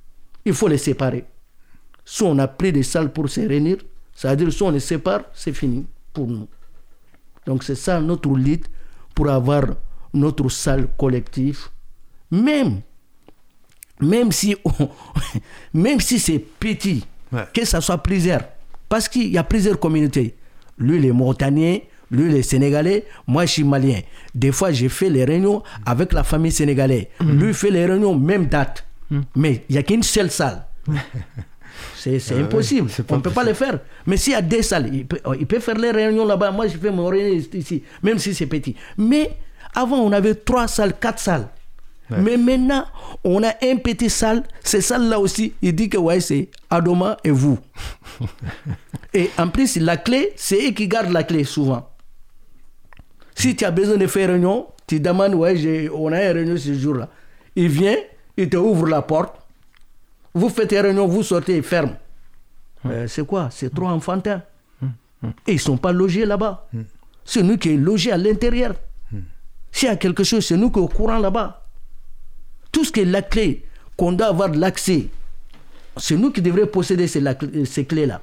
[0.44, 1.24] il faut les séparer.
[2.04, 3.78] Soit on a pris des salles pour se réunir,
[4.14, 6.48] c'est-à-dire soit on les sépare, c'est fini pour nous.
[7.46, 8.66] Donc c'est ça notre lutte
[9.14, 9.64] pour avoir
[10.12, 11.68] notre salle collective.
[12.30, 12.80] Même,
[14.00, 14.88] même si, on-
[15.74, 17.46] même si c'est petit, Ouais.
[17.54, 18.42] que ça soit plusieurs.
[18.90, 20.34] Parce qu'il y a plusieurs communautés.
[20.76, 21.78] Lui, les Mauritaniens,
[22.10, 24.00] lui, les Sénégalais, moi, je suis malien.
[24.34, 27.06] Des fois, j'ai fait les réunions avec la famille sénégalaise.
[27.20, 28.84] Lui fait les réunions, même date.
[29.36, 30.66] Mais il n'y a qu'une seule salle.
[31.94, 32.90] C'est ouais, impossible.
[33.10, 33.78] On ne peut pas le faire.
[34.06, 36.50] Mais s'il y a des salles, il peut, il peut faire les réunions là-bas.
[36.50, 38.74] Moi, je fais mon réunion ici, même si c'est petit.
[38.98, 39.30] Mais
[39.74, 41.48] avant, on avait trois salles, quatre salles.
[42.18, 42.84] Mais maintenant,
[43.24, 44.42] on a un petit salle.
[44.62, 47.58] Ces salles-là aussi, il dit que ouais, c'est Adoma et vous.
[49.14, 51.90] et en plus, la clé, c'est eux qui gardent la clé souvent.
[53.34, 56.74] Si tu as besoin de faire réunion, tu demandes, ouais, on a une réunion ce
[56.74, 57.08] jour-là.
[57.56, 57.96] Il vient,
[58.36, 59.36] il te ouvre la porte.
[60.34, 61.96] Vous faites une réunion, vous sortez, il ferme.
[62.86, 63.48] Euh, c'est quoi?
[63.50, 64.42] C'est trop enfantin.
[65.46, 66.68] Et ils ne sont pas logés là-bas.
[67.24, 68.74] C'est nous qui est logés à l'intérieur.
[69.72, 71.59] S'il y a quelque chose, c'est nous qui est au courant là-bas.
[72.72, 73.64] Tout ce qui est la clé,
[73.96, 75.08] qu'on doit avoir l'accès,
[75.96, 78.20] c'est nous qui devrions posséder ces, clés-là.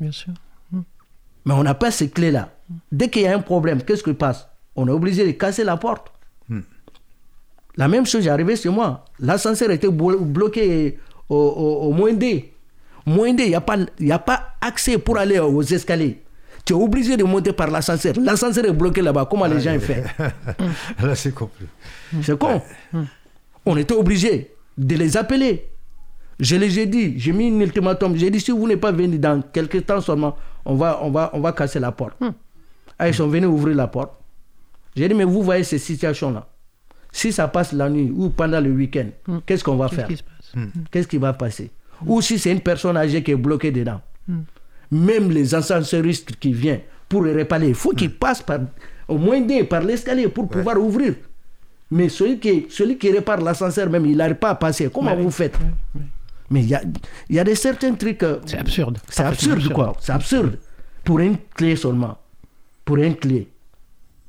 [0.00, 0.32] Bien sûr.
[1.44, 2.50] Mais on n'a pas ces clés-là.
[2.90, 4.46] Dès qu'il y a un problème, qu'est-ce qui passe?
[4.76, 6.12] On est obligé de casser la porte.
[7.76, 9.04] La même chose est arrivée chez moi.
[9.18, 10.98] L'ascenseur était blo- bloqué
[11.28, 11.90] au.
[11.92, 12.52] Moins D,
[13.06, 16.22] il n'y a, pas- il y a pas accès pour aller aux escaliers.
[16.64, 18.14] Tu es obligé de monter par l'ascenseur.
[18.20, 19.26] L'ascenseur est bloqué là-bas.
[19.28, 19.94] Comment les gens font?
[21.04, 21.64] Là, c'est compris.
[22.22, 22.62] C'est con.
[23.66, 25.68] On était obligé de les appeler.
[26.40, 28.16] Je les ai dit, j'ai mis un ultimatum.
[28.16, 31.30] J'ai dit, si vous n'êtes pas venu dans quelques temps seulement, on va, on va,
[31.34, 32.16] on va casser la porte.
[32.98, 34.12] Ah, ils sont venus ouvrir la porte.
[34.96, 36.48] J'ai dit, mais vous voyez ces situations-là.
[37.12, 39.08] Si ça passe la nuit ou pendant le week-end,
[39.46, 40.64] qu'est-ce qu'on va Qu'est-ce faire qui se passe?
[40.90, 41.70] Qu'est-ce qui va passer?
[42.06, 44.00] Ou si c'est une personne âgée qui est bloquée dedans.
[44.90, 48.60] Même les ascensoristes qui viennent pour les réparer, il faut qu'ils passent par,
[49.08, 51.14] au moins par l'escalier pour pouvoir ouvrir.
[51.92, 54.88] Mais celui qui, celui qui répare l'ascenseur même, il n'arrive pas à passer.
[54.92, 55.58] Comment vous faites?
[56.50, 56.80] Mais il y a,
[57.28, 58.22] il y a des certains trucs...
[58.22, 58.98] euh, C'est absurde.
[59.10, 59.92] c'est absurde, quoi.
[60.00, 60.58] C'est absurde.
[61.04, 62.16] Pour une clé seulement.
[62.86, 63.48] Pour une clé.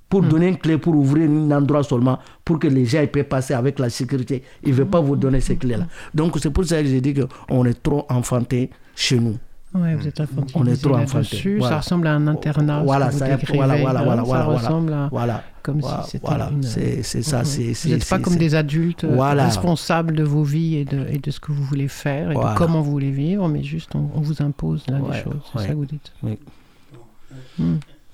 [0.09, 3.53] Pour donner une clé pour ouvrir un endroit seulement, pour que les gens peuvent passer
[3.53, 4.43] avec la sécurité.
[4.63, 5.87] Ils ne veulent pas vous donner ces clés-là.
[6.13, 9.37] Donc c'est pour ça que j'ai dit qu'on est trop enfanté chez nous.
[9.75, 11.25] Ouais, vous êtes infantilisé On est trop enfanté.
[11.35, 11.77] Ça Voilà.
[11.77, 12.83] ressemble à un internat.
[12.83, 15.43] Voilà, ça, décrivez, voilà, voilà, hein, voilà, ça voilà, ressemble à voilà.
[15.63, 16.49] comme Voilà, si c'était voilà.
[16.51, 16.61] une.
[16.63, 17.45] C'est c'est ça, Mhm.
[17.45, 17.73] c'est...
[17.73, 19.45] Vous n'êtes pas comme des adultes euh, Voilà.
[19.45, 22.53] responsables de vos vies et de, et de ce que vous voulez faire et Voilà.
[22.53, 25.41] de comment vous voulez vivre, mais juste on, on vous impose là Ouais, des choses.
[25.51, 25.63] C'est ouais.
[25.65, 26.11] ça que vous dites.
[26.21, 26.37] Oui.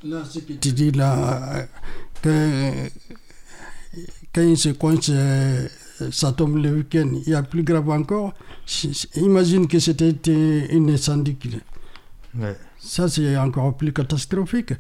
[0.06, 1.64] Là, ce que tu dis là, euh,
[2.22, 2.72] que
[4.34, 5.68] quand il se coince, euh,
[6.12, 8.34] ça tombe le week-end, il y a plus grave encore.
[9.16, 11.38] Imagine que c'était euh, une incendie.
[12.38, 12.56] Ouais.
[12.80, 14.74] Ça, c'est encore plus catastrophique.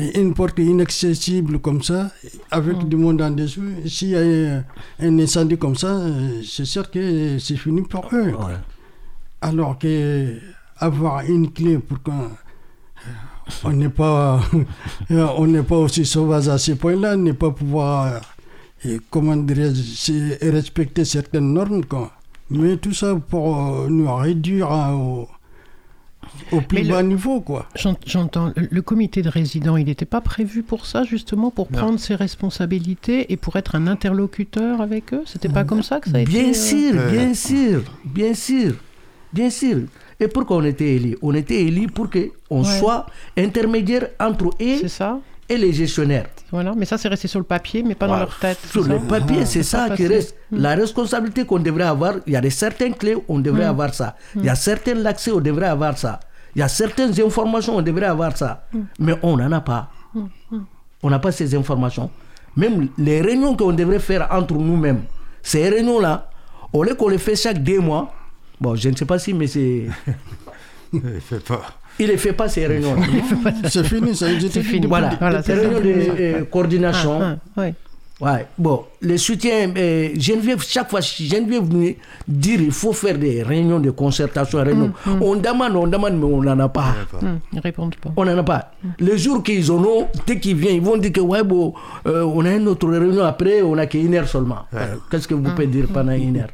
[0.00, 2.10] Et une porte inaccessible comme ça,
[2.52, 4.62] avec du monde en dessous, s'il y a
[5.00, 8.30] un, incendie comme ça, euh, c'est sûr que c'est fini pour eux.
[8.30, 8.54] Ouais.
[9.40, 10.38] Alors que
[10.76, 12.30] avoir une clé pour qu'on
[13.64, 14.40] on n'est pas
[15.10, 18.20] on n'est pas aussi sauvage à ce point-là, ne pas pouvoir
[18.86, 22.12] euh, comment dirais-je, c'est respecter certaines normes quoi.
[22.50, 25.28] Mais tout ça pour euh, nous réduire à- au,
[26.52, 27.66] au plus Mais le- bas niveau quoi.
[27.74, 31.78] J'ent- J'entends, le, comité de résidents, il n'était pas prévu pour ça, justement, pour Non.
[31.78, 35.22] prendre ses responsabilités et pour être un interlocuteur avec eux?
[35.26, 37.10] C'était pas comme ça que ça a été Bien euh, sûr, Euh.
[37.10, 38.74] bien sûr, bien sûr,
[39.32, 39.78] bien sûr.
[40.20, 42.78] Et pourquoi on était élus On était élus pour qu'on Ouais.
[42.78, 43.06] soit
[43.36, 46.26] intermédiaire entre eux C'est ça et les gestionnaires.
[46.50, 48.58] Voilà, mais ça c'est resté sur le papier, mais pas dans leur tête.
[48.70, 50.34] Sur le ça papier, c'est ça qui reste.
[50.50, 54.16] La responsabilité qu'on devrait avoir, il y a des certaines clés, on devrait avoir ça.
[54.34, 56.20] Il y a certains accès, on devrait avoir ça.
[56.54, 58.66] Il y a certaines informations, on devrait avoir ça.
[58.98, 59.90] Mais on n'en a pas.
[61.02, 62.10] On n'a pas ces informations.
[62.56, 65.02] Même les réunions qu'on devrait faire entre nous-mêmes,
[65.42, 66.30] ces réunions-là,
[66.72, 68.12] au lieu qu'on les fait chaque deux mois,
[68.60, 69.86] bon, je ne sais pas si, mais c'est.
[70.92, 71.62] Il fait pas.
[71.98, 73.06] Il ne fait pas ces réunions-là.
[73.68, 74.26] C'est fini, ça.
[74.50, 74.86] C'est fini.
[74.86, 77.18] voilà, Voilà, les c'est réunions de euh, coordination.
[77.20, 77.74] Ah, ah, ouais.
[78.20, 81.94] Ouais, bon, le soutien, euh, Geneviève, chaque fois, Geneviève nous
[82.26, 84.58] dit il faut faire des réunions de concertation.
[84.64, 84.92] réunions.
[85.20, 86.94] On demande, on demande, mais on n'en a pas.
[87.22, 88.10] Hum, ils répondent pas.
[88.16, 88.72] On n'en a pas.
[88.98, 91.74] Le jour qu'ils en ont, dès qu'ils viennent, ils vont dire que ouais, bon,
[92.08, 94.62] euh, on a une autre réunion après, on n'a qu'une heure seulement.
[95.12, 96.50] Qu'est-ce que vous pouvez dire pendant une heure?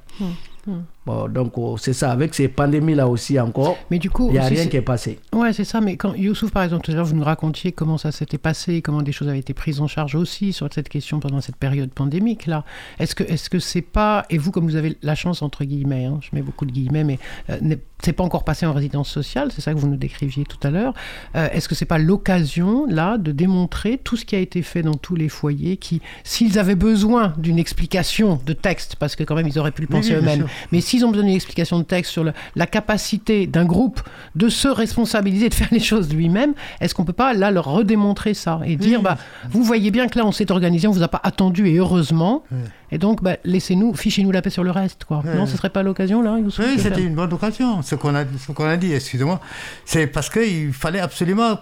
[1.06, 4.39] Bon, donc oh, c'est ça, avec ces pandémies-là aussi encore, Mais du coup, il n'y
[4.39, 5.18] a rien c'est- qui est passé.
[5.35, 5.82] Ouais, c'est ça.
[5.82, 8.81] Mais quand Youssouf, par exemple, tout à l'heure, vous nous racontiez comment ça s'était passé,
[8.81, 11.90] comment des choses avaient été prises en charge aussi sur cette question pendant cette période
[11.90, 12.64] pandémique là.
[12.98, 16.06] Est-ce que, est-ce que c'est pas et vous, comme vous avez la chance entre guillemets,
[16.06, 17.18] hein, je mets beaucoup de guillemets, mais
[17.51, 20.44] euh, n'est- c'est pas encore passé en résidence sociale, c'est ça que vous nous décriviez
[20.44, 20.93] tout à l'heure.
[21.36, 24.82] Euh, est-ce que c'est pas l'occasion là de démontrer tout ce qui a été fait
[24.82, 29.35] dans tous les foyers qui, s'ils avaient besoin d'une explication de texte, parce que quand
[29.35, 30.48] même ils auraient pu le Oui, penser oui, eux-mêmes, sûr.
[30.72, 34.01] mais s'ils ont besoin d'une explication de texte sur le- la capacité d'un groupe
[34.35, 38.35] de se responsabiliser, de faire les choses lui-même, est-ce qu'on peut pas là leur redémontrer
[38.35, 39.16] ça et dire, bah,
[39.51, 42.45] vous voyez bien que là on s'est organisé, on vous a pas attendu et heureusement,
[42.93, 45.23] et donc bah, laissez-nous, fichez-nous la paix sur le reste, quoi.
[45.35, 48.53] Non, ce serait pas l'occasion là Oui, c'était une bonne occasion, ce qu'on a, ce
[48.53, 49.41] qu'on a dit, excusez-moi.
[49.85, 51.59] C'est parce qu'il fallait absolument,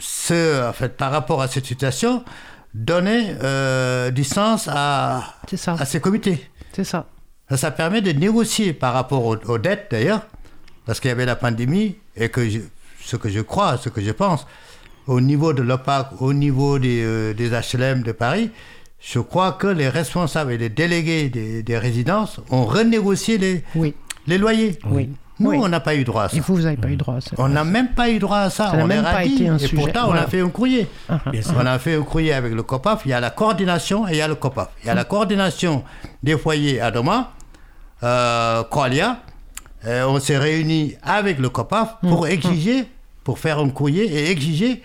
[0.00, 2.22] ce, en fait, par rapport à cette situation,
[2.74, 5.22] donner euh, du sens à,
[5.80, 6.50] à ces comités.
[6.72, 7.06] c'est ça.
[7.50, 10.22] Ça, ça permet de négocier par rapport aux, aux dettes, d'ailleurs,
[10.86, 12.60] parce qu'il y avait la pandémie, et que je-
[13.04, 14.46] ce que je crois, ce que je pense,
[15.06, 18.50] au niveau de l'OPAC, au niveau des, euh, des HLM de Paris,
[19.00, 23.94] je crois que les responsables et les délégués des, des résidences ont renégocié les, Oui,
[24.26, 24.78] les loyers.
[24.90, 25.10] oui.
[25.40, 25.58] Nous, Oui.
[25.60, 26.36] on n'a pas eu droit à ça.
[26.36, 27.30] Et vous, vous n'avez pas eu droit à ça.
[27.38, 28.72] On n'a même pas eu droit à ça.
[28.74, 29.76] On même pas été un et sujet.
[29.76, 30.88] pourtant, on a fait un courrier.
[31.08, 31.30] Ah, ah.
[31.56, 33.02] On a fait un courrier avec le COPAF.
[33.04, 34.68] Il y a la coordination et il y a le COPAF.
[34.82, 35.82] Il y a la coordination
[36.22, 37.32] des foyers à Doma,
[38.04, 38.62] euh.
[39.86, 42.86] Euh, on s'est réunis avec le COPAF Hum, pour exiger,
[43.22, 44.82] pour faire un courrier et exiger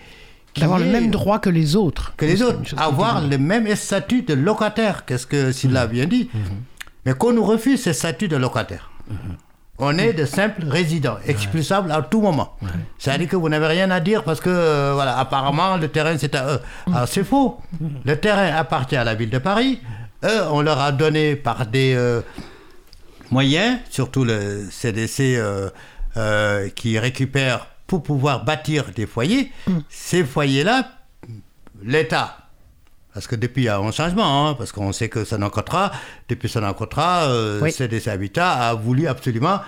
[0.56, 2.12] D'avoir le même droit que les autres.
[2.16, 5.04] que les autres, avoir le même statut de locataire.
[5.06, 6.28] Qu'est-ce que Silla a bien dit
[7.06, 8.90] Mais qu'on nous refuse ce statut de locataire.
[9.80, 12.56] On est de simples résidents, expulsables à tout moment.
[12.98, 16.34] C'est-à-dire que vous n'avez rien à dire parce que, euh, voilà, apparemment, le terrain, c'est
[16.34, 16.60] à eux.
[16.92, 17.60] Alors, c'est faux.
[18.04, 19.80] Le terrain appartient à la ville de Paris.
[20.24, 22.20] Eux, on leur a donné par des euh,
[23.30, 25.70] moyens, surtout le CDC euh,
[26.16, 29.50] euh, qui récupère pour pouvoir bâtir des foyers.
[29.88, 30.88] Ces foyers-là,
[31.82, 32.36] l'État,
[33.14, 35.92] parce que depuis il y a un changement, hein, parce qu'on sait que ça contrat,
[36.28, 37.72] depuis son contrat, euh, Oui.
[37.72, 39.60] CDC Habitat a voulu absolument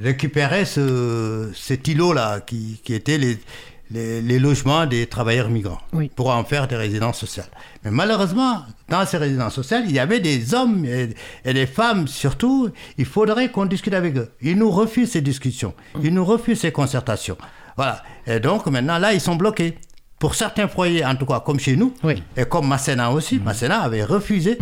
[0.00, 3.38] récupérer ce, cet îlot-là, qui, qui était les,
[3.90, 6.10] les, les logements des travailleurs migrants, Oui.
[6.14, 7.50] pour en faire des résidences sociales.
[7.84, 11.10] Mais malheureusement, dans ces résidences sociales, il y avait des hommes et,
[11.44, 14.30] et des femmes surtout, il faudrait qu'on discute avec eux.
[14.40, 17.36] Ils nous refusent ces discussions, ils nous refusent ces concertations.
[17.76, 18.02] Voilà.
[18.26, 19.76] Et donc maintenant, là, ils sont bloqués.
[20.24, 22.22] Pour certains foyers, en tout cas, comme chez nous, Oui.
[22.34, 24.56] et comme Masséna aussi, Masséna avait refusé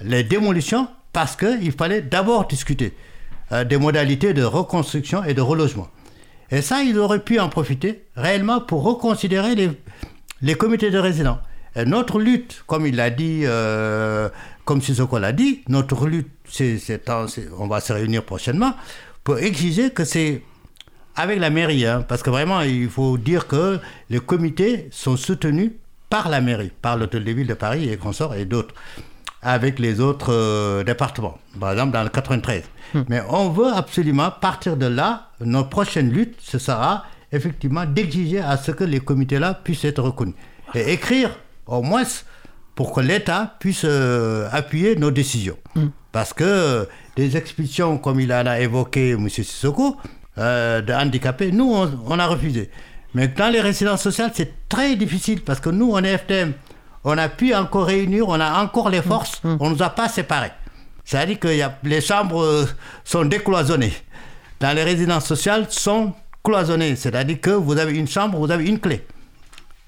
[0.00, 2.94] les démolitions parce qu'il fallait d'abord discuter
[3.50, 5.88] euh, des modalités de reconstruction et de relogement.
[6.52, 9.72] Et ça, ils auraient pu en profiter réellement pour reconsidérer les,
[10.42, 11.40] les comités de résidents.
[11.74, 14.28] Et notre lutte, comme il l'a dit, euh,
[14.64, 16.78] comme Sissoko l'a dit, notre lutte, c'est,
[17.58, 18.74] on va se réunir prochainement
[19.24, 20.42] pour exiger que c'est
[21.16, 23.78] avec la mairie, hein, parce que vraiment, il faut dire que
[24.10, 25.72] les comités sont soutenus
[26.10, 28.74] par la mairie, par l'Hôtel de Ville de Paris et consorts et d'autres,
[29.42, 32.64] avec les autres euh, départements, par exemple dans le 93.
[33.08, 38.56] Mais on veut absolument partir de là, notre prochaine lutte, ce sera effectivement d'exiger à
[38.56, 40.34] ce que les comités-là puissent être reconnus.
[40.74, 41.30] Et écrire,
[41.66, 42.04] au moins,
[42.74, 45.58] pour que l'État puisse euh, appuyer nos décisions.
[46.12, 46.84] Parce que euh,
[47.16, 49.28] des expulsions, comme il en a évoqué M.
[49.28, 49.96] Sissoko,
[50.38, 52.70] euh, de handicapés, nous, on, on a refusé.
[53.14, 56.52] Mais dans les résidences sociales, c'est très difficile parce que nous, on est FTM.
[57.04, 60.08] On a pu encore réunir, on a encore les forces, on ne nous a pas
[60.08, 60.52] séparés.
[61.04, 62.66] C'est-à-dire que y a, les chambres euh,
[63.04, 63.92] sont décloisonnées.
[64.58, 66.96] Dans les résidences sociales, sont cloisonnées.
[66.96, 69.04] C'est-à-dire que vous avez une chambre, vous avez une clé.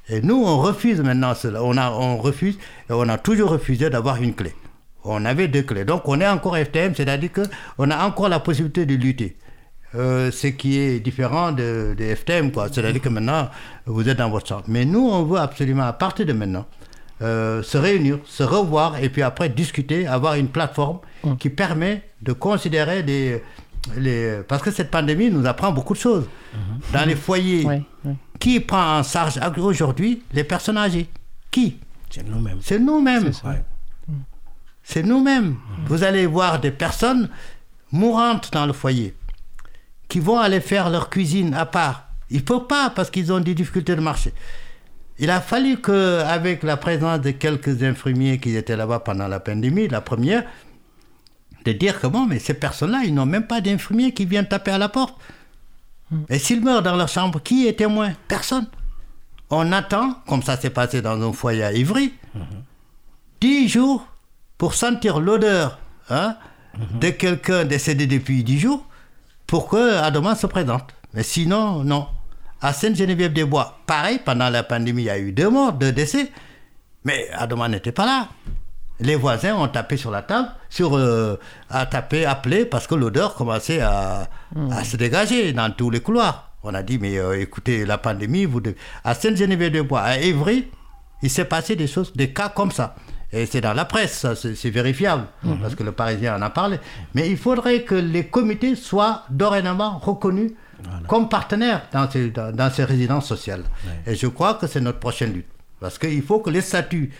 [0.08, 1.62] Et nous, on refuse maintenant cela.
[1.64, 2.58] On, a, on refuse
[2.88, 4.54] et on a toujours refusé d'avoir une clé.
[5.02, 5.84] On avait deux clés.
[5.84, 9.36] Donc on est encore FTM, c'est-à-dire qu'on a encore la possibilité de lutter.
[9.96, 12.68] Euh, ce qui est différent de, de FTM, quoi.
[12.70, 13.48] C'est-à-dire que maintenant,
[13.86, 14.64] vous êtes dans votre chambre.
[14.68, 16.66] Mais nous, on veut absolument, à partir de maintenant,
[17.22, 20.98] euh, se réunir, se revoir et puis après discuter, avoir une plateforme
[21.38, 23.42] qui permet de considérer les,
[23.96, 24.40] les...
[24.46, 26.26] Parce que cette pandémie nous apprend beaucoup de choses.
[26.92, 28.14] Dans les foyers, Ouais, ouais.
[28.38, 31.08] qui prend en charge aujourd'hui les personnes âgées?
[31.50, 31.78] Qui?
[32.10, 32.58] C'est nous-mêmes.
[32.60, 33.30] C'est nous-mêmes.
[34.82, 35.56] C'est nous-mêmes.
[35.86, 37.28] Vous allez voir des personnes
[37.92, 39.14] mourantes dans le foyer
[40.08, 42.08] qui vont aller faire leur cuisine à part.
[42.30, 44.32] Ils ne peuvent pas parce qu'ils ont des difficultés de marcher.
[45.18, 49.40] Il a fallu que, avec la présence de quelques infirmiers qui étaient là-bas pendant la
[49.40, 50.44] pandémie, la première,
[51.64, 54.72] de dire que bon, mais ces personnes-là, ils n'ont même pas d'infirmiers qui viennent taper
[54.72, 55.16] à la porte.
[56.28, 58.12] Et s'ils meurent dans leur chambre, qui est témoin?
[58.28, 58.66] Personne.
[59.50, 62.12] On attend, comme ça s'est passé dans un foyer à Ivry,
[63.40, 64.06] dix jours
[64.58, 65.78] pour sentir l'odeur
[66.10, 66.36] hein,
[67.00, 68.86] de quelqu'un décédé depuis dix jours
[69.46, 70.94] pour que Adama se présente.
[71.14, 72.06] Mais sinon, non.
[72.60, 76.30] À Sainte-Geneviève-des-Bois, pareil, pendant la pandémie, il y a eu deux morts, deux décès,
[77.04, 78.28] mais Adama n'était pas là.
[78.98, 81.38] Les voisins ont tapé sur la table, sur, euh,
[81.90, 84.26] tapé, appelé, parce que l'odeur commençait à,
[84.72, 86.52] à se dégager dans tous les couloirs.
[86.62, 88.76] On a dit, mais euh, écoutez, la pandémie, vous devez...
[89.04, 90.68] À Sainte-Geneviève-des-Bois, à Évry,
[91.22, 92.94] il s'est passé des choses, des cas comme ça.
[93.36, 95.24] Et c'est dans la presse, c'est vérifiable,
[95.60, 96.78] parce que le Parisien en a parlé.
[97.14, 100.52] Mais il faudrait que les comités soient dorénavant reconnus
[101.06, 103.64] comme partenaires dans ces, dans, dans ces résidences sociales.
[104.06, 105.46] Et je crois que c'est notre prochaine lutte.
[105.80, 107.10] Parce qu'il faut que les statuts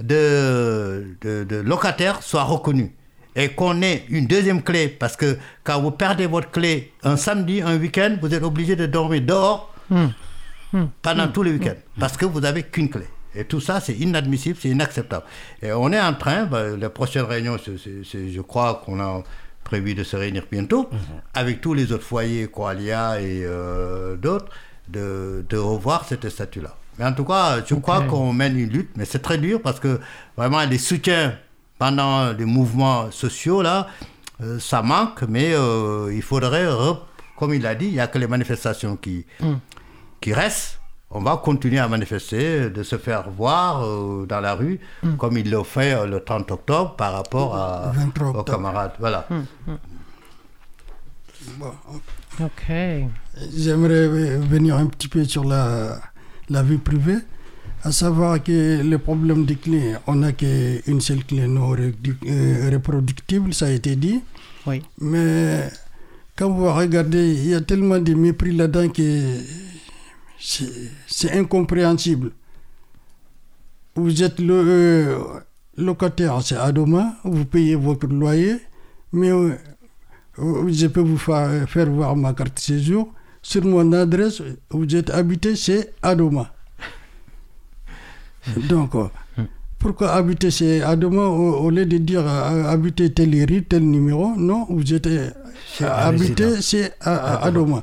[0.00, 2.90] de, de, de locataires soient reconnus.
[3.36, 7.62] Et qu'on ait une deuxième clé, parce que quand vous perdez votre clé un samedi,
[7.62, 9.72] un week-end, vous êtes obligé de dormir dehors
[11.02, 13.06] pendant tous les week-ends, parce que vous n'avez qu'une clé.
[13.34, 15.24] Et tout ça, c'est inadmissible, c'est inacceptable.
[15.62, 16.44] Et on est en train,
[17.20, 19.22] réunions, c'est- c'est- c'est- je crois qu'on a
[19.64, 20.90] prévu de se réunir bientôt,
[21.34, 24.46] avec tous les autres foyers, Coalia et euh, d'autres,
[24.88, 26.76] de, de revoir cette statut-là.
[26.98, 29.80] Mais en tout cas, je crois qu'on mène une lutte, mais c'est très dur parce
[29.80, 29.98] que
[30.36, 31.38] vraiment les soutiens
[31.78, 33.86] pendant les mouvements sociaux, là,
[34.42, 36.66] euh, ça manque, mais euh, il faudrait,
[37.38, 39.24] comme il a dit, il n'y a que les manifestations qui,
[40.20, 40.80] qui restent.
[41.14, 44.80] On va continuer à manifester, de se faire voir euh, dans la rue,
[45.18, 48.44] comme il l'a fait euh, le 30 octobre par rapport à, 23 aux octobre.
[48.56, 48.92] camarades.
[48.98, 49.26] Voilà.
[51.58, 51.72] Bon,
[52.40, 52.72] Ok.
[53.54, 54.08] J'aimerais
[54.38, 55.98] venir un petit peu sur la,
[56.48, 57.18] la vie privée,
[57.82, 63.52] à savoir que le problème des clés, on n'a qu'une seule clé non euh, reproductible,
[63.52, 64.20] ça a été dit.
[64.66, 64.82] Oui.
[64.98, 65.68] Mais
[66.36, 69.36] quand vous regardez, il y a tellement de mépris là-dedans que
[70.42, 72.32] c'est c'est incompréhensible.
[73.94, 75.18] Vous êtes le euh,
[75.76, 78.56] locataire, c'est Adoma, vous payez votre loyer,
[79.12, 79.52] mais euh,
[80.36, 83.12] je peux vous faire, faire voir ma carte de séjour.
[83.42, 86.52] Sur mon adresse, vous êtes habité, c'est Adoma.
[88.68, 89.08] Donc, euh,
[89.78, 94.34] pourquoi habiter chez Adoma au, au lieu de dire euh, habiter tel rue, tel numéro?
[94.36, 95.08] Non, vous êtes
[95.80, 97.82] habité euh, Adoma.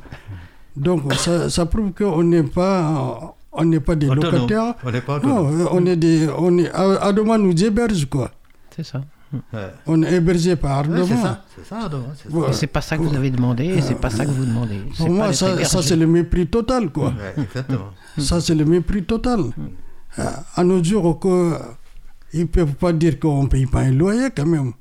[0.80, 4.32] Donc, ça, ça prouve qu'on n'est pas, on n'est pas des Autonome.
[4.34, 4.76] locataires.
[4.84, 5.68] On n'est pas Non, autonome.
[5.72, 8.32] on est des, on est, Adoma nous héberge, quoi.
[8.76, 9.02] C'est ça.
[9.54, 9.70] Ouais.
[9.86, 11.06] On est hébergé par Ouais, Adoma.
[11.06, 12.30] c'est ça, c'est ça, c'est ça.
[12.30, 12.50] Voilà.
[12.50, 14.80] Et c'est pas ça que vous avez demandé, et c'est pas ça que vous demandez.
[14.98, 15.82] Pour moi, ça, ça hébergé.
[15.88, 17.10] c'est le mépris total, quoi.
[17.10, 17.90] Ouais, exactement.
[18.18, 19.42] Ça, c'est le mépris total.
[20.56, 21.20] À nos jours,
[22.34, 24.74] ils ne peuvent pas dire qu'on ne paye pas un loyer, quand même.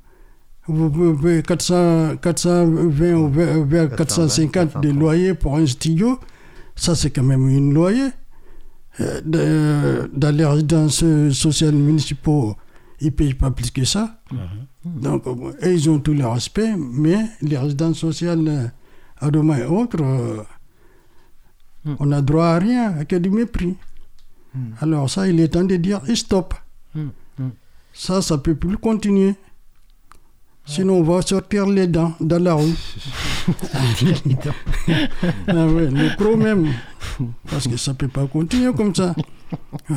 [0.69, 6.19] Vous pouvez 400, 420 ou vers- vers 450 de loyer pour un studio.
[6.75, 8.09] Ça, c'est quand même un loyer.
[9.01, 12.55] Euh, Dans les résidences sociales municipaux,
[13.01, 14.19] ils ne payent pas plus que ça.
[14.85, 18.67] Donc, euh, eux, ils ont tout le respect, mais les résidences sociales euh,
[19.19, 20.43] à Doma et autres, euh,
[21.99, 23.75] on n'a droit à rien, à que du mépris.
[24.81, 26.53] Alors ça, il est temps de dire stop.
[26.95, 27.01] Mm,
[27.39, 27.49] mm.
[27.93, 29.35] Ça, ça ne peut plus continuer.
[30.69, 32.75] Sinon, on va sortir les dents dans la rue.
[35.47, 36.71] ah ouais, le gros même.
[37.49, 39.15] Parce que ça ne peut pas continuer comme ça.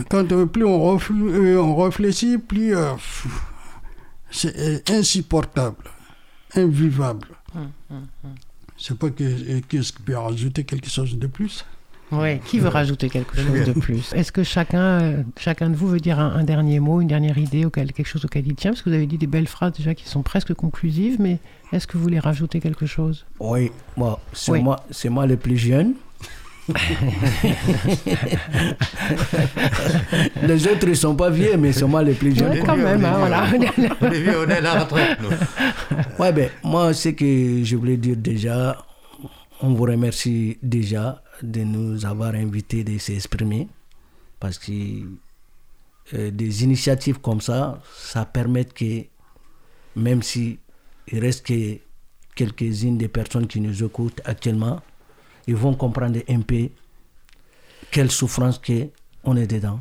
[0.09, 2.94] Quand euh, plus on, refl- euh, on réfléchit, plus euh,
[4.31, 5.77] c'est insupportable,
[6.57, 7.28] invivable.
[8.78, 11.66] Je sais pas que, qu'est-ce qui peut rajouter quelque chose de plus.
[12.12, 14.12] Ouais, qui veut rajouter quelque chose de plus?
[14.14, 17.39] Est-ce que chacun, euh, chacun de vous veut dire un, un dernier mot, une dernière
[17.39, 18.72] idée, auquel, quelque chose auquel il tient?
[18.72, 21.39] Parce que vous avez dit des belles phrases déjà qui sont presque conclusives, mais
[21.72, 23.24] est-ce que vous voulez rajouter quelque chose?
[23.40, 24.62] Oui, bon, c'est Oui.
[24.62, 25.94] moi, c'est moi le plus jeune.
[30.43, 32.51] Les autres ne sont pas vieux, mais c'est moi le plus jeune.
[32.52, 33.47] Ouais, quand même, hein, voilà.
[34.01, 35.28] On est vieux, on est à la retraite, nous.
[36.18, 38.78] Ouais, ben, moi, ce que je voulais dire déjà,
[39.60, 43.69] on vous remercie déjà de nous avoir invités de s'exprimer
[44.40, 44.73] parce que
[46.14, 49.05] euh, des initiatives comme ça, ça permet que,
[49.94, 50.59] même si
[51.09, 51.78] il reste que
[52.35, 54.81] quelques-unes des personnes qui nous écoutent actuellement,
[55.47, 56.69] ils vont comprendre un peu
[57.90, 58.89] quelle souffrance que
[59.24, 59.81] on est dedans,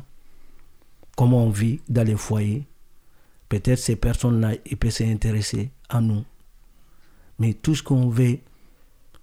[1.16, 2.64] comment on vit dans les foyers.
[3.48, 6.24] Peut-être ces personnes-là, ils peuvent s'intéresser à nous.
[7.38, 8.38] Mais tout ce qu'on veut,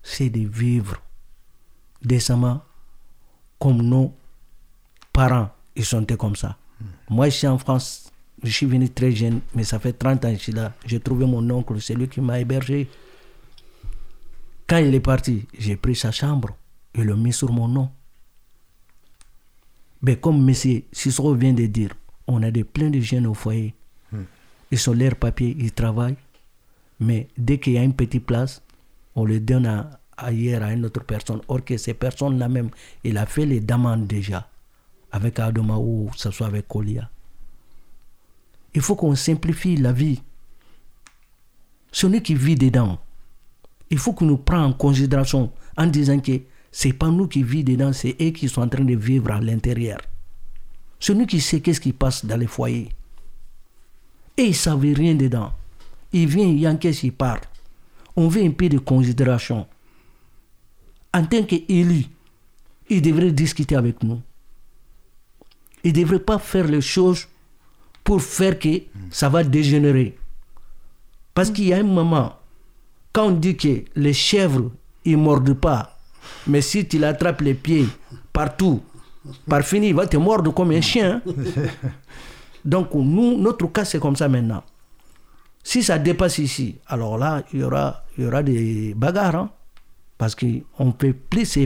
[0.04, 1.02] c'est de vivre
[2.02, 2.62] décemment
[3.60, 4.14] comme nos
[5.12, 5.50] parents
[5.80, 6.58] ils sont comme ça.
[7.10, 8.12] Moi, je suis en France,
[8.44, 10.74] je suis venu très jeune, mais ça fait 30 ans que je suis là.
[10.86, 12.90] J'ai trouvé mon oncle, c'est lui qui m'a hébergé.
[14.68, 16.50] Quand il est parti, j'ai pris sa chambre
[16.94, 17.90] et le mis sur mon nom.
[20.02, 20.54] Mais comme M.
[20.92, 21.94] Cicero vient de dire,
[22.28, 23.74] on a des plein de jeunes au foyer.
[24.72, 26.18] Ils sont leurs papiers, ils travaillent.
[27.00, 28.62] Mais dès qu'il y a une petite place,
[29.16, 31.42] on le donne à, ailleurs à une autre personne.
[31.48, 32.70] Or que ces personnes-là même,
[33.04, 34.50] il a fait les demandes déjà
[35.12, 37.10] avec Adoma ou ce soit avec Kolia.
[38.74, 40.22] Il faut qu'on simplifie la vie.
[41.92, 43.00] Celui qui vit dedans,
[43.90, 46.40] il faut qu'on nous prenne en considération en disant que
[46.72, 49.42] c'est pas nous qui vivons dedans, c'est eux qui sont en train de vivre à
[49.42, 50.00] l'intérieur.
[51.00, 52.90] Celui qui sait qu'est-ce qui passe dans les foyers.
[54.38, 55.52] Et il ne savait rien dedans.
[56.12, 57.42] Il vient, il encaisse, il part.
[58.16, 59.66] On veut un peu de considération.
[61.14, 62.06] En tant qu'élu,
[62.90, 64.22] il devrait discuter avec nous.
[65.84, 67.28] Il ne devrait pas faire les choses
[68.04, 70.18] pour faire que ça va dégénérer.
[71.34, 72.36] Parce qu'il y a un moment,
[73.14, 74.72] quand on dit que les chèvres,
[75.06, 75.98] ils ne mordent pas,
[76.48, 77.88] mais si tu l'attrapes les pieds
[78.34, 78.82] partout,
[79.48, 81.22] par fini, il va te mordre comme un chien.
[81.26, 81.32] hein.
[82.66, 84.64] Donc, nous, notre cas, c'est comme ça maintenant.
[85.64, 89.36] Si ça dépasse ici, alors là, il y aura, il y aura des bagarres.
[89.36, 89.52] hein.
[90.20, 91.58] Parce qu'on ne peut plus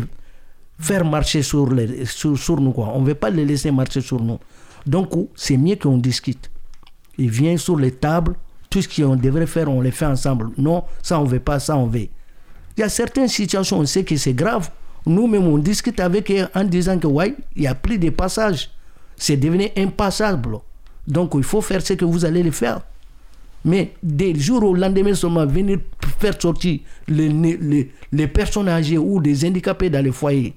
[0.80, 1.68] faire marcher sur,
[2.06, 2.72] sur, nous.
[2.72, 2.92] Quoi.
[2.94, 4.40] On ne veut pas les laisser marcher sur nous.
[4.86, 6.50] Donc, c'est mieux qu'on discute.
[7.18, 8.36] Il vient sur les tables,
[8.70, 10.52] tout ce qu'on devrait faire, on les fait ensemble.
[10.58, 12.08] Non, ça on veut pas, ça on veut.
[12.78, 14.70] Il y a certaines situations, on sait que c'est grave.
[15.06, 18.70] Nous-mêmes, on discute avec eux en disant que, ouais, il n'y a plus de passage.
[19.18, 20.60] C'est devenu impassable.
[21.08, 22.82] Donc, il faut faire ce que vous allez le faire.
[23.65, 25.80] Mais des jours au lendemain seulement, venir
[26.19, 30.53] faire sortir les, les, les personnes âgées ou des handicapés dans les foyers,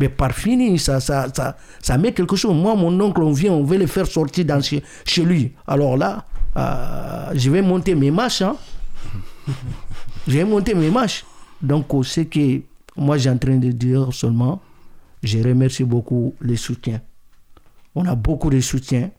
[0.00, 2.54] mais par fini, ça, ça, ça, ça met quelque chose.
[2.54, 5.52] Moi, mon oncle, on vient, on veut le faire sortir dans chez, chez lui.
[5.66, 6.24] Alors là,
[6.56, 8.40] euh, je vais monter mes marches.
[8.40, 8.56] Hein.
[10.26, 11.26] je vais monter mes marches.
[11.60, 12.62] Donc, c'est que
[12.96, 14.62] moi, j'ai en train de dire seulement,
[15.22, 17.02] je remercie beaucoup les soutiens.
[17.94, 19.10] On a beaucoup de soutiens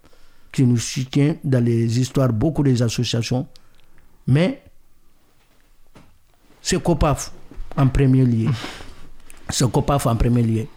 [0.52, 3.48] qui nous soutiennent dans les histoires, beaucoup des associations.
[4.28, 4.62] Mais
[6.62, 7.32] c'est COPAF
[7.78, 8.50] en premier lieu.
[9.50, 10.68] C'est COPAF en premier lieu.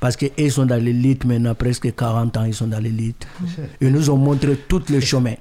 [0.00, 3.26] Parce qu'ils sont dans l'élite maintenant, presque 40 ans, ils sont dans l'élite.
[3.80, 5.34] Ils nous ont montré tout le chemin.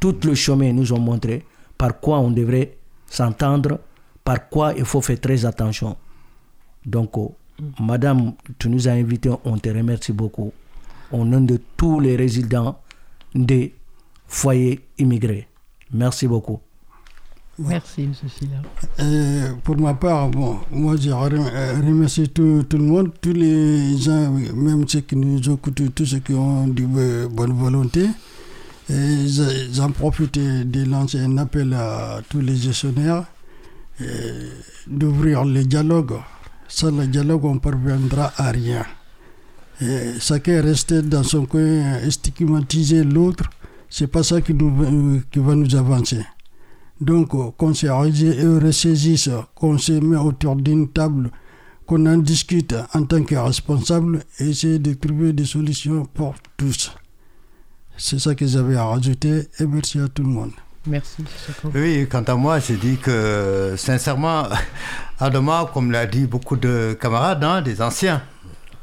[0.00, 1.44] Tout le chemin, ils nous ont montré
[1.76, 2.76] par quoi on devrait
[3.06, 3.78] s'entendre,
[4.24, 5.96] par quoi il faut faire très attention.
[6.84, 7.34] Donc, oh,
[7.78, 10.52] Madame, tu nous as invités, on te remercie beaucoup.
[11.12, 12.78] Au nom de tous les résidents
[13.34, 13.74] des
[14.26, 15.46] foyers immigrés.
[15.92, 16.60] Merci beaucoup.
[17.58, 18.14] Merci, M.
[18.14, 18.62] Silla.
[18.98, 23.98] Et pour ma part, bon, moi je euh, remercie tout, tout le monde, tous les
[23.98, 28.06] gens, même ceux qui nous écoutent, tous ceux qui ont de bo- bonne volonté.
[28.88, 29.26] Et
[29.72, 33.24] j'en profite de lancer un appel à tous les gestionnaires
[34.00, 34.50] euh,
[34.86, 36.14] d'ouvrir le dialogue.
[36.66, 38.86] Sans le dialogue, on ne parviendra à rien.
[39.82, 43.44] Et chacun rester dans son coin et stigmatiser l'autre,
[43.88, 46.24] c'est pas ça qui, nous, va- qui va nous avancer.
[47.00, 51.30] Donc, euh, qu'on se euh, ressaisisse, qu'on se met autour d'une table,
[51.86, 56.92] qu'on en discute en tant que responsable et essayer de trouver des solutions pour tous.
[57.96, 60.52] C'est ça que j'avais à rajouter et merci à tout le monde.
[60.86, 61.22] Merci.
[61.74, 64.44] Oui, quant à moi, j'ai dit que, sincèrement,
[65.18, 68.22] Adama, comme l'a dit beaucoup de camarades, hein, des anciens,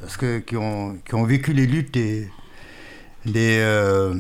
[0.02, 2.30] parce que, qui, ont, qui ont vécu les luttes des,
[3.26, 4.14] des, euh,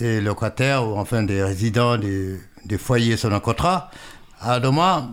[0.00, 3.90] locataires, ou enfin des résidents des, des foyers sans contrat,
[4.40, 5.08] Adama,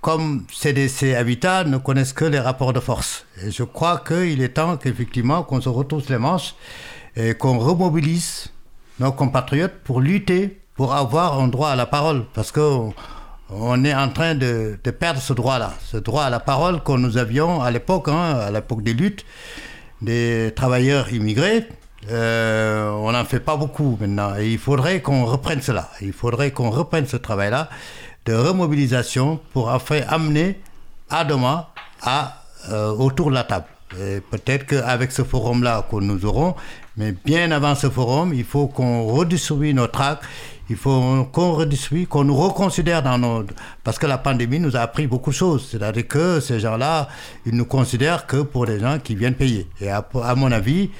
[0.00, 3.24] comme CDC Habitat, ne connaissent que les rapports de force.
[3.42, 6.54] Et je crois qu'il est temps qu'effectivement, qu'on se retrousse les manches
[7.16, 8.50] et qu'on remobilise
[9.00, 12.26] nos compatriotes pour lutter, pour avoir un droit à la parole.
[12.34, 12.92] Parce qu'on
[13.50, 17.16] on est en train de, perdre ce droit-là, ce droit à la parole que nous
[17.16, 19.24] avions à l'époque, hein, à l'époque des luttes
[20.02, 21.66] des travailleurs immigrés.
[22.10, 24.36] Euh, on n'en fait pas beaucoup maintenant.
[24.38, 25.90] Et il faudrait qu'on reprenne cela.
[26.00, 27.68] Il faudrait qu'on reprenne ce travail-là
[28.26, 30.60] de remobilisation pour enfin amener
[31.10, 31.70] Adama
[32.02, 33.66] à, euh, autour de la table.
[34.30, 36.56] Peut-être qu'avec ce forum-là que nous aurons,
[36.96, 40.24] mais bien avant ce forum, il faut qu'on redistribue nos tracts,
[40.68, 43.44] il faut qu'on redistribue, qu'on nous reconsidère dans nos...
[43.84, 45.68] Parce que la pandémie nous a appris beaucoup de choses.
[45.70, 47.08] C'est-à-dire que ces gens-là,
[47.44, 49.68] ils nous considèrent que pour des gens qui viennent payer.
[49.80, 50.04] Et à,
[50.36, 50.90] mon avis,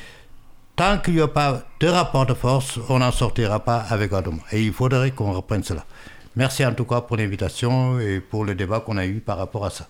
[0.77, 4.39] tant qu'il n'y a pas de rapport de force, on n'en sortira pas avec Adama.
[4.53, 5.85] Et il faudrait qu'on reprenne cela.
[6.37, 9.65] Merci en tout cas pour l'invitation et pour le débat qu'on a eu par rapport
[9.65, 9.89] à ça.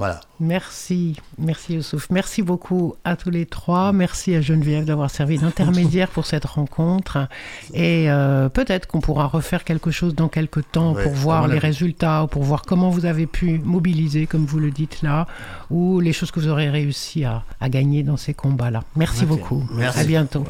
[0.00, 0.20] Voilà.
[0.40, 2.08] Merci, merci Youssouf.
[2.08, 3.92] Merci beaucoup à tous les trois.
[3.92, 7.28] Merci à Geneviève d'avoir servi d'intermédiaire pour cette rencontre.
[7.74, 11.58] Et euh, peut-être qu'on pourra refaire quelque chose dans quelques temps Ouais, pour voir les
[11.58, 15.26] résultats, ou pour voir comment vous avez pu mobiliser, comme vous le dites là,
[15.68, 18.82] ou les choses que vous aurez réussi à, à gagner dans ces combats-là.
[18.96, 19.62] Merci beaucoup.
[19.74, 19.98] Merci.
[20.00, 20.46] À bientôt.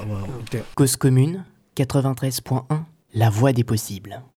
[0.76, 1.42] Cause commune
[1.76, 2.62] 93.1,
[3.14, 4.22] la voix des possibles.